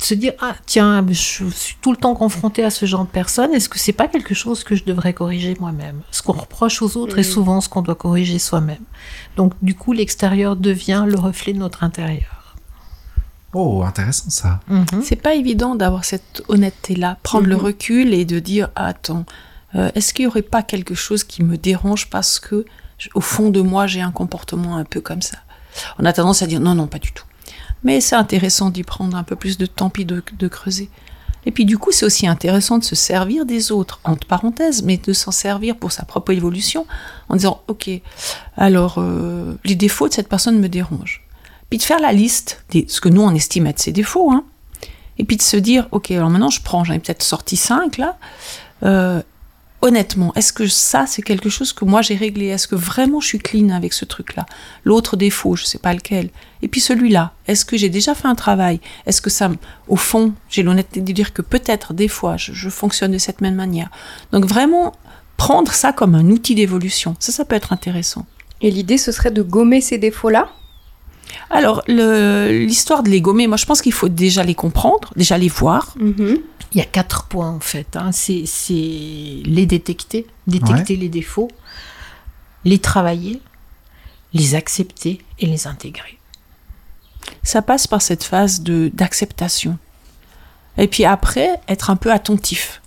se 0.00 0.14
dire 0.14 0.32
ah 0.40 0.54
tiens 0.64 1.04
je 1.08 1.12
suis 1.50 1.76
tout 1.82 1.90
le 1.90 1.96
temps 1.96 2.14
confronté 2.14 2.62
à 2.64 2.70
ce 2.70 2.86
genre 2.86 3.04
de 3.04 3.10
personne 3.10 3.52
est-ce 3.52 3.68
que 3.68 3.78
c'est 3.78 3.92
pas 3.92 4.06
quelque 4.08 4.32
chose 4.34 4.62
que 4.62 4.76
je 4.76 4.84
devrais 4.84 5.12
corriger 5.12 5.56
moi-même? 5.58 6.02
Ce 6.12 6.22
qu'on 6.22 6.32
reproche 6.32 6.80
aux 6.82 6.96
autres 6.96 7.18
est 7.18 7.26
Mhm. 7.28 7.32
souvent 7.34 7.60
ce 7.60 7.68
qu'on 7.68 7.82
doit 7.82 7.96
corriger 7.96 8.38
soi-même 8.38 8.84
donc 9.36 9.52
du 9.60 9.74
coup 9.74 9.92
l'extérieur 9.92 10.54
devient 10.56 11.04
le 11.06 11.18
reflet 11.18 11.52
de 11.52 11.58
notre 11.58 11.82
intérieur 11.84 12.56
Oh, 13.54 13.82
intéressant 13.82 14.28
ça. 14.28 14.60
Mhm. 14.68 14.84
C'est 15.02 15.16
pas 15.16 15.34
évident 15.34 15.74
d'avoir 15.74 16.04
cette 16.04 16.42
honnêteté-là, 16.48 17.16
prendre 17.22 17.46
le 17.46 17.56
Mhm. 17.56 17.62
recul 17.62 18.12
et 18.12 18.26
de 18.26 18.38
dire 18.40 18.68
ah, 18.76 18.88
attends, 18.88 19.24
euh, 19.74 19.90
est-ce 19.94 20.12
qu'il 20.12 20.24
y 20.24 20.28
aurait 20.28 20.42
pas 20.42 20.62
quelque 20.62 20.94
chose 20.94 21.24
qui 21.24 21.42
me 21.42 21.56
dérange 21.56 22.10
parce 22.10 22.38
que 22.40 22.66
au 23.14 23.20
fond 23.22 23.48
de 23.48 23.62
moi 23.62 23.86
j'ai 23.86 24.02
un 24.02 24.10
comportement 24.10 24.76
un 24.76 24.84
peu 24.84 25.00
comme 25.00 25.22
ça? 25.22 25.38
On 25.98 26.04
a 26.04 26.12
tendance 26.12 26.42
à 26.42 26.46
dire 26.46 26.60
non 26.60 26.74
non 26.74 26.86
pas 26.88 26.98
du 26.98 27.10
tout. 27.12 27.24
Mais 27.84 28.00
c'est 28.00 28.16
intéressant 28.16 28.70
d'y 28.70 28.82
prendre 28.82 29.16
un 29.16 29.22
peu 29.22 29.36
plus 29.36 29.58
de 29.58 29.66
temps 29.66 29.90
puis 29.90 30.04
de, 30.04 30.48
creuser. 30.48 30.90
Et 31.46 31.52
puis 31.52 31.64
du 31.64 31.78
coup 31.78 31.92
c'est 31.92 32.04
aussi 32.04 32.26
intéressant 32.26 32.78
de 32.78 32.84
se 32.84 32.94
servir 32.94 33.46
des 33.46 33.72
autres 33.72 34.00
entre 34.04 34.26
parenthèses, 34.26 34.82
mais 34.82 34.96
de 34.98 35.12
s'en 35.12 35.30
servir 35.30 35.76
pour 35.76 35.92
sa 35.92 36.04
propre 36.04 36.32
évolution 36.32 36.86
en 37.28 37.36
disant 37.36 37.62
ok 37.68 37.88
alors 38.56 38.96
euh, 38.98 39.54
les 39.64 39.76
défauts 39.76 40.08
de 40.08 40.14
cette 40.14 40.28
personne 40.28 40.58
me 40.58 40.68
dérangent. 40.68 41.24
Puis 41.70 41.78
de 41.78 41.84
faire 41.84 42.00
la 42.00 42.12
liste 42.12 42.64
de 42.72 42.84
ce 42.88 43.00
que 43.00 43.08
nous 43.08 43.22
on 43.22 43.34
estime 43.34 43.66
être 43.66 43.78
ses 43.78 43.92
défauts, 43.92 44.30
hein, 44.30 44.44
et 45.18 45.24
puis 45.24 45.36
de 45.36 45.42
se 45.42 45.56
dire, 45.56 45.88
ok, 45.90 46.10
alors 46.12 46.30
maintenant 46.30 46.50
je 46.50 46.62
prends, 46.62 46.84
j'en 46.84 46.94
ai 46.94 46.98
peut-être 46.98 47.22
sorti 47.22 47.56
cinq 47.56 47.98
là. 47.98 48.16
Euh, 48.84 49.22
honnêtement, 49.82 50.32
est-ce 50.34 50.52
que 50.52 50.66
ça 50.66 51.06
c'est 51.06 51.22
quelque 51.22 51.48
chose 51.48 51.72
que 51.72 51.84
moi 51.84 52.02
j'ai 52.02 52.16
réglé? 52.16 52.46
Est-ce 52.46 52.68
que 52.68 52.74
vraiment 52.74 53.20
je 53.20 53.28
suis 53.28 53.38
clean 53.38 53.70
avec 53.70 53.92
ce 53.92 54.04
truc-là? 54.04 54.46
L'autre 54.84 55.16
défaut, 55.16 55.56
je 55.56 55.64
sais 55.64 55.78
pas 55.78 55.94
lequel. 55.94 56.30
Et 56.62 56.68
puis 56.68 56.80
celui-là, 56.80 57.32
est-ce 57.46 57.64
que 57.64 57.76
j'ai 57.76 57.88
déjà 57.88 58.14
fait 58.14 58.28
un 58.28 58.34
travail? 58.34 58.80
Est-ce 59.06 59.20
que 59.20 59.30
ça, 59.30 59.50
au 59.86 59.96
fond, 59.96 60.32
j'ai 60.48 60.62
l'honnêteté 60.62 61.00
de 61.00 61.12
dire 61.12 61.32
que 61.32 61.42
peut-être 61.42 61.94
des 61.94 62.08
fois 62.08 62.36
je, 62.36 62.52
je 62.52 62.68
fonctionne 62.68 63.12
de 63.12 63.18
cette 63.18 63.40
même 63.40 63.54
manière. 63.54 63.90
Donc 64.32 64.44
vraiment 64.44 64.94
prendre 65.36 65.72
ça 65.72 65.92
comme 65.92 66.14
un 66.14 66.28
outil 66.30 66.54
d'évolution, 66.54 67.16
ça, 67.20 67.32
ça 67.32 67.44
peut 67.44 67.56
être 67.56 67.72
intéressant. 67.72 68.26
Et 68.60 68.70
l'idée, 68.70 68.98
ce 68.98 69.12
serait 69.12 69.30
de 69.30 69.42
gommer 69.42 69.80
ces 69.80 69.98
défauts-là? 69.98 70.50
Alors 71.50 71.82
le- 71.88 72.64
l'histoire 72.66 73.02
de 73.02 73.10
les 73.10 73.20
gommer, 73.20 73.46
moi 73.46 73.56
je 73.56 73.66
pense 73.66 73.80
qu'il 73.82 73.92
faut 73.92 74.08
déjà 74.08 74.42
les 74.44 74.54
comprendre, 74.54 75.12
déjà 75.16 75.38
les 75.38 75.48
voir. 75.48 75.94
Mhm. 75.98 76.38
Il 76.72 76.78
y 76.78 76.80
a 76.82 76.84
quatre 76.84 77.24
points 77.28 77.50
en 77.50 77.60
fait. 77.60 77.96
hein. 77.96 78.10
C'est 78.12 78.44
les 79.44 79.66
détecter, 79.66 80.26
détecter 80.46 80.96
les 80.96 81.08
défauts, 81.08 81.48
les 82.64 82.78
travailler, 82.78 83.40
les 84.34 84.54
accepter 84.54 85.20
et 85.38 85.46
les 85.46 85.66
intégrer. 85.66 86.18
ça 87.42 87.62
passe 87.62 87.86
par 87.86 88.02
cette 88.02 88.24
phase 88.24 88.60
de 88.62 88.90
d'acceptation. 88.92 89.78
Et 90.76 90.86
puis 90.88 91.04
après, 91.04 91.48
être 91.68 91.88
un 91.90 91.96
peu 91.96 92.12
attentif. 92.12 92.80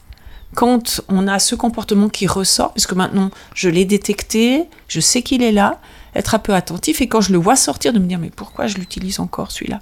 Quand 0.54 1.02
on 1.10 1.28
a 1.28 1.40
ce 1.40 1.56
comportement 1.56 2.10
qui 2.10 2.28
ressort, 2.28 2.74
puisque 2.74 2.94
maintenant 2.94 3.32
je 3.56 3.70
l'ai 3.70 3.86
détecté, 3.86 4.66
je 4.88 5.00
sais 5.00 5.22
qu'il 5.24 5.42
est 5.42 5.52
là, 5.52 5.80
être 6.16 6.36
un 6.36 6.40
peu 6.40 6.54
attentif 6.54 7.02
et 7.02 7.08
quand 7.08 7.22
je 7.22 7.32
le 7.32 7.38
vois 7.38 7.56
sortir, 7.56 7.94
de 7.94 8.00
me 8.00 8.06
dire 8.06 8.20
mais 8.20 8.30
pourquoi 8.30 8.68
je 8.68 8.78
l'utilise 8.78 9.20
encore 9.20 9.52
celui-là? 9.52 9.80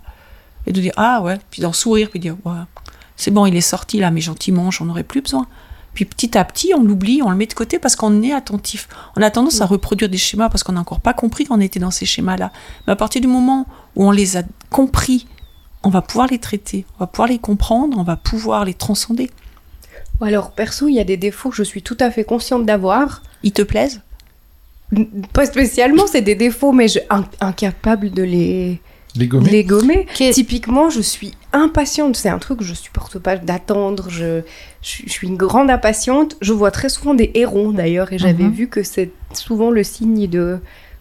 Et 0.67 0.73
de 0.73 0.81
dire 0.81 0.93
ah 0.97 1.21
ouais, 1.21 1.39
puis 1.51 1.61
d'en 1.61 1.73
sourire, 1.73 2.09
puis 2.09 2.19
dire 2.19 2.35
ouais, 2.45 2.53
c'est 3.15 3.31
bon, 3.31 3.45
il 3.45 3.55
est 3.55 3.61
sorti 3.61 3.99
là, 3.99 4.11
mais 4.11 4.21
gentiment, 4.21 4.71
j'en 4.71 4.89
aurais 4.89 5.03
plus 5.03 5.21
besoin. 5.21 5.47
Puis 5.93 6.05
petit 6.05 6.37
à 6.37 6.45
petit, 6.45 6.73
on 6.75 6.83
l'oublie, 6.83 7.21
on 7.23 7.29
le 7.29 7.35
met 7.35 7.47
de 7.47 7.53
côté 7.53 7.79
parce 7.79 7.95
qu'on 7.95 8.21
est 8.21 8.31
attentif. 8.31 8.87
On 9.17 9.21
a 9.21 9.29
tendance 9.31 9.59
à 9.61 9.65
reproduire 9.65 10.09
des 10.09 10.17
schémas 10.17 10.49
parce 10.49 10.63
qu'on 10.63 10.73
n'a 10.73 10.79
encore 10.79 11.01
pas 11.01 11.13
compris 11.13 11.45
qu'on 11.45 11.59
était 11.59 11.79
dans 11.79 11.91
ces 11.91 12.05
schémas-là. 12.05 12.51
Mais 12.85 12.93
à 12.93 12.95
partir 12.95 13.21
du 13.21 13.27
moment 13.27 13.65
où 13.95 14.05
on 14.05 14.11
les 14.11 14.37
a 14.37 14.43
compris, 14.69 15.27
on 15.83 15.89
va 15.89 16.01
pouvoir 16.01 16.27
les 16.27 16.39
traiter, 16.39 16.85
on 16.95 16.99
va 16.99 17.07
pouvoir 17.07 17.27
les 17.27 17.39
comprendre, 17.39 17.97
on 17.97 18.03
va 18.03 18.17
pouvoir 18.17 18.65
les 18.65 18.73
transcender. 18.73 19.31
Alors, 20.21 20.51
perso, 20.51 20.87
il 20.87 20.95
y 20.95 20.99
a 20.99 21.05
des 21.05 21.17
défauts 21.17 21.49
que 21.49 21.55
je 21.55 21.63
suis 21.63 21.81
tout 21.81 21.97
à 21.99 22.11
fait 22.11 22.23
consciente 22.23 22.65
d'avoir. 22.65 23.23
Ils 23.43 23.53
te 23.53 23.61
plaisent? 23.61 24.01
Pas 25.33 25.45
spécialement, 25.45 26.07
c'est 26.07 26.21
des 26.21 26.35
défauts, 26.35 26.71
mais 26.71 26.87
je 26.87 26.99
in- 27.09 27.25
incapable 27.41 28.09
de 28.11 28.23
les, 28.23 28.79
Les 29.15 29.27
gommer. 29.27 29.49
les 29.49 29.63
gommer. 29.63 30.07
Qu'est- 30.15 30.31
Typiquement, 30.31 30.89
je 30.89 31.01
suis 31.01 31.33
impatiente. 31.53 32.15
C'est 32.15 32.29
un 32.29 32.39
truc 32.39 32.59
que 32.59 32.65
je 32.65 32.73
supporte 32.73 33.19
pas 33.19 33.35
d'attendre. 33.37 34.07
Je, 34.09 34.41
je, 34.81 35.03
je 35.05 35.11
suis 35.11 35.27
une 35.27 35.37
grande 35.37 35.69
impatiente. 35.69 36.37
Je 36.41 36.53
vois 36.53 36.71
très 36.71 36.89
souvent 36.89 37.13
des 37.13 37.29
hérons 37.35 37.71
d'ailleurs, 37.71 38.11
et 38.13 38.17
j'avais 38.17 38.45
Mhm. 38.45 38.51
vu 38.51 38.67
que 38.67 38.81
c'est 38.83 39.11
souvent 39.33 39.69
le 39.69 39.83
signe 39.83 40.27
de 40.27 40.57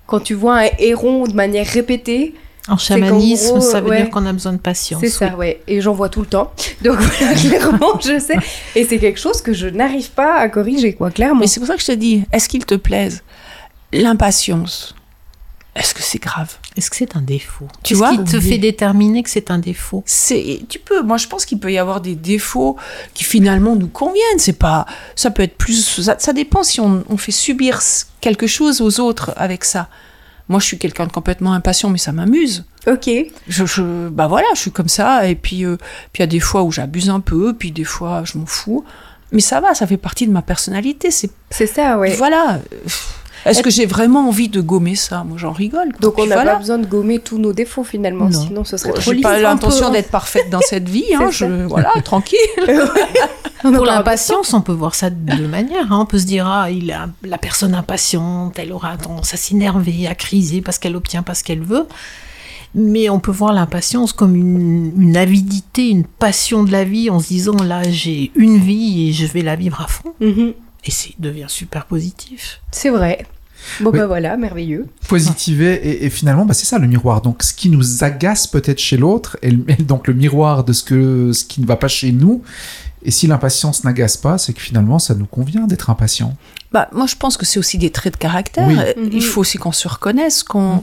quand 0.07 0.21
tu 0.21 0.35
vois 0.35 0.61
un 0.61 0.69
héron 0.79 1.27
de 1.27 1.35
manière 1.35 1.67
répétée. 1.67 2.35
En 2.71 2.77
chamanisme, 2.77 3.53
gros, 3.53 3.61
ça 3.63 3.81
veut 3.81 3.89
ouais. 3.89 4.03
dire 4.03 4.11
qu'on 4.11 4.27
a 4.27 4.33
besoin 4.35 4.53
de 4.53 4.59
patience. 4.59 5.01
C'est 5.01 5.09
ça, 5.09 5.29
oui. 5.31 5.37
ouais. 5.39 5.61
Et 5.67 5.81
j'en 5.81 5.95
vois 5.95 6.11
tout 6.11 6.21
le 6.21 6.27
temps. 6.27 6.53
Donc 6.85 6.99
voilà, 6.99 7.33
clairement, 7.41 7.99
je 7.99 8.19
sais. 8.19 8.37
Et 8.77 8.85
c'est 8.85 8.99
quelque 8.99 9.19
chose 9.19 9.41
que 9.41 9.55
je 9.55 9.69
n'arrive 9.69 10.11
pas 10.11 10.35
à 10.37 10.51
corriger, 10.51 10.93
quoi, 10.93 11.11
clairement. 11.11 11.41
Mais 11.41 11.47
c'est 11.47 11.61
pour 11.61 11.67
ça 11.67 11.77
que 11.77 11.81
je 11.81 11.87
te 11.87 11.93
dis, 11.93 12.25
est-ce 12.31 12.47
qu'ils 12.47 12.67
te 12.67 12.75
plaisent 12.75 13.23
L'impatience, 13.93 14.95
est-ce 15.75 15.95
que 15.95 16.03
c'est 16.03 16.19
grave? 16.19 16.57
Est-ce 16.77 16.91
que 16.91 16.97
c'est 16.97 17.17
un 17.17 17.23
défaut? 17.23 17.67
Tu 17.83 17.95
Qu'est-ce 17.95 17.99
vois 17.99 18.11
qui 18.11 18.25
te 18.25 18.37
Oui. 18.37 18.43
fait 18.43 18.59
déterminer 18.59 19.23
que 19.23 19.31
c'est 19.31 19.51
un 19.51 19.59
défaut? 19.59 20.03
C'est 20.07 20.61
tu 20.69 20.79
peux 20.79 21.03
moi 21.03 21.17
je 21.17 21.27
pense 21.27 21.45
qu'il 21.47 21.59
peut 21.59 21.73
y 21.73 21.79
avoir 21.79 22.01
des 22.01 22.15
défauts 22.17 22.77
qui 23.15 23.25
finalement 23.25 23.77
nous 23.77 23.89
conviennent. 23.89 24.39
C'est 24.39 24.59
pas 24.59 24.87
ça 25.17 25.31
peut 25.31 25.43
être 25.43 25.57
plus 25.57 26.03
ça, 26.03 26.17
ça 26.19 26.33
dépend 26.33 26.63
si 26.63 26.81
on, 26.81 27.05
on 27.09 27.17
fait 27.17 27.33
subir 27.33 27.81
quelque 28.21 28.47
chose 28.47 28.81
aux 28.81 29.01
autres 29.01 29.33
avec 29.37 29.65
ça. 29.65 29.89
Moi 30.49 30.61
je 30.61 30.67
suis 30.67 30.79
quelqu'un 30.79 31.07
de 31.07 31.13
complètement 31.13 31.53
impatient 31.55 31.89
mais 31.91 31.99
ça 31.99 32.13
m'amuse. 32.13 32.65
Ok. 32.87 33.09
je, 33.49 33.65
je 33.67 34.09
bah 34.09 34.27
voilà 34.27 34.47
je 34.55 34.61
suis 34.61 34.71
comme 34.73 34.89
ça. 34.89 35.29
Et 35.29 35.35
puis 35.35 35.65
euh, 35.65 35.77
puis 36.13 36.21
il 36.21 36.21
y 36.21 36.25
a 36.25 36.27
des 36.27 36.41
fois 36.41 36.63
où 36.63 36.73
j'abuse 36.73 37.09
un 37.09 37.21
peu 37.21 37.55
puis 37.55 37.71
des 37.73 37.85
fois 37.85 38.23
je 38.25 38.37
m'en 38.37 38.47
fous. 38.47 38.85
Mais 39.33 39.41
ça 39.41 39.61
va 39.61 39.75
ça 39.75 39.87
fait 39.87 39.97
partie 39.99 40.27
de 40.27 40.33
ma 40.33 40.43
personnalité. 40.43 41.11
C'est 41.11 41.31
C'est 41.51 41.67
ça, 41.67 41.99
ouais. 41.99 42.15
voilà 42.17 42.61
est-ce 43.51 43.63
que 43.63 43.71
j'ai 43.71 43.87
vraiment 43.87 44.29
envie 44.29 44.49
de 44.49 44.61
gommer 44.61 44.95
ça? 44.95 45.25
Moi 45.25 45.37
j'en 45.39 45.53
rigole 45.53 45.89
quoi. 45.93 46.01
Donc 46.01 46.19
on 46.19 46.27
n'a 46.27 46.35
voilà. 46.37 46.53
pas 46.53 46.59
besoin 46.59 46.79
de 46.79 46.87
gommer 46.87 47.19
tous 47.19 47.39
nos 47.39 47.53
défauts 47.53 47.85
finalement, 47.85 48.27
Non. 48.29 48.41
sinon 48.47 48.65
ce 48.65 48.77
serait 48.77 48.93
trop 48.93 49.13
j'ai 49.13 49.21
pas 49.21 49.39
l'intention 49.41 49.87
peu. 49.89 49.93
d'être 49.95 50.11
parfaite 50.11 50.51
dans 50.51 50.61
cette 50.61 50.89
vie 50.89 51.15
hein, 51.15 51.29
je 51.33 51.47
voilà 51.67 51.91
tranquille 52.05 52.39
Pour 53.61 53.85
l'impatience, 53.85 54.55
on 54.55 54.61
peut 54.61 54.73
voir 54.73 54.95
ça 54.95 55.11
de 55.11 55.17
deux 55.37 55.49
manières. 55.49 55.91
hein. 55.93 55.99
On 56.01 56.07
peut 56.07 56.21
se 56.21 56.27
dire, 56.27 56.47
ah, 56.47 56.71
il 56.71 56.93
a, 56.93 57.09
la 57.25 57.39
personne 57.39 57.75
impatiente, 57.75 58.57
elle 58.57 58.73
aura 58.73 58.97
tendance 58.97 59.35
à 59.35 59.37
s'énerver, 59.37 60.07
à 60.07 60.15
criser 60.15 60.61
parce 60.63 60.79
qu'elle 60.79 60.95
obtient 60.95 61.25
pas 61.25 61.35
ce 61.35 61.43
qu'elle 61.43 61.63
veut. 61.65 61.87
Mais 62.77 63.09
on 63.11 63.19
peut 63.19 63.33
voir 63.33 63.53
l'impatience 63.53 64.13
comme 64.13 64.37
une, 64.37 64.93
une 65.01 65.17
avidité, 65.17 65.89
une 65.89 66.05
passion 66.05 66.63
de 66.63 66.71
la 66.71 66.85
vie 66.85 67.11
en 67.11 67.19
se 67.19 67.27
disant, 67.29 67.57
là, 67.57 67.83
j'ai 67.91 68.31
une 68.37 68.59
vie 68.59 69.09
et 69.09 69.13
je 69.13 69.27
vais 69.27 69.43
la 69.43 69.57
vivre 69.57 69.81
à 69.81 69.89
fond. 69.89 70.15
Mhm. 70.21 70.53
Et 70.85 70.91
c'est 70.93 71.15
devient 71.19 71.47
super 71.49 71.87
positif. 71.87 72.61
C'est 72.71 72.91
vrai. 72.91 73.27
Bon 73.81 73.91
Oui. 73.91 73.99
bah 73.99 74.07
voilà, 74.07 74.37
merveilleux. 74.37 74.87
positiver 75.09 75.75
et, 75.75 76.05
et 76.07 76.11
finalement 76.11 76.45
bah, 76.45 76.55
c'est 76.55 76.67
ça 76.67 76.79
le 76.79 76.87
miroir 76.87 77.21
donc 77.23 77.43
ce 77.43 77.53
qui 77.53 77.71
nous 77.71 78.05
agace 78.05 78.47
peut-être 78.47 78.79
chez 78.79 78.97
l'autre 78.97 79.37
et, 79.43 79.53
donc 79.53 80.07
le 80.07 80.15
miroir 80.15 80.65
de 80.65 80.73
ce 80.73 80.83
que 80.83 81.33
ce 81.33 81.45
qui 81.45 81.61
ne 81.61 81.67
va 81.67 81.77
pas 81.77 81.89
chez 81.89 82.13
nous 82.13 82.43
Et 83.05 83.11
si 83.13 83.27
l'impatience 83.29 83.85
n'agace 83.85 84.17
pas, 84.17 84.39
c'est 84.39 84.53
que 84.53 84.61
finalement, 84.61 84.99
ça 84.99 85.15
nous 85.15 85.25
convient 85.27 85.67
d'être 85.69 85.89
impatient. 85.89 86.35
Bah, 86.73 86.89
moi, 86.93 87.07
je 87.07 87.15
pense 87.15 87.37
que 87.37 87.47
c'est 87.47 87.61
aussi 87.61 87.79
des 87.79 87.91
traits 87.91 88.15
de 88.15 88.19
caractère. 88.19 88.67
Oui. 88.67 88.75
Euh, 88.77 88.93
Mhm. 88.97 89.11
Il 89.13 89.23
faut 89.23 89.41
aussi 89.43 89.57
qu'on 89.57 89.71
se 89.73 89.87
reconnaisse, 89.87 90.43
qu'on, 90.43 90.77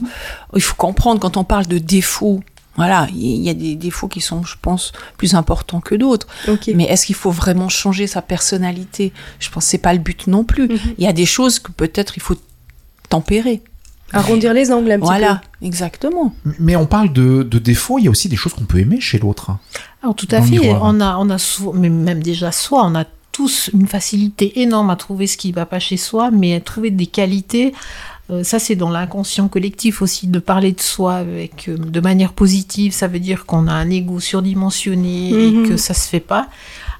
il 0.56 0.62
faut 0.62 0.74
comprendre 0.76 1.20
quand 1.20 1.36
on 1.36 1.44
parle 1.44 1.66
de 1.66 1.76
défauts. 1.78 2.40
Voilà, 2.76 3.06
il 3.12 3.42
y 3.42 3.50
a 3.50 3.54
des 3.54 3.74
défauts 3.76 4.08
qui 4.08 4.22
sont, 4.22 4.42
je 4.44 4.56
pense, 4.62 4.92
plus 5.18 5.34
importants 5.34 5.80
que 5.82 5.94
d'autres. 5.94 6.26
Mais 6.74 6.84
est-ce 6.84 7.04
qu'il 7.06 7.14
faut 7.22 7.30
vraiment 7.30 7.68
changer 7.68 8.06
sa 8.06 8.22
personnalité? 8.22 9.12
Je 9.38 9.50
pense 9.50 9.64
que 9.64 9.70
c'est 9.72 9.78
pas 9.88 9.92
le 9.92 9.98
but 10.00 10.26
non 10.26 10.42
plus. 10.44 10.68
Mhm. 10.68 10.78
Il 10.98 11.04
y 11.04 11.08
a 11.08 11.12
des 11.12 11.26
choses 11.26 11.58
que 11.58 11.70
peut-être 11.70 12.16
il 12.16 12.22
faut 12.22 12.36
tempérer. 13.08 13.62
Arrondir 14.12 14.54
les 14.54 14.70
angles 14.70 14.92
un 14.92 14.98
petit 14.98 15.06
Voilà, 15.06 15.40
exactement. 15.62 16.32
Mais 16.60 16.76
on 16.76 16.86
parle 16.86 17.12
de, 17.12 17.42
de 17.42 17.58
défauts, 17.58 17.98
il 17.98 18.04
y 18.04 18.08
a 18.08 18.10
aussi 18.10 18.28
des 18.28 18.36
choses 18.36 18.54
qu'on 18.54 18.64
peut 18.64 18.78
aimer 18.78 19.00
chez 19.00 19.18
l'autre. 19.18 19.50
Alors 20.02 20.14
tout 20.14 20.28
à 20.30 20.40
fait, 20.40 20.50
miroir. 20.58 20.80
on 20.84 21.00
a, 21.00 21.16
on 21.18 21.28
a 21.28 21.38
sou- 21.38 21.72
mais 21.72 21.88
même 21.88 22.22
déjà 22.22 22.52
soi, 22.52 22.84
on 22.84 22.94
a 22.94 23.04
tous 23.32 23.68
une 23.74 23.86
facilité 23.88 24.60
énorme 24.60 24.90
à 24.90 24.96
trouver 24.96 25.26
ce 25.26 25.36
qui 25.36 25.50
va 25.52 25.66
pas 25.66 25.80
chez 25.80 25.96
soi, 25.96 26.30
mais 26.30 26.54
à 26.54 26.60
trouver 26.60 26.90
des 26.90 27.06
qualités. 27.06 27.74
euh, 28.30 28.44
ça, 28.44 28.58
c'est 28.60 28.76
dans 28.76 28.90
l'inconscient 28.90 29.48
collectif 29.48 30.00
aussi 30.02 30.28
de 30.28 30.38
parler 30.38 30.70
de 30.72 30.80
soi 30.80 31.14
avec 31.16 31.68
euh, 31.68 31.76
de 31.76 32.00
manière 32.00 32.32
positive. 32.32 32.92
Ça 32.92 33.08
veut 33.08 33.18
dire 33.20 33.44
qu'on 33.44 33.66
a 33.66 33.72
un 33.72 33.90
ego 33.90 34.20
surdimensionné 34.20 35.32
Mhm. 35.32 35.64
et 35.64 35.68
que 35.68 35.76
ça 35.76 35.94
se 35.94 36.08
fait 36.08 36.20
pas. 36.20 36.48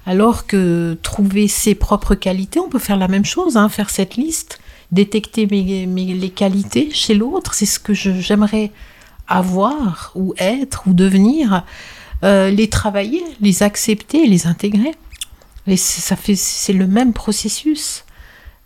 Alors 0.05 0.45
que 0.45 0.97
trouver 1.03 1.47
ses 1.47 1.73
propres 1.75 2.15
qualités, 2.15 2.59
on 2.59 2.69
peut 2.69 2.79
faire 2.79 2.97
la 2.97 3.07
même 3.07 3.25
chose, 3.25 3.57
hein, 3.57 3.67
faire 3.69 3.89
cette 3.89 4.15
liste, 4.15 4.59
détecter 4.91 5.47
mes, 5.47 5.85
les 5.85 6.29
qualités 6.29 6.89
chez 6.91 7.13
l'autre. 7.13 7.53
C'est 7.53 7.65
ce 7.65 7.79
que 7.79 7.93
j'aimerais 7.93 8.71
avoir 9.27 10.11
ou 10.15 10.33
être 10.37 10.83
ou 10.87 10.93
devenir. 10.93 11.63
Euh, 12.23 12.49
les 12.49 12.67
travailler, 12.67 13.23
les 13.41 13.63
accepter, 13.63 14.25
les 14.27 14.47
intégrer. 14.47 14.95
Et 15.67 15.77
ça 15.77 16.15
fait, 16.15 16.35
c'est 16.35 16.73
le 16.73 16.87
même 16.87 17.13
processus. 17.13 18.05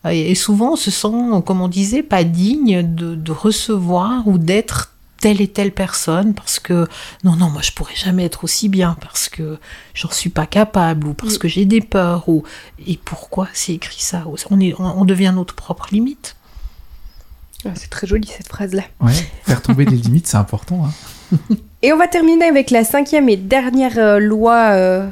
Et, 0.09 0.31
et 0.31 0.35
souvent, 0.35 0.73
on 0.73 0.75
se 0.75 0.91
sent, 0.91 1.41
comme 1.45 1.61
on 1.61 1.67
disait, 1.67 2.03
pas 2.03 2.23
digne 2.23 2.81
de, 2.95 3.15
de 3.15 3.31
recevoir 3.31 4.27
ou 4.27 4.37
d'être 4.37 4.93
telle 5.21 5.39
et 5.41 5.47
telle 5.47 5.71
personne 5.71 6.33
parce 6.33 6.59
que 6.59 6.87
non, 7.23 7.35
non, 7.35 7.49
moi 7.49 7.61
je 7.61 7.71
pourrais 7.71 7.95
jamais 7.95 8.25
être 8.25 8.43
aussi 8.43 8.67
bien 8.69 8.97
parce 9.01 9.29
que 9.29 9.57
j'en 9.93 10.11
suis 10.11 10.29
pas 10.29 10.45
capable 10.47 11.07
ou 11.07 11.13
parce 11.13 11.35
Mm. 11.35 11.37
que 11.37 11.47
j'ai 11.47 11.65
des 11.65 11.81
peurs 11.81 12.27
ou 12.27 12.43
et 12.85 12.97
pourquoi 13.03 13.47
c'est 13.53 13.73
écrit 13.73 14.01
ça 14.01 14.25
on, 14.49 14.59
est, 14.59 14.73
on, 14.79 15.05
devient 15.05 15.31
notre 15.33 15.53
propre 15.55 15.87
limite. 15.91 16.35
Ah, 17.63 17.69
c'est 17.75 17.89
très 17.91 18.07
joli 18.07 18.27
cette 18.27 18.47
phrase-là. 18.47 18.81
Ouais, 19.01 19.13
faire 19.43 19.61
tomber 19.61 19.85
les 19.85 19.95
limites, 19.97 20.27
c'est 20.27 20.37
important. 20.37 20.85
hein. 20.85 21.37
Et 21.83 21.93
on 21.93 21.97
va 21.97 22.07
terminer 22.07 22.45
avec 22.45 22.69
la 22.69 22.83
cinquième 22.83 23.27
et 23.29 23.37
dernière 23.37 23.97
euh, 23.97 24.19
loi, 24.19 24.71
euh, 24.73 25.07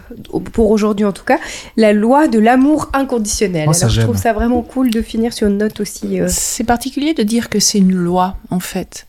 pour 0.54 0.70
aujourd'hui 0.70 1.04
en 1.06 1.12
tout 1.12 1.24
cas, 1.24 1.40
la 1.78 1.94
loi 1.94 2.28
de 2.28 2.38
l'amour 2.38 2.90
inconditionnel. 2.94 3.66
Oh, 3.68 3.74
ça, 3.74 3.86
Alors 3.86 3.96
je 3.96 4.02
trouve 4.02 4.18
ça 4.18 4.34
vraiment 4.34 4.62
cool 4.62 4.92
de 4.92 5.02
finir 5.02 5.34
sur 5.34 5.48
une 5.48 5.58
note 5.58 5.80
aussi. 5.80 6.20
euh, 6.20 6.28
C'est 6.30 6.64
particulier 6.64 7.16
de 7.16 7.24
dire 7.24 7.50
que 7.50 7.60
c'est 7.60 7.80
une 7.80 7.94
loi, 7.96 8.38
en 8.52 8.60
fait. 8.60 9.08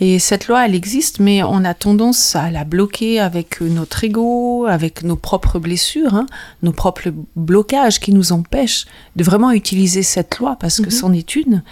Et 0.00 0.18
cette 0.20 0.46
loi, 0.46 0.64
elle 0.64 0.74
existe, 0.76 1.18
mais 1.18 1.42
on 1.42 1.64
a 1.64 1.74
tendance 1.74 2.36
à 2.36 2.50
la 2.52 2.64
bloquer 2.64 3.18
avec 3.18 3.60
notre 3.60 4.04
ego, 4.04 4.66
avec 4.66 5.02
nos 5.02 5.16
propres 5.16 5.58
blessures, 5.58 6.14
hein, 6.14 6.26
nos 6.62 6.70
propres 6.72 7.10
blocages 7.34 7.98
qui 7.98 8.12
nous 8.12 8.30
empêchent 8.32 8.86
de 9.16 9.24
vraiment 9.24 9.50
utiliser 9.50 10.04
cette 10.04 10.38
loi, 10.38 10.56
parce 10.60 10.78
que 10.78 10.84
Mhm. 10.86 10.90
c'en 10.90 11.12
est 11.12 11.34
une. 11.34 11.62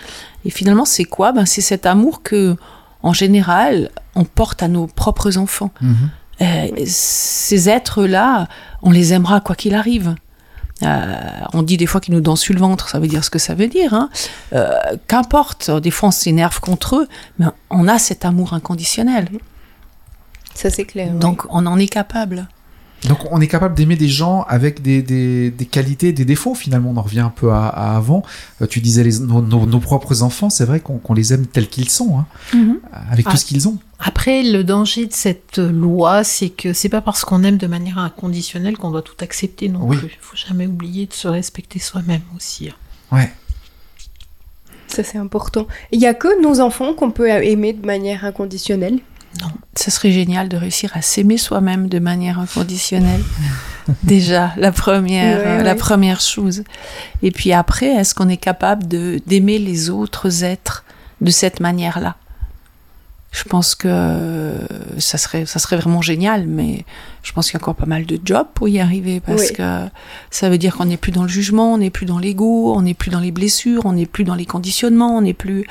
Et 0.44 0.50
finalement, 0.50 0.84
c'est 0.84 1.04
quoi? 1.04 1.30
Ben, 1.32 1.46
C'est 1.46 1.60
cet 1.60 1.86
amour 1.86 2.22
que, 2.22 2.56
en 3.02 3.12
général, 3.12 3.90
on 4.16 4.24
porte 4.24 4.62
à 4.62 4.68
nos 4.68 4.86
propres 4.88 5.38
enfants. 5.38 5.70
Mhm. 5.80 6.10
Euh, 6.42 6.66
ces 6.86 7.68
êtres-là, 7.68 8.48
on 8.82 8.90
les 8.90 9.12
aimera 9.12 9.40
quoi 9.40 9.54
qu'il 9.54 9.74
arrive. 9.74 10.16
Euh, 10.82 11.14
on 11.54 11.62
dit 11.62 11.76
des 11.78 11.86
fois 11.86 12.00
qu'ils 12.00 12.14
nous 12.14 12.20
dansent 12.20 12.42
sur 12.42 12.52
le 12.54 12.60
ventre, 12.60 12.88
ça 12.90 12.98
veut 12.98 13.06
dire 13.08 13.24
ce 13.24 13.30
que 13.30 13.38
ça 13.38 13.54
veut 13.54 13.68
dire. 13.68 13.94
Hein. 13.94 14.10
Euh, 14.52 14.70
Qu'importe, 15.08 15.70
des 15.70 15.90
fois 15.90 16.08
on 16.10 16.12
s'énerve 16.12 16.60
contre 16.60 16.96
eux, 16.96 17.08
mais 17.38 17.46
on 17.70 17.88
a 17.88 17.98
cet 17.98 18.24
amour 18.24 18.52
inconditionnel. 18.52 19.28
Ça 20.54 20.68
c'est 20.70 20.84
clair. 20.84 21.08
oui. 21.12 21.18
Donc 21.18 21.44
on 21.50 21.64
en 21.66 21.78
est 21.78 21.88
capable. 21.88 22.46
Donc 23.04 23.18
on 23.30 23.40
est 23.40 23.46
capable 23.46 23.74
d'aimer 23.74 23.94
des 23.96 24.08
gens 24.08 24.42
avec 24.48 24.82
des, 24.82 25.02
des, 25.02 25.50
des 25.50 25.66
qualités, 25.66 26.12
des 26.12 26.24
défauts 26.24 26.54
finalement. 26.54 26.90
On 26.90 26.96
en 26.96 27.02
revient 27.02 27.20
un 27.20 27.28
peu 27.30 27.52
à, 27.52 27.66
à 27.68 27.96
avant. 27.96 28.22
Euh, 28.62 28.66
tu 28.66 28.80
disais 28.80 29.04
les, 29.04 29.18
nos, 29.20 29.42
nos- 29.42 29.66
nos 29.66 29.78
propres 29.80 30.22
enfants, 30.22 30.50
c'est 30.50 30.64
vrai 30.64 30.80
qu'on 30.80 31.14
les 31.14 31.32
aime 31.32 31.46
tels 31.46 31.68
qu'ils 31.68 31.90
sont, 31.90 32.18
hein, 32.18 32.26
avec 33.10 33.26
Ah. 33.28 33.32
tout 33.32 33.36
ce 33.36 33.44
qu'ils 33.44 33.68
ont. 33.68 33.78
Après, 33.98 34.42
le 34.42 34.64
danger 34.64 35.06
de 35.06 35.12
cette 35.12 35.58
loi, 35.58 36.24
c'est 36.24 36.48
que 36.50 36.72
c'est 36.72 36.88
pas 36.88 37.00
parce 37.00 37.24
qu'on 37.24 37.44
aime 37.44 37.58
de 37.58 37.66
manière 37.66 37.98
inconditionnelle 37.98 38.76
qu'on 38.76 38.90
doit 38.90 39.02
tout 39.02 39.16
accepter 39.20 39.68
non 39.68 39.80
Oui. 39.82 39.96
plus. 39.98 40.08
Il 40.08 40.18
faut 40.20 40.36
jamais 40.36 40.66
oublier 40.66 41.06
de 41.06 41.12
se 41.14 41.28
respecter 41.28 41.78
soi-même 41.78 42.22
aussi. 42.36 42.70
Ouais. 43.12 43.30
Ça 44.88 45.02
c'est 45.04 45.18
important. 45.18 45.66
Il 45.92 46.00
y 46.00 46.06
a 46.06 46.14
que 46.14 46.42
nos 46.42 46.60
enfants 46.60 46.94
qu'on 46.94 47.10
peut 47.10 47.28
aimer 47.28 47.72
de 47.72 47.84
manière 47.86 48.24
inconditionnelle. 48.24 48.98
Ce 49.78 49.90
serait 49.90 50.10
génial 50.12 50.48
de 50.48 50.56
réussir 50.56 50.90
à 50.94 51.02
s'aimer 51.02 51.36
soi-même 51.36 51.88
de 51.88 51.98
manière 51.98 52.38
inconditionnelle. 52.38 53.22
Déjà, 54.02 54.52
la 54.56 54.72
première, 54.72 55.38
Ouais, 55.38 55.46
euh, 55.46 55.56
ouais. 55.58 55.62
la 55.64 55.74
première 55.74 56.20
chose. 56.20 56.64
Et 57.22 57.30
puis 57.30 57.52
après, 57.52 57.86
est-ce 57.86 58.14
qu'on 58.14 58.28
est 58.28 58.36
capable 58.38 58.88
de 58.88 59.20
d'aimer 59.26 59.58
les 59.58 59.90
autres 59.90 60.44
êtres 60.44 60.84
de 61.20 61.30
cette 61.30 61.60
manière-là? 61.60 62.16
Je 63.32 63.44
pense 63.44 63.74
que 63.74 63.86
euh, 63.90 64.56
ça 64.98 65.18
serait, 65.18 65.44
ça 65.44 65.58
serait 65.58 65.76
vraiment 65.76 66.00
génial, 66.00 66.46
mais 66.46 66.86
je 67.22 67.32
pense 67.32 67.50
qu'il 67.50 67.58
y 67.58 67.60
a 67.60 67.62
encore 67.62 67.74
pas 67.74 67.84
mal 67.84 68.06
de 68.06 68.18
jobs 68.24 68.46
pour 68.54 68.66
y 68.68 68.80
arriver 68.80 69.20
parce 69.20 69.48
Oui. 69.50 69.52
que 69.58 69.80
ça 70.30 70.48
veut 70.48 70.56
dire 70.56 70.74
qu'on 70.74 70.86
n'est 70.86 70.96
plus 70.96 71.12
dans 71.12 71.22
le 71.22 71.28
jugement, 71.28 71.74
on 71.74 71.78
n'est 71.78 71.90
plus 71.90 72.06
dans 72.06 72.18
l'ego, 72.18 72.72
on 72.74 72.80
n'est 72.82 72.94
plus 72.94 73.10
dans 73.10 73.20
les 73.20 73.32
blessures, 73.32 73.84
on 73.84 73.92
n'est 73.92 74.06
plus 74.06 74.24
dans 74.24 74.36
les 74.36 74.46
conditionnements, 74.46 75.14
on 75.18 75.20
n'est 75.20 75.34
plus. 75.34 75.66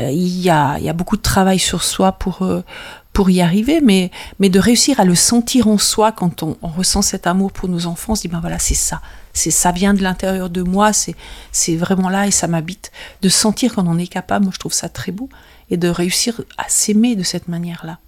euh, 0.00 0.10
Il 0.10 0.40
y, 0.40 0.50
a, 0.50 0.78
il 0.78 0.84
y 0.84 0.88
a 0.88 0.92
beaucoup 0.94 1.16
de 1.16 1.22
travail 1.22 1.60
sur 1.60 1.84
soi 1.84 2.10
pour 2.10 2.42
pour 3.16 3.30
y 3.30 3.40
arriver, 3.40 3.80
mais 3.82 4.10
mais 4.40 4.50
de 4.50 4.58
réussir 4.58 5.00
à 5.00 5.06
le 5.06 5.14
sentir 5.14 5.68
en 5.68 5.78
soi 5.78 6.12
quand 6.12 6.42
on, 6.42 6.54
ressent 6.60 7.00
cet 7.00 7.26
amour 7.26 7.50
pour 7.50 7.66
nos 7.66 7.86
enfants, 7.86 8.12
on 8.12 8.14
se 8.14 8.20
dit 8.20 8.28
ben 8.28 8.40
voilà 8.40 8.58
c'est 8.58 8.74
ça, 8.74 9.00
c'est 9.32 9.50
ça 9.50 9.72
vient 9.72 9.94
de 9.94 10.02
l'intérieur 10.02 10.50
de 10.50 10.60
moi, 10.60 10.92
c'est 10.92 11.14
c'est 11.50 11.76
vraiment 11.76 12.10
là 12.10 12.26
et 12.26 12.30
ça 12.30 12.46
m'habite. 12.46 12.92
De 13.22 13.30
sentir 13.30 13.74
qu'on 13.74 13.86
en 13.86 13.96
est 13.96 14.06
capable, 14.06 14.44
moi 14.44 14.52
je 14.52 14.58
trouve 14.58 14.74
ça 14.74 14.90
très 14.90 15.12
beau 15.12 15.30
et 15.70 15.78
de 15.78 15.88
réussir 15.88 16.42
à 16.58 16.64
s'aimer 16.68 17.16
de 17.16 17.22
cette 17.22 17.48
manière-là. 17.48 18.00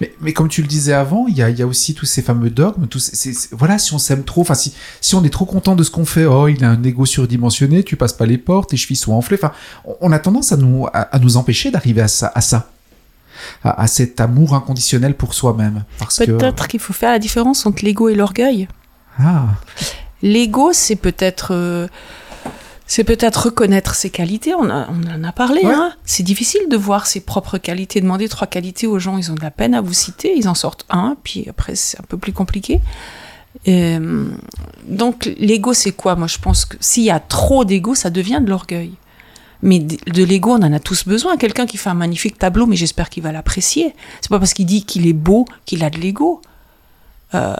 Mais, 0.00 0.12
mais 0.20 0.32
comme 0.32 0.48
tu 0.48 0.62
le 0.62 0.66
disais 0.66 0.94
avant, 0.94 1.28
il 1.28 1.36
y 1.36 1.44
a, 1.44 1.50
y 1.50 1.62
a 1.62 1.66
aussi 1.68 1.94
tous 1.94 2.06
ces 2.06 2.20
fameux 2.20 2.50
dogmes. 2.50 2.88
Tous 2.88 2.98
ces- 2.98 3.50
voilà, 3.52 3.78
si 3.78 3.94
on 3.94 3.98
s'aime 3.98 4.24
trop, 4.24 4.44
si, 4.54 4.74
si 5.00 5.14
on 5.14 5.22
est 5.22 5.30
trop 5.30 5.46
content 5.46 5.76
de 5.76 5.84
ce 5.84 5.92
qu'on 5.92 6.04
fait, 6.04 6.26
oh, 6.26 6.48
il 6.48 6.64
a 6.64 6.70
un 6.70 6.82
ego 6.82 7.06
surdimensionné, 7.06 7.84
tu 7.84 7.94
passes 7.94 8.14
pas 8.14 8.26
les 8.26 8.36
portes, 8.36 8.70
tes 8.70 8.76
chevilles 8.76 8.96
sont 8.96 9.12
enflées. 9.12 9.38
On, 9.84 9.94
on 10.00 10.10
a 10.10 10.18
tendance 10.18 10.50
à 10.50 10.56
nous, 10.56 10.88
à 10.92 11.16
nous 11.20 11.36
empêcher 11.36 11.70
d'arriver 11.70 12.02
à 12.02 12.08
ça, 12.08 12.32
à 12.34 12.40
ça, 12.40 12.68
à, 13.64 13.82
à 13.82 13.86
cet 13.86 14.20
amour 14.20 14.54
inconditionnel 14.54 15.14
pour 15.16 15.34
soi-même, 15.34 15.84
Peut-être 16.38 16.68
qu'il 16.68 16.80
faut 16.80 16.92
faire 16.92 17.10
la 17.10 17.18
différence 17.18 17.66
entre 17.66 17.84
l'ego 17.84 18.08
et 18.08 18.14
l'orgueil. 18.14 18.68
ah, 19.18 19.44
L'ego, 20.22 20.72
c'est 20.72 20.96
peut-être 20.96 21.54
euh, 21.54 21.88
c'est 22.86 23.04
peut-être 23.04 23.44
reconnaître 23.46 23.94
ses 23.94 24.10
qualités. 24.10 24.52
On, 24.54 24.68
a- 24.68 24.88
on 24.90 25.14
en 25.14 25.24
a 25.24 25.32
parlé. 25.32 25.60
Ouais. 25.62 25.72
hein. 25.72 25.92
C'est 26.04 26.24
difficile 26.24 26.62
de 26.68 26.76
voir 26.76 27.06
ses 27.06 27.20
propres 27.20 27.56
qualités. 27.56 28.00
Demander 28.00 28.28
trois 28.28 28.46
qualités 28.48 28.86
aux 28.86 28.98
gens, 28.98 29.16
ils 29.16 29.30
ont 29.30 29.34
de 29.36 29.42
la 29.42 29.50
peine 29.52 29.74
à 29.74 29.80
vous 29.80 29.92
citer. 29.92 30.34
Ils 30.36 30.48
en 30.48 30.54
sortent 30.54 30.84
un, 30.90 31.16
puis 31.22 31.46
après 31.48 31.74
c'est 31.76 31.98
un 32.00 32.04
peu 32.08 32.18
plus 32.18 32.32
compliqué. 32.32 32.80
Euh, 33.68 34.26
donc 34.86 35.30
l'ego, 35.38 35.72
c'est 35.72 35.92
quoi? 35.92 36.16
Moi, 36.16 36.26
je 36.26 36.38
pense 36.38 36.64
que 36.64 36.76
s'il 36.80 37.04
y 37.04 37.10
a 37.10 37.20
trop 37.20 37.64
d'ego, 37.64 37.94
ça 37.94 38.10
devient 38.10 38.40
de 38.42 38.48
l'orgueil. 38.50 38.92
Mais 39.62 39.78
de, 39.78 40.24
l'ego, 40.24 40.52
on 40.52 40.62
en 40.62 40.72
a 40.72 40.80
tous 40.80 41.06
besoin. 41.06 41.36
Quelqu'un 41.36 41.66
qui 41.66 41.76
fait 41.76 41.90
un 41.90 41.94
magnifique 41.94 42.38
tableau, 42.38 42.66
mais 42.66 42.76
j'espère 42.76 43.10
qu'il 43.10 43.22
va 43.22 43.32
l'apprécier. 43.32 43.94
C'est 44.20 44.30
pas 44.30 44.38
parce 44.38 44.54
qu'il 44.54 44.66
dit 44.66 44.84
qu'il 44.84 45.06
est 45.06 45.12
beau 45.12 45.44
qu'il 45.66 45.84
a 45.84 45.90
de 45.90 45.98
l'ego. 45.98 46.40
Euh, 47.34 47.54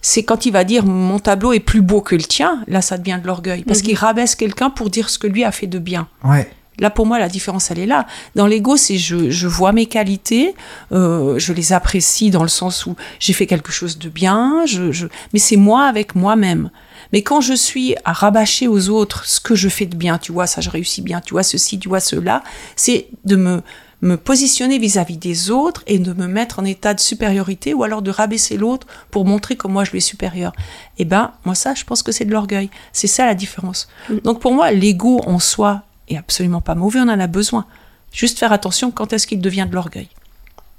c'est 0.00 0.24
quand 0.24 0.46
il 0.46 0.52
va 0.52 0.64
dire 0.64 0.84
mon 0.84 1.18
tableau 1.18 1.52
est 1.52 1.60
plus 1.60 1.80
beau 1.80 2.00
que 2.00 2.14
le 2.16 2.22
tien, 2.22 2.62
là 2.66 2.82
ça 2.82 2.98
devient 2.98 3.18
de 3.22 3.26
l'orgueil. 3.26 3.62
Parce 3.64 3.80
Mhm. 3.80 3.84
qu'il 3.86 3.96
rabaisse 3.96 4.34
quelqu'un 4.34 4.68
pour 4.70 4.90
dire 4.90 5.08
ce 5.08 5.18
que 5.18 5.26
lui 5.26 5.44
a 5.44 5.52
fait 5.52 5.66
de 5.68 5.78
bien. 5.78 6.08
ouais, 6.24 6.50
Là, 6.78 6.88
pour 6.88 7.04
moi, 7.06 7.18
la 7.18 7.28
différence, 7.28 7.70
elle 7.70 7.78
est 7.78 7.86
là. 7.86 8.06
Dans 8.34 8.46
l'ego, 8.46 8.76
c'est 8.78 8.96
je, 8.96 9.30
je 9.30 9.46
vois 9.46 9.72
mes 9.72 9.84
qualités, 9.86 10.54
euh, 10.90 11.38
je 11.38 11.52
les 11.52 11.72
apprécie 11.74 12.30
dans 12.30 12.42
le 12.42 12.48
sens 12.48 12.86
où 12.86 12.96
j'ai 13.20 13.34
fait 13.34 13.46
quelque 13.46 13.70
chose 13.70 13.98
de 13.98 14.08
bien, 14.08 14.64
je, 14.66 14.90
je... 14.90 15.06
mais 15.32 15.38
c'est 15.38 15.56
moi 15.58 15.84
avec 15.84 16.14
moi-même. 16.16 16.70
Mais 17.12 17.22
quand 17.22 17.40
je 17.40 17.54
suis 17.54 17.94
à 18.04 18.12
rabâcher 18.12 18.68
aux 18.68 18.88
autres 18.88 19.26
ce 19.26 19.40
que 19.40 19.54
je 19.54 19.68
fais 19.68 19.86
de 19.86 19.96
bien, 19.96 20.18
tu 20.18 20.32
vois, 20.32 20.46
ça 20.46 20.60
je 20.60 20.70
réussis 20.70 21.02
bien, 21.02 21.20
tu 21.20 21.34
vois, 21.34 21.42
ceci, 21.42 21.78
tu 21.78 21.88
vois, 21.88 22.00
cela, 22.00 22.42
c'est 22.76 23.08
de 23.24 23.36
me, 23.36 23.62
me 24.02 24.16
positionner 24.16 24.78
vis-à-vis 24.78 25.16
des 25.16 25.50
autres 25.50 25.82
et 25.86 25.98
de 25.98 26.12
me 26.12 26.26
mettre 26.26 26.58
en 26.58 26.64
état 26.64 26.94
de 26.94 27.00
supériorité 27.00 27.72
ou 27.74 27.84
alors 27.84 28.02
de 28.02 28.10
rabaisser 28.10 28.56
l'autre 28.56 28.86
pour 29.10 29.24
montrer 29.24 29.56
que 29.56 29.68
moi 29.68 29.84
je 29.84 29.92
lui 29.92 29.98
ai 29.98 30.02
supérieur. 30.02 30.52
Eh 30.98 31.04
ben, 31.04 31.32
moi 31.44 31.54
ça, 31.54 31.74
je 31.74 31.84
pense 31.84 32.02
que 32.02 32.12
c'est 32.12 32.24
de 32.24 32.32
l'orgueil. 32.32 32.68
C'est 32.92 33.06
ça 33.06 33.26
la 33.26 33.34
différence. 33.34 33.88
Donc 34.24 34.40
pour 34.40 34.52
moi, 34.52 34.72
l'ego 34.72 35.20
en 35.26 35.38
soi 35.38 35.82
est 36.08 36.16
absolument 36.16 36.60
pas 36.60 36.74
mauvais, 36.74 37.00
on 37.00 37.08
en 37.08 37.20
a 37.20 37.26
besoin. 37.28 37.66
Juste 38.12 38.38
faire 38.38 38.52
attention 38.52 38.90
quand 38.90 39.12
est-ce 39.12 39.26
qu'il 39.26 39.40
devient 39.40 39.66
de 39.68 39.74
l'orgueil. 39.74 40.08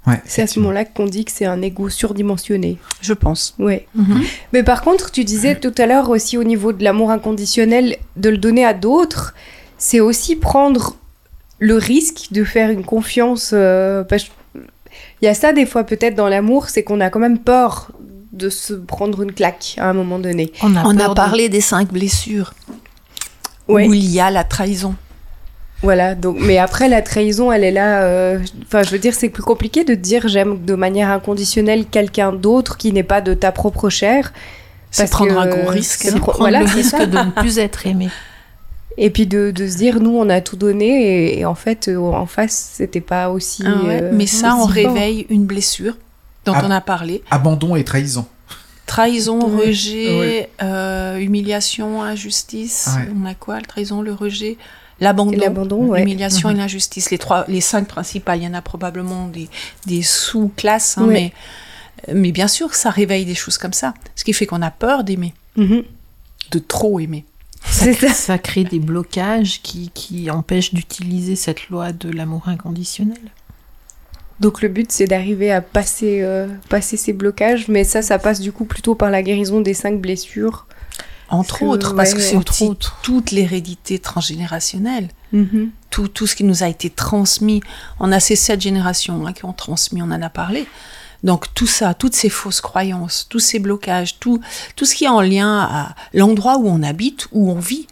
Ouais, 0.06 0.20
C'est 0.26 0.42
à 0.42 0.46
ce 0.46 0.60
moment-là 0.60 0.84
qu'on 0.84 1.06
dit 1.06 1.24
que 1.24 1.32
c'est 1.32 1.46
un 1.46 1.62
ego 1.62 1.88
surdimensionné. 1.88 2.76
Je 3.00 3.14
pense. 3.14 3.54
Ouais. 3.58 3.86
Mhm. 3.94 4.22
Mais 4.52 4.62
par 4.62 4.82
contre, 4.82 5.10
tu 5.10 5.24
disais 5.24 5.58
tout 5.58 5.72
à 5.78 5.86
l'heure 5.86 6.10
aussi 6.10 6.36
au 6.36 6.44
niveau 6.44 6.72
de 6.74 6.84
l'amour 6.84 7.10
inconditionnel, 7.10 7.96
de 8.16 8.28
le 8.28 8.36
donner 8.36 8.64
à 8.66 8.74
d'autres, 8.74 9.34
c'est 9.78 10.00
aussi 10.00 10.36
prendre 10.36 10.96
le 11.58 11.76
risque 11.76 12.28
de 12.32 12.44
faire 12.44 12.70
une 12.70 12.84
confiance. 12.84 13.50
euh, 13.54 14.04
parce- 14.04 14.30
Il 15.22 15.24
y 15.24 15.28
a 15.28 15.34
ça 15.34 15.52
des 15.52 15.64
fois 15.66 15.84
peut-être 15.84 16.14
dans 16.14 16.28
l'amour, 16.28 16.68
c'est 16.68 16.82
qu'on 16.82 17.00
a 17.00 17.08
quand 17.10 17.18
même 17.20 17.38
peur 17.38 17.88
de 18.32 18.50
se 18.50 18.74
prendre 18.74 19.22
une 19.22 19.32
claque 19.32 19.74
à 19.78 19.88
un 19.88 19.92
moment 19.94 20.18
donné. 20.18 20.52
On 20.62 20.76
a, 20.76 20.84
On 20.84 20.92
de- 20.92 21.14
parlé 21.14 21.48
des 21.48 21.60
cinq 21.62 21.90
blessures 21.92 22.52
Ouais. 23.68 23.88
où 23.88 23.94
il 23.94 24.04
y 24.10 24.20
a 24.20 24.30
la 24.30 24.44
trahison. 24.44 24.94
Voilà, 25.84 26.14
donc, 26.14 26.36
mais 26.40 26.58
après 26.58 26.88
la 26.88 27.02
trahison, 27.02 27.52
elle 27.52 27.62
est 27.64 27.70
là. 27.70 28.02
euh, 28.02 28.38
Enfin, 28.66 28.82
je 28.82 28.90
veux 28.90 28.98
dire, 28.98 29.14
c'est 29.14 29.28
plus 29.28 29.42
compliqué 29.42 29.84
de 29.84 29.94
dire 29.94 30.26
j'aime 30.28 30.64
de 30.64 30.74
manière 30.74 31.10
inconditionnelle 31.10 31.86
quelqu'un 31.86 32.32
d'autre 32.32 32.76
qui 32.76 32.92
n'est 32.92 33.02
pas 33.04 33.20
de 33.20 33.34
ta 33.34 33.52
propre 33.52 33.88
chair. 33.90 34.32
C'est 34.90 35.10
prendre 35.10 35.32
que, 35.34 35.38
un 35.38 35.46
gros 35.48 35.68
risque. 35.70 36.00
c'est 36.02 36.16
prendre 36.18 36.38
voilà, 36.38 36.60
le 36.60 36.66
risque 36.66 36.90
ça. 36.96 37.06
de 37.06 37.18
ne 37.18 37.30
plus 37.30 37.58
être 37.58 37.86
aimé. 37.86 38.08
Et 38.96 39.10
puis 39.10 39.26
de, 39.26 39.50
de 39.50 39.66
se 39.66 39.76
dire, 39.76 39.98
nous, 40.00 40.16
on 40.16 40.28
a 40.30 40.40
tout 40.40 40.56
donné, 40.56 40.86
et, 41.34 41.40
et 41.40 41.44
en 41.44 41.56
fait, 41.56 41.88
euh, 41.88 41.98
en 41.98 42.26
face, 42.26 42.70
c'était 42.74 43.00
pas 43.00 43.28
aussi. 43.30 43.64
Ah 43.66 43.84
ouais, 43.86 44.02
euh, 44.04 44.10
Mais 44.12 44.26
ça, 44.26 44.54
on 44.54 44.60
fort. 44.60 44.68
réveille 44.70 45.26
une 45.30 45.46
blessure 45.46 45.96
dont 46.44 46.54
on 46.62 46.70
a 46.70 46.80
parlé. 46.80 47.22
Abandon 47.30 47.74
et 47.74 47.82
trahison. 47.82 48.26
Trahison, 48.86 49.40
Ouais. 49.48 49.66
rejet, 49.68 50.18
Ouais. 50.20 50.50
euh, 50.62 51.16
humiliation, 51.18 52.02
injustice. 52.02 52.88
Ouais. 52.96 53.08
On 53.20 53.26
a 53.28 53.34
quoi 53.34 53.56
La 53.56 53.62
trahison, 53.66 54.00
le 54.02 54.12
rejet, 54.12 54.58
l'abandon. 55.00 55.86
Ouais. 55.88 56.00
L'humiliation 56.00 56.48
Mhm. 56.50 56.54
et 56.56 56.58
l'injustice. 56.58 57.10
Les 57.10 57.18
trois, 57.18 57.44
les 57.48 57.60
cinq 57.60 57.86
principales. 57.88 58.40
Il 58.40 58.44
y 58.44 58.48
en 58.48 58.54
a 58.54 58.62
probablement 58.62 59.28
des, 59.28 59.48
des 59.86 60.02
sous-classes, 60.02 60.98
hein, 60.98 61.06
Ouais. 61.06 61.32
mais, 62.08 62.14
mais 62.14 62.32
bien 62.32 62.48
sûr, 62.48 62.74
ça 62.74 62.90
réveille 62.90 63.24
des 63.24 63.34
choses 63.34 63.58
comme 63.58 63.72
ça. 63.72 63.94
Ce 64.16 64.24
qui 64.24 64.32
fait 64.32 64.46
qu'on 64.46 64.62
a 64.62 64.70
peur 64.70 65.04
d'aimer, 65.04 65.34
Mhm. 65.56 65.82
de 66.50 66.58
trop 66.58 67.00
aimer. 67.00 67.24
Ça, 67.66 67.86
C'est 67.86 67.94
crée- 67.94 68.08
ça. 68.08 68.14
ça 68.14 68.38
crée 68.38 68.64
des 68.64 68.78
blocages 68.78 69.60
qui, 69.62 69.90
qui 69.94 70.30
empêchent 70.30 70.74
d'utiliser 70.74 71.34
cette 71.34 71.68
loi 71.70 71.92
de 71.92 72.10
l'amour 72.10 72.48
inconditionnel. 72.48 73.16
Donc 74.40 74.60
le 74.62 74.68
but, 74.68 74.90
c'est 74.92 75.06
d'arriver 75.06 75.50
à 75.52 75.60
passer, 75.62 76.20
euh, 76.22 76.48
passer 76.68 76.96
ces 76.96 77.12
blocages, 77.12 77.68
mais 77.68 77.84
ça, 77.84 78.02
ça 78.02 78.18
passe 78.18 78.40
du 78.40 78.52
coup 78.52 78.64
plutôt 78.64 78.94
par 78.94 79.10
la 79.10 79.22
guérison 79.22 79.60
des 79.60 79.74
cinq 79.74 80.00
blessures. 80.00 80.66
Entre 81.30 81.60
que, 81.60 81.64
autres, 81.64 81.94
parce 81.94 82.10
ouais, 82.10 82.16
que 82.16 82.22
c'est 82.22 82.36
aussi 82.36 82.64
autres. 82.64 82.98
toute 83.02 83.30
l'hérédité 83.30 83.98
transgénérationnelle. 83.98 85.08
Mhm. 85.32 85.70
tout, 85.90 86.06
tout 86.06 86.28
ce 86.28 86.36
qui 86.36 86.44
nous 86.44 86.62
a 86.62 86.68
été 86.68 86.90
transmis. 86.90 87.60
On 87.98 88.12
a 88.12 88.20
ces 88.20 88.36
sept 88.36 88.60
générations 88.60 89.26
hein, 89.26 89.32
qui 89.32 89.44
ont 89.44 89.52
transmis, 89.52 90.00
on 90.00 90.06
en 90.12 90.22
a 90.22 90.30
parlé. 90.30 90.66
Donc 91.24 91.52
tout 91.54 91.66
ça, 91.66 91.94
toutes 91.94 92.14
ces 92.14 92.28
fausses 92.28 92.60
croyances, 92.60 93.26
tous 93.28 93.40
ces 93.40 93.58
blocages, 93.58 94.18
tout, 94.20 94.40
tout 94.76 94.84
ce 94.84 94.94
qui 94.94 95.04
est 95.04 95.08
en 95.08 95.22
lien 95.22 95.60
à 95.60 95.94
l'endroit 96.12 96.58
où 96.58 96.68
on 96.68 96.82
habite, 96.82 97.26
où 97.32 97.50
on 97.50 97.58
vit, 97.58 97.86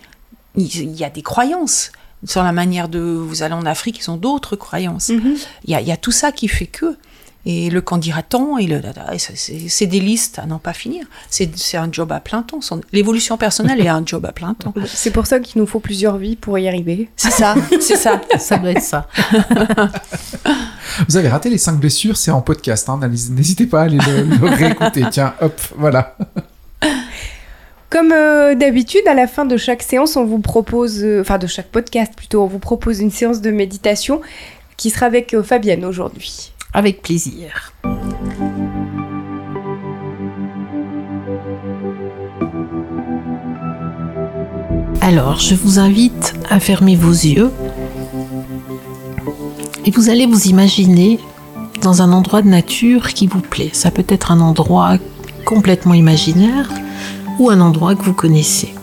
il 0.56 0.92
y 0.92 1.02
a 1.02 1.10
des 1.10 1.22
croyances. 1.22 1.90
Sur 2.24 2.44
la 2.44 2.52
manière 2.52 2.88
de... 2.88 3.00
Vous 3.00 3.42
allez 3.42 3.54
en 3.54 3.66
Afrique, 3.66 3.98
ils 3.98 4.10
ont 4.10 4.16
d'autres 4.16 4.54
croyances. 4.54 5.08
Mhm. 5.08 5.34
Il 5.64 5.70
y, 5.70 5.74
a, 5.74 5.80
il 5.80 5.88
y 5.88 5.92
a 5.92 5.96
tout 5.96 6.12
ça 6.12 6.30
qui 6.30 6.46
fait 6.46 6.66
que... 6.66 6.96
Et 7.44 7.70
le 7.70 7.80
candidaton, 7.80 8.56
et 8.56 8.66
le, 8.68 8.80
et 9.12 9.18
c'est 9.68 9.86
des 9.86 9.98
listes 9.98 10.38
à 10.38 10.46
n'en 10.46 10.58
pas 10.60 10.72
finir. 10.72 11.04
C'est 11.28 11.50
c'est 11.58 11.76
un 11.76 11.88
job 11.90 12.12
à 12.12 12.20
plein 12.20 12.42
temps. 12.42 12.60
L'évolution 12.92 13.36
personnelle 13.36 13.80
est 13.80 13.88
un 13.88 14.04
job 14.06 14.24
à 14.26 14.32
plein 14.32 14.54
temps. 14.54 14.72
C'est 14.86 15.10
pour 15.10 15.26
ça 15.26 15.40
qu'il 15.40 15.60
nous 15.60 15.66
faut 15.66 15.80
plusieurs 15.80 16.18
vies 16.18 16.36
pour 16.36 16.56
y 16.58 16.68
arriver. 16.68 17.08
C'est 17.16 17.32
ça, 17.32 17.56
c'est 17.80 17.96
ça. 17.96 18.20
Ça 18.38 18.58
doit 18.58 18.70
être 18.70 18.80
ça. 18.82 19.08
Vous 21.08 21.16
avez 21.16 21.28
raté 21.28 21.48
les 21.50 21.58
cinq 21.58 21.78
blessures, 21.78 22.16
c'est 22.16 22.30
en 22.30 22.42
podcast. 22.42 22.88
hein, 22.88 23.00
N'hésitez 23.30 23.66
pas 23.66 23.80
à 23.80 23.84
aller 23.84 23.98
le, 23.98 24.22
le 24.24 24.46
réécouter. 24.46 25.02
Tiens, 25.10 25.34
hop, 25.40 25.58
voilà. 25.76 26.16
Comme 27.90 28.12
euh, 28.12 28.54
d'habitude, 28.54 29.02
à 29.06 29.14
la 29.14 29.26
fin 29.26 29.44
de 29.44 29.56
chaque 29.56 29.82
séance, 29.82 30.16
on 30.16 30.24
vous 30.24 30.38
propose, 30.38 31.02
euh, 31.02 31.20
enfin 31.20 31.38
de 31.38 31.46
chaque 31.46 31.68
podcast 31.68 32.14
plutôt, 32.16 32.42
on 32.42 32.46
vous 32.46 32.58
propose 32.58 33.00
une 33.00 33.10
séance 33.10 33.40
de 33.40 33.50
méditation 33.50 34.20
qui 34.76 34.90
sera 34.90 35.06
avec 35.06 35.34
euh, 35.34 35.42
Fabienne 35.42 35.84
aujourd'hui. 35.84 36.52
Avec 36.74 37.02
plaisir. 37.02 37.72
Alors, 45.02 45.38
je 45.40 45.54
vous 45.54 45.78
invite 45.78 46.34
à 46.48 46.60
fermer 46.60 46.96
vos 46.96 47.10
yeux 47.10 47.50
et 49.84 49.90
vous 49.90 50.08
allez 50.08 50.26
vous 50.26 50.46
imaginer 50.46 51.18
dans 51.82 52.00
un 52.00 52.12
endroit 52.12 52.40
de 52.40 52.48
nature 52.48 53.08
qui 53.08 53.26
vous 53.26 53.40
plaît. 53.40 53.70
Ça 53.72 53.90
peut 53.90 54.06
être 54.08 54.30
un 54.30 54.40
endroit 54.40 54.96
complètement 55.44 55.94
imaginaire 55.94 56.70
ou 57.38 57.50
un 57.50 57.60
endroit 57.60 57.94
que 57.94 58.02
vous 58.02 58.14
connaissez. 58.14 58.74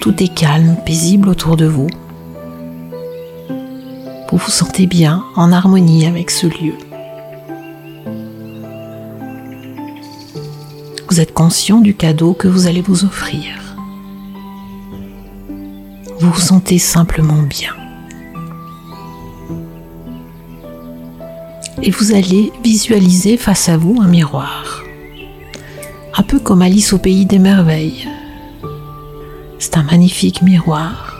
Tout 0.00 0.22
est 0.22 0.32
calme, 0.34 0.76
paisible 0.84 1.28
autour 1.30 1.56
de 1.56 1.66
vous. 1.66 1.88
Vous 4.34 4.40
vous 4.40 4.50
sentez 4.50 4.88
bien, 4.88 5.24
en 5.36 5.52
harmonie 5.52 6.06
avec 6.06 6.28
ce 6.28 6.48
lieu. 6.48 6.74
Vous 11.08 11.20
êtes 11.20 11.32
conscient 11.32 11.80
du 11.80 11.94
cadeau 11.94 12.32
que 12.34 12.48
vous 12.48 12.66
allez 12.66 12.80
vous 12.80 13.04
offrir. 13.04 13.76
Vous 16.18 16.32
vous 16.32 16.40
sentez 16.40 16.80
simplement 16.80 17.42
bien. 17.42 17.76
Et 21.84 21.92
vous 21.92 22.12
allez 22.12 22.52
visualiser 22.64 23.36
face 23.36 23.68
à 23.68 23.76
vous 23.76 24.00
un 24.02 24.08
miroir. 24.08 24.82
Un 26.12 26.24
peu 26.24 26.40
comme 26.40 26.62
Alice 26.62 26.92
au 26.92 26.98
pays 26.98 27.24
des 27.24 27.38
merveilles. 27.38 28.08
C'est 29.60 29.76
un 29.76 29.84
magnifique 29.84 30.42
miroir. 30.42 31.13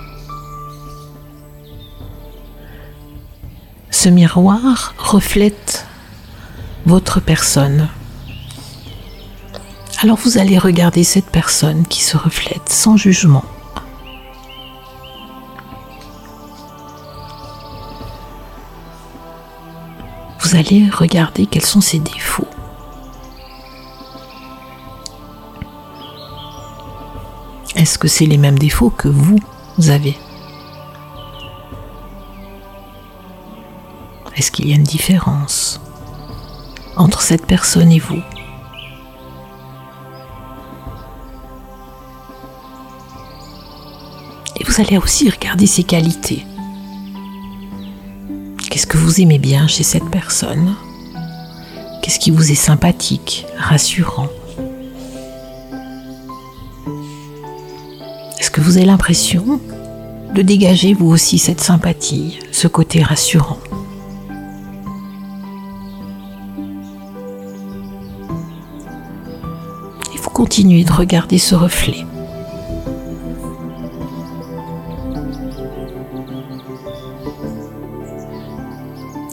Ce 4.05 4.11
miroir 4.11 4.93
reflète 4.99 5.87
votre 6.85 7.21
personne. 7.21 7.89
Alors 10.03 10.19
vous 10.19 10.37
allez 10.37 10.59
regarder 10.59 11.05
cette 11.05 11.31
personne 11.31 11.87
qui 11.87 12.05
se 12.05 12.19
reflète 12.19 12.69
sans 12.69 12.99
jugement. 12.99 13.47
Vous 20.41 20.55
allez 20.55 20.87
regarder 20.91 21.47
quels 21.47 21.65
sont 21.65 21.81
ses 21.81 22.01
défauts. 22.01 22.47
Est-ce 27.75 27.97
que 27.97 28.09
c'est 28.09 28.27
les 28.27 28.37
mêmes 28.37 28.59
défauts 28.59 28.91
que 28.91 29.09
vous 29.09 29.39
avez? 29.89 30.15
Est-ce 34.37 34.51
qu'il 34.51 34.69
y 34.69 34.73
a 34.73 34.77
une 34.77 34.83
différence 34.83 35.81
entre 36.97 37.23
cette 37.23 37.47
personne 37.47 37.93
et 37.93 38.01
vous 38.01 38.21
Et 44.57 44.65
vous 44.65 44.81
allez 44.81 44.99
aussi 44.99 45.31
regarder 45.31 45.67
ses 45.67 45.85
qualités. 45.85 46.45
Qu'est-ce 48.71 48.89
que 48.89 48.97
vous 48.97 49.21
aimez 49.21 49.39
bien 49.39 49.69
chez 49.69 49.85
cette 49.85 50.11
personne? 50.11 50.75
Qu'est-ce 52.03 52.19
qui 52.19 52.33
vous 52.33 52.51
est 52.51 52.57
sympathique, 52.57 53.47
rassurant? 53.57 54.29
Est-ce 58.41 58.51
que 58.51 58.61
vous 58.61 58.79
avez 58.79 58.87
l'impression 58.87 59.61
de 60.35 60.43
dégager 60.43 60.93
vous 60.93 61.07
aussi 61.07 61.39
cette 61.39 61.61
sympathie, 61.61 62.41
ce 62.51 62.67
côté 62.67 63.01
rassurant? 63.01 63.59
Continuez 70.45 70.85
de 70.85 70.93
regarder 70.93 71.39
ce 71.39 71.55
reflet. 71.55 72.05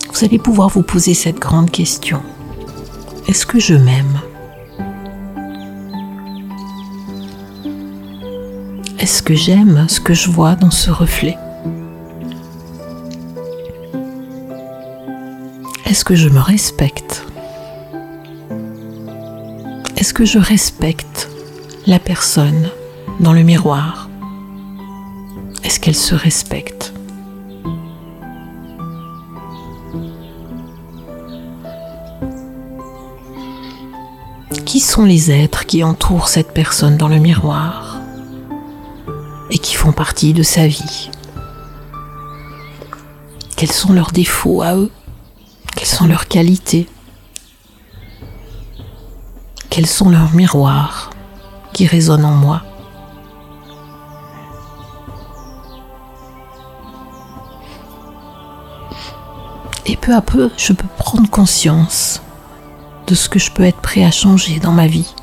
Vous 0.09 0.23
allez 0.23 0.39
pouvoir 0.39 0.69
vous 0.69 0.83
poser 0.83 1.13
cette 1.13 1.37
grande 1.37 1.69
question. 1.69 2.21
Est-ce 3.27 3.45
que 3.45 3.59
je 3.59 3.73
m'aime? 3.73 4.21
Est-ce 8.97 9.21
que 9.21 9.35
j'aime 9.35 9.89
ce 9.89 9.99
que 9.99 10.13
je 10.13 10.31
vois 10.31 10.55
dans 10.55 10.71
ce 10.71 10.91
reflet? 10.91 11.37
Est-ce 15.87 16.05
que 16.05 16.15
je 16.15 16.29
me 16.29 16.39
respecte? 16.39 17.25
Est-ce 20.01 20.15
que 20.15 20.25
je 20.25 20.39
respecte 20.39 21.29
la 21.85 21.99
personne 21.99 22.71
dans 23.19 23.33
le 23.33 23.43
miroir? 23.43 24.09
Est-ce 25.63 25.79
qu'elle 25.79 25.95
se 25.95 26.15
respecte? 26.15 26.91
Qui 34.65 34.79
sont 34.79 35.05
les 35.05 35.29
êtres 35.29 35.67
qui 35.67 35.83
entourent 35.83 36.29
cette 36.29 36.51
personne 36.51 36.97
dans 36.97 37.07
le 37.07 37.19
miroir 37.19 37.99
et 39.51 39.59
qui 39.59 39.75
font 39.75 39.91
partie 39.91 40.33
de 40.33 40.41
sa 40.41 40.65
vie? 40.65 41.11
Quels 43.55 43.71
sont 43.71 43.93
leurs 43.93 44.13
défauts 44.13 44.63
à 44.63 44.75
eux? 44.75 44.89
Quelles 45.75 45.85
sont 45.85 46.07
leurs 46.07 46.27
qualités? 46.27 46.89
Quels 49.81 49.89
sont 49.89 50.11
leurs 50.11 50.35
miroirs 50.35 51.09
qui 51.73 51.87
résonnent 51.87 52.23
en 52.23 52.35
moi 52.35 52.61
Et 59.87 59.97
peu 59.97 60.13
à 60.13 60.21
peu, 60.21 60.51
je 60.55 60.73
peux 60.73 60.87
prendre 60.99 61.27
conscience 61.31 62.21
de 63.07 63.15
ce 63.15 63.27
que 63.27 63.39
je 63.39 63.49
peux 63.49 63.63
être 63.63 63.81
prêt 63.81 64.03
à 64.03 64.11
changer 64.11 64.59
dans 64.59 64.71
ma 64.71 64.85
vie. 64.85 65.15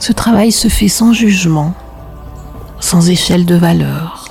Ce 0.00 0.10
travail 0.10 0.50
se 0.50 0.66
fait 0.66 0.88
sans 0.88 1.12
jugement, 1.12 1.74
sans 2.80 3.08
échelle 3.08 3.46
de 3.46 3.54
valeur. 3.54 4.21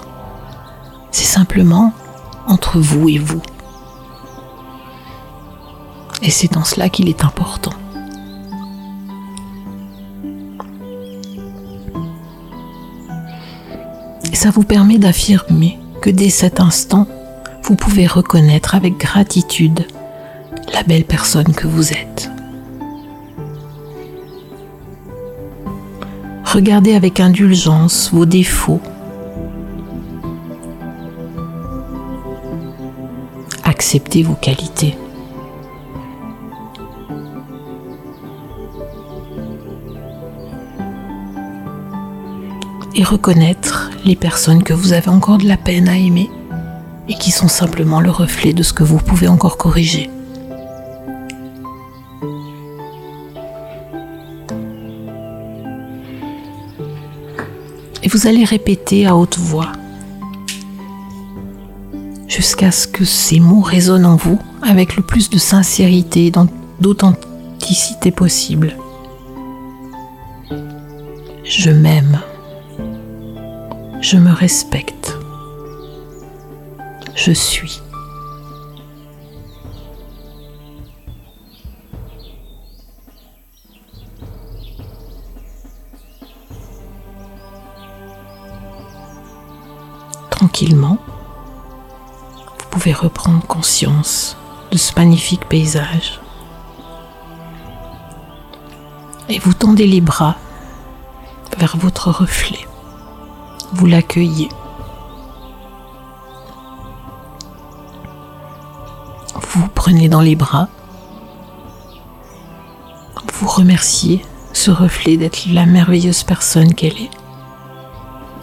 C'est 1.12 1.26
simplement 1.26 1.94
entre 2.48 2.80
vous 2.80 3.10
et 3.10 3.18
vous. 3.18 3.42
Et 6.22 6.30
c'est 6.30 6.58
en 6.58 6.64
cela 6.64 6.90
qu'il 6.90 7.10
est 7.10 7.24
important. 7.24 7.74
Ça 14.34 14.50
vous 14.50 14.64
permet 14.64 14.98
d'affirmer 14.98 15.78
que 16.02 16.10
dès 16.10 16.32
cet 16.32 16.60
instant, 16.60 17.08
vous 17.64 17.76
pouvez 17.76 18.08
reconnaître 18.08 18.74
avec 18.74 18.98
gratitude 18.98 19.86
la 20.74 20.82
belle 20.82 21.06
personne 21.06 21.54
que 21.54 21.68
vous 21.68 21.94
êtes. 21.94 22.32
Regardez 26.44 26.96
avec 26.96 27.20
indulgence 27.20 28.10
vos 28.12 28.26
défauts. 28.26 28.82
Acceptez 33.82 34.22
vos 34.22 34.36
qualités. 34.36 34.96
Et 42.94 43.04
reconnaître 43.04 43.90
les 44.06 44.16
personnes 44.16 44.62
que 44.62 44.74
vous 44.74 44.94
avez 44.94 45.10
encore 45.10 45.40
de 45.40 45.48
la 45.48 45.58
peine 45.58 45.90
à 45.90 45.98
aimer 45.98 46.30
et 47.10 47.16
qui 47.16 47.32
sont 47.32 47.48
simplement 47.48 48.02
le 48.02 48.12
reflet 48.12 48.54
de 48.54 48.62
ce 48.62 48.72
que 48.72 48.84
vous 48.84 49.00
pouvez 49.00 49.28
encore 49.28 49.58
corriger. 49.58 50.12
Et 58.04 58.08
vous 58.08 58.28
allez 58.28 58.44
répéter 58.44 59.08
à 59.08 59.16
haute 59.16 59.40
voix 59.40 59.72
jusqu'à 62.42 62.72
ce 62.72 62.88
que 62.88 63.06
ces 63.06 63.40
mots 63.40 63.62
résonnent 63.62 64.08
en 64.08 64.16
vous 64.16 64.40
avec 64.64 64.96
le 64.96 65.04
plus 65.04 65.30
de 65.30 65.38
sincérité 65.38 66.26
et 66.26 66.32
d'authenticité 66.80 68.10
possible. 68.10 68.76
Je 71.44 71.70
m'aime. 71.70 72.20
Je 74.02 74.18
me 74.18 74.34
respecte. 74.34 75.16
Je 77.14 77.32
suis. 77.32 77.80
Tranquillement, 90.32 90.98
pouvez 92.82 92.94
reprendre 92.94 93.46
conscience 93.46 94.38
de 94.72 94.78
ce 94.78 94.92
magnifique 94.98 95.46
paysage. 95.46 96.20
Et 99.30 99.38
vous 99.40 99.54
tendez 99.54 99.86
les 99.86 100.02
bras 100.02 100.36
vers 101.58 101.78
votre 101.78 102.10
reflet 102.10 102.68
vous 103.74 103.86
l'accueillez. 103.86 104.50
Vous 109.50 109.68
prenez 109.74 110.10
dans 110.10 110.22
les 110.22 110.36
bras. 110.36 110.68
Vous 113.34 113.48
remerciez 113.48 114.26
ce 114.54 114.72
reflet 114.72 115.18
d'être 115.18 115.46
la 115.48 115.66
merveilleuse 115.66 116.24
personne 116.24 116.74
qu'elle 116.74 116.98
est. 116.98 117.12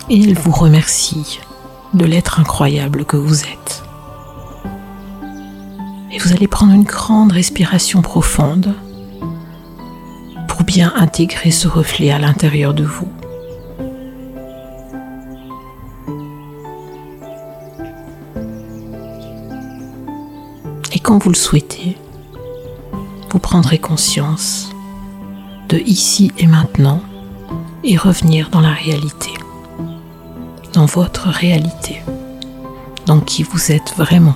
Et 0.09 0.17
il 0.17 0.39
vous 0.39 0.53
remercie 0.53 1.41
de 1.95 2.05
l'être 2.05 2.41
incroyable 2.41 3.05
que 3.05 3.17
vous 3.17 3.43
êtes. 3.43 3.88
Et 6.11 6.19
vous 6.19 6.33
allez 6.33 6.49
prendre 6.49 6.73
une 6.73 6.85
grande 6.85 7.33
respiration 7.33 8.03
profonde 8.03 8.75
pour 10.49 10.63
bien 10.63 10.93
intégrer 10.97 11.51
ce 11.51 11.69
reflet 11.69 12.11
à 12.11 12.19
l'intérieur 12.19 12.75
de 12.75 12.85
vous. 12.85 13.09
quand 21.09 21.25
vous 21.25 21.31
le 21.31 21.37
souhaitez, 21.37 21.97
vous 23.31 23.39
prendrez 23.39 23.79
conscience 23.79 24.69
de 25.71 25.79
ici 25.79 26.33
et 26.37 26.47
maintenant 26.47 27.01
et 27.83 27.97
revenir 27.97 28.51
dans 28.51 28.61
la 28.61 28.75
réalité, 28.75 29.31
dans 30.75 30.85
votre 30.85 31.29
réalité, 31.29 32.03
dans 33.07 33.21
qui 33.21 33.43
vous 33.43 33.73
êtes 33.73 33.95
vraiment. 33.97 34.35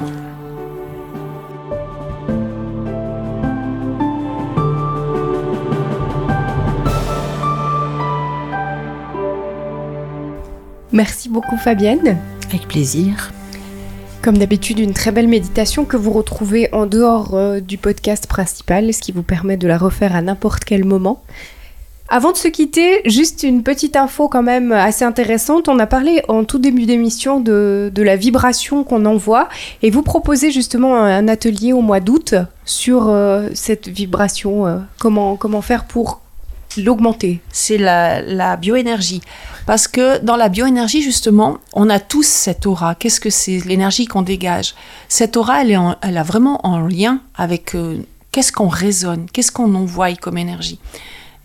Merci 10.93 11.29
beaucoup 11.29 11.57
Fabienne. 11.57 12.19
Avec 12.49 12.69
plaisir. 12.69 13.33
Comme 14.23 14.39
d'habitude, 14.39 14.79
une 14.79 14.93
très 14.93 15.11
belle 15.11 15.27
méditation 15.27 15.85
que 15.85 15.97
vous 15.97 16.13
retrouvez 16.13 16.73
en 16.73 16.87
dehors 16.87 17.35
euh, 17.35 17.61
du 17.61 17.77
podcast 17.77 18.29
principal, 18.29 18.93
ce 18.95 19.01
qui 19.01 19.11
vous 19.11 19.25
permet 19.25 19.57
de 19.57 19.67
la 19.67 19.79
refaire 19.79 20.15
à 20.15 20.23
n'importe 20.23 20.65
quel 20.65 20.85
moment. 20.85 21.23
Avant 22.09 22.31
de 22.31 22.37
se 22.37 22.47
quitter, 22.47 23.01
juste 23.07 23.43
une 23.43 23.63
petite 23.63 23.97
info 23.97 24.29
quand 24.29 24.43
même 24.43 24.71
assez 24.71 25.05
intéressante. 25.05 25.67
On 25.69 25.79
a 25.79 25.87
parlé 25.87 26.23
en 26.29 26.45
tout 26.45 26.59
début 26.59 26.85
d'émission 26.85 27.41
de, 27.41 27.91
la 27.97 28.17
vibration 28.17 28.85
qu'on 28.85 29.07
envoie 29.07 29.49
et 29.83 29.91
vous 29.91 30.03
proposez 30.03 30.51
justement 30.51 30.97
un 30.97 31.27
atelier 31.27 31.73
au 31.73 31.81
mois 31.81 32.01
d'août 32.01 32.35
sur 32.65 33.09
euh, 33.09 33.49
cette 33.55 33.89
vibration. 33.89 34.67
Euh, 34.67 34.77
comment, 34.99 35.37
comment 35.37 35.63
faire 35.63 35.85
pour 35.85 36.22
l'augmenter 36.77 37.41
C'est 37.51 37.79
la, 37.79 38.57
bioénergie. 38.57 39.21
Parce 39.67 39.89
que 39.89 40.19
dans 40.25 40.37
la 40.37 40.49
bioénergie, 40.49 41.03
justement, 41.03 41.59
on 41.73 41.89
a 41.91 42.01
tous 42.01 42.27
cette 42.27 42.67
aura. 42.67 42.95
Qu'est-ce 42.95 43.21
que 43.21 43.31
c'est 43.31 43.61
L'énergie 43.65 44.07
qu'on 44.07 44.23
dégage? 44.23 44.75
Cette 45.09 45.37
aura, 45.37 45.63
elle, 45.63 45.71
est 45.71 45.79
elle 46.03 46.19
a 46.19 46.23
vraiment 46.23 46.67
en 46.67 46.81
lien 46.81 47.21
avec 47.37 47.75
euh, 47.75 47.99
qu'est-ce 48.33 48.53
qu'on 48.53 48.69
résonne, 48.69 49.27
qu'est-ce 49.33 49.53
qu'on 49.53 49.75
envoie 49.75 50.13
comme 50.15 50.39
énergie? 50.39 50.79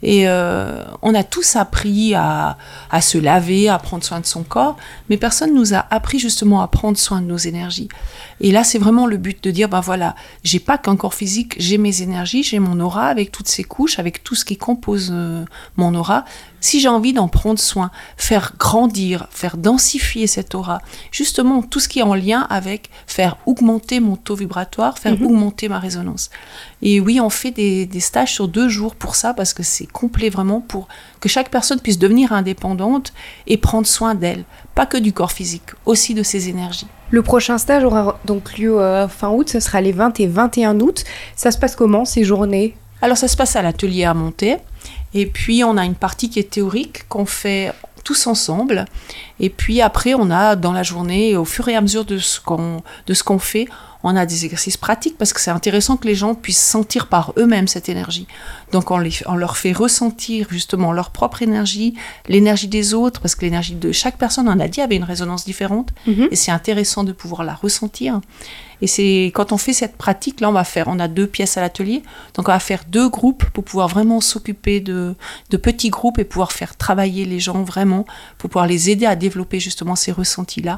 Et 0.03 0.27
euh, 0.27 0.83
on 1.01 1.15
a 1.15 1.23
tous 1.23 1.55
appris 1.55 2.13
à, 2.13 2.57
à, 2.91 3.01
se 3.01 3.17
laver, 3.17 3.67
à 3.67 3.79
prendre 3.79 4.03
soin 4.03 4.19
de 4.19 4.25
son 4.27 4.43
corps, 4.43 4.77
mais 5.09 5.17
personne 5.17 5.55
nous 5.55 5.73
a 5.73 5.85
appris 5.89 6.19
justement 6.19 6.61
à 6.61 6.67
prendre 6.67 6.97
soin 6.97 7.19
de 7.19 7.25
nos 7.25 7.37
énergies. 7.37 7.89
Et 8.39 8.51
là, 8.51 8.63
c'est 8.63 8.77
vraiment 8.77 9.07
le 9.07 9.17
but 9.17 9.43
de 9.43 9.51
dire, 9.51 9.67
ben 9.67 9.79
voilà, 9.79 10.15
j'ai 10.43 10.59
pas 10.59 10.77
qu'un 10.77 10.95
corps 10.95 11.13
physique, 11.13 11.55
j'ai 11.57 11.77
mes 11.77 12.01
énergies, 12.01 12.43
j'ai 12.43 12.59
mon 12.59 12.79
aura 12.79 13.07
avec 13.07 13.31
toutes 13.31 13.47
ces 13.47 13.63
couches, 13.63 13.99
avec 13.99 14.23
tout 14.23 14.35
ce 14.35 14.45
qui 14.45 14.57
compose 14.57 15.09
euh, 15.11 15.43
mon 15.75 15.95
aura. 15.95 16.23
Si 16.59 16.79
j'ai 16.79 16.87
envie 16.87 17.13
d'en 17.13 17.27
prendre 17.27 17.59
soin, 17.59 17.91
faire 18.15 18.53
grandir, 18.59 19.27
faire 19.31 19.57
densifier 19.57 20.27
cette 20.27 20.53
aura, 20.53 20.81
justement 21.11 21.61
tout 21.63 21.79
ce 21.79 21.87
qui 21.87 21.99
est 21.99 22.03
en 22.03 22.13
lien 22.13 22.45
avec 22.49 22.89
faire 23.07 23.37
augmenter 23.45 23.99
mon 23.99 24.15
taux 24.15 24.35
vibratoire, 24.35 24.99
faire 24.99 25.17
mhm. 25.17 25.25
augmenter 25.25 25.69
ma 25.69 25.79
résonance. 25.79 26.29
Et 26.81 26.99
oui, 26.99 27.19
on 27.19 27.29
fait 27.29 27.51
des, 27.51 27.85
des 27.85 27.99
stages 27.99 28.33
sur 28.33 28.47
deux 28.47 28.69
jours 28.69 28.95
pour 28.95 29.15
ça, 29.15 29.33
parce 29.33 29.53
que 29.53 29.63
c'est 29.63 29.87
complet 29.87 30.29
vraiment 30.29 30.61
pour 30.61 30.87
que 31.19 31.29
chaque 31.29 31.49
personne 31.49 31.79
puisse 31.79 31.97
devenir 31.97 32.33
indépendante 32.33 33.13
et 33.47 33.57
prendre 33.57 33.87
soin 33.87 34.13
d'elle, 34.13 34.45
pas 34.75 34.85
que 34.85 34.97
du 34.97 35.11
corps 35.13 35.31
physique, 35.31 35.71
aussi 35.85 36.13
de 36.13 36.23
ses 36.23 36.49
énergies. 36.49 36.87
Le 37.09 37.21
prochain 37.21 37.57
stage 37.57 37.83
aura 37.83 38.19
donc 38.25 38.57
lieu 38.57 38.79
euh, 38.81 39.07
fin 39.07 39.29
août, 39.29 39.49
ce 39.49 39.59
sera 39.59 39.79
les 39.79 39.93
20 39.93 40.19
et 40.19 40.27
21 40.27 40.79
août. 40.81 41.05
Ça 41.35 41.51
se 41.51 41.57
passe 41.57 41.75
comment 41.75 42.03
ces 42.03 42.23
journées? 42.23 42.75
Alors 43.01 43.17
ça 43.17 43.27
se 43.27 43.37
passe 43.37 43.55
à 43.55 43.61
l'atelier 43.61 44.03
à 44.03 44.13
monter. 44.13 44.57
Et 45.13 45.25
puis 45.25 45.63
on 45.63 45.77
a 45.77 45.85
une 45.85 45.95
partie 45.95 46.29
qui 46.29 46.39
est 46.39 46.49
théorique 46.49 47.07
qu'on 47.07 47.25
fait 47.25 47.71
tous 48.03 48.27
ensemble. 48.27 48.85
Et 49.39 49.49
puis 49.49 49.81
après, 49.81 50.13
on 50.13 50.31
a 50.31 50.55
dans 50.55 50.71
la 50.71 50.83
journée, 50.83 51.35
au 51.35 51.45
fur 51.45 51.67
et 51.67 51.75
à 51.75 51.81
mesure 51.81 52.05
de 52.05 52.17
ce 52.17 52.39
qu'on 52.39 52.81
de 53.05 53.13
ce 53.13 53.23
qu'on 53.23 53.39
fait, 53.39 53.67
on 54.07 54.15
a 54.15 54.25
des 54.25 54.45
exercices 54.45 54.77
pratiques 54.77 55.17
parce 55.17 55.33
que 55.33 55.41
c'est 55.41 55.51
intéressant 55.51 55.97
que 55.97 56.07
les 56.07 56.15
gens 56.15 56.35
puissent 56.35 56.63
sentir 56.63 57.07
par 57.07 57.33
eux-mêmes 57.37 57.67
cette 57.67 57.89
énergie. 57.89 58.27
Donc 58.71 58.91
on, 58.91 58.97
les, 58.97 59.11
on 59.25 59.35
leur 59.35 59.57
fait 59.57 59.73
ressentir 59.73 60.47
justement 60.49 60.91
leur 60.91 61.11
propre 61.11 61.41
énergie, 61.41 61.93
l'énergie 62.27 62.67
des 62.67 62.93
autres, 62.93 63.21
parce 63.21 63.35
que 63.35 63.45
l'énergie 63.45 63.75
de 63.75 63.91
chaque 63.91 64.17
personne, 64.17 64.47
on 64.47 64.59
a 64.59 64.67
dit, 64.67 64.81
avait 64.81 64.95
une 64.95 65.03
résonance 65.03 65.45
différente. 65.45 65.89
Mhm. 66.05 66.29
Et 66.31 66.35
c'est 66.35 66.51
intéressant 66.51 67.03
de 67.03 67.11
pouvoir 67.11 67.43
la 67.43 67.53
ressentir. 67.53 68.21
Et 68.81 68.87
c'est 68.87 69.31
quand 69.33 69.51
on 69.51 69.57
fait 69.57 69.73
cette 69.73 69.97
pratique, 69.97 70.39
là, 70.39 70.49
on 70.49 70.53
va 70.53 70.63
faire, 70.63 70.87
on 70.87 70.99
a 70.99 71.07
deux 71.07 71.27
pièces 71.27 71.57
à 71.57 71.61
l'atelier, 71.61 72.03
donc 72.35 72.47
on 72.47 72.51
va 72.51 72.59
faire 72.59 72.83
deux 72.87 73.09
groupes 73.09 73.45
pour 73.45 73.63
pouvoir 73.63 73.87
vraiment 73.87 74.21
s'occuper 74.21 74.79
de, 74.79 75.15
de 75.49 75.57
petits 75.57 75.89
groupes 75.89 76.19
et 76.19 76.23
pouvoir 76.23 76.51
faire 76.51 76.75
travailler 76.75 77.25
les 77.25 77.39
gens 77.39 77.63
vraiment, 77.63 78.05
pour 78.37 78.49
pouvoir 78.49 78.67
les 78.67 78.89
aider 78.89 79.05
à 79.05 79.15
développer 79.15 79.59
justement 79.59 79.95
ces 79.95 80.11
ressentis-là. 80.11 80.77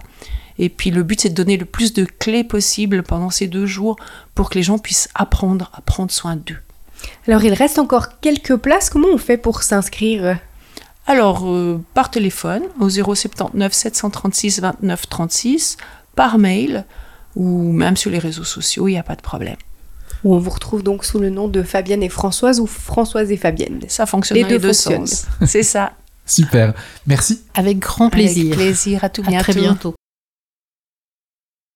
Et 0.61 0.69
puis 0.69 0.91
le 0.91 1.01
but, 1.03 1.21
c'est 1.21 1.29
de 1.29 1.33
donner 1.33 1.57
le 1.57 1.65
plus 1.65 1.93
de 1.93 2.05
clés 2.05 2.43
possible 2.43 3.01
pendant 3.01 3.29
ces 3.31 3.47
deux 3.47 3.65
jours 3.65 3.95
pour 4.35 4.49
que 4.49 4.55
les 4.55 4.63
gens 4.63 4.77
puissent 4.77 5.09
apprendre 5.15 5.71
à 5.73 5.81
prendre 5.81 6.11
soin 6.11 6.35
d'eux. 6.35 6.57
Alors, 7.27 7.43
il 7.45 7.53
reste 7.53 7.79
encore 7.79 8.19
quelques 8.19 8.57
places. 8.57 8.89
Comment 8.89 9.07
on 9.13 9.17
fait 9.17 9.37
pour 9.37 9.63
s'inscrire? 9.63 10.37
Alors, 11.07 11.47
euh, 11.49 11.81
par 11.93 12.11
téléphone 12.11 12.63
au 12.79 12.89
079 12.89 13.71
736 13.73 14.59
29 14.59 15.09
36, 15.09 15.77
par 16.15 16.37
mail 16.37 16.85
ou 17.35 17.71
même 17.71 17.95
sur 17.95 18.11
les 18.11 18.19
réseaux 18.19 18.43
sociaux, 18.43 18.87
il 18.89 18.91
n'y 18.91 18.99
a 18.99 19.03
pas 19.03 19.15
de 19.15 19.21
problème. 19.21 19.55
Où 20.25 20.35
on 20.35 20.39
vous 20.39 20.49
retrouve 20.49 20.83
donc 20.83 21.05
sous 21.05 21.19
le 21.19 21.29
nom 21.29 21.47
de 21.47 21.63
Fabienne 21.63 22.03
et 22.03 22.09
Françoise 22.09 22.59
ou 22.59 22.67
Françoise 22.67 23.31
et 23.31 23.37
Fabienne. 23.37 23.79
Ça 23.87 24.05
fonctionne 24.05 24.35
Les 24.35 24.43
dans 24.43 24.49
les 24.49 24.59
deux 24.59 24.73
fonctionnent. 24.73 25.07
sens. 25.07 25.25
C'est 25.45 25.63
ça. 25.63 25.93
Super. 26.25 26.73
Merci. 27.07 27.41
Avec 27.55 27.79
grand 27.79 28.09
plaisir. 28.09 28.47
Avec 28.53 28.57
plaisir. 28.57 29.03
À 29.05 29.09
tout 29.09 29.23
À 29.25 29.29
bientôt. 29.29 29.43
très 29.51 29.61
bientôt. 29.61 29.95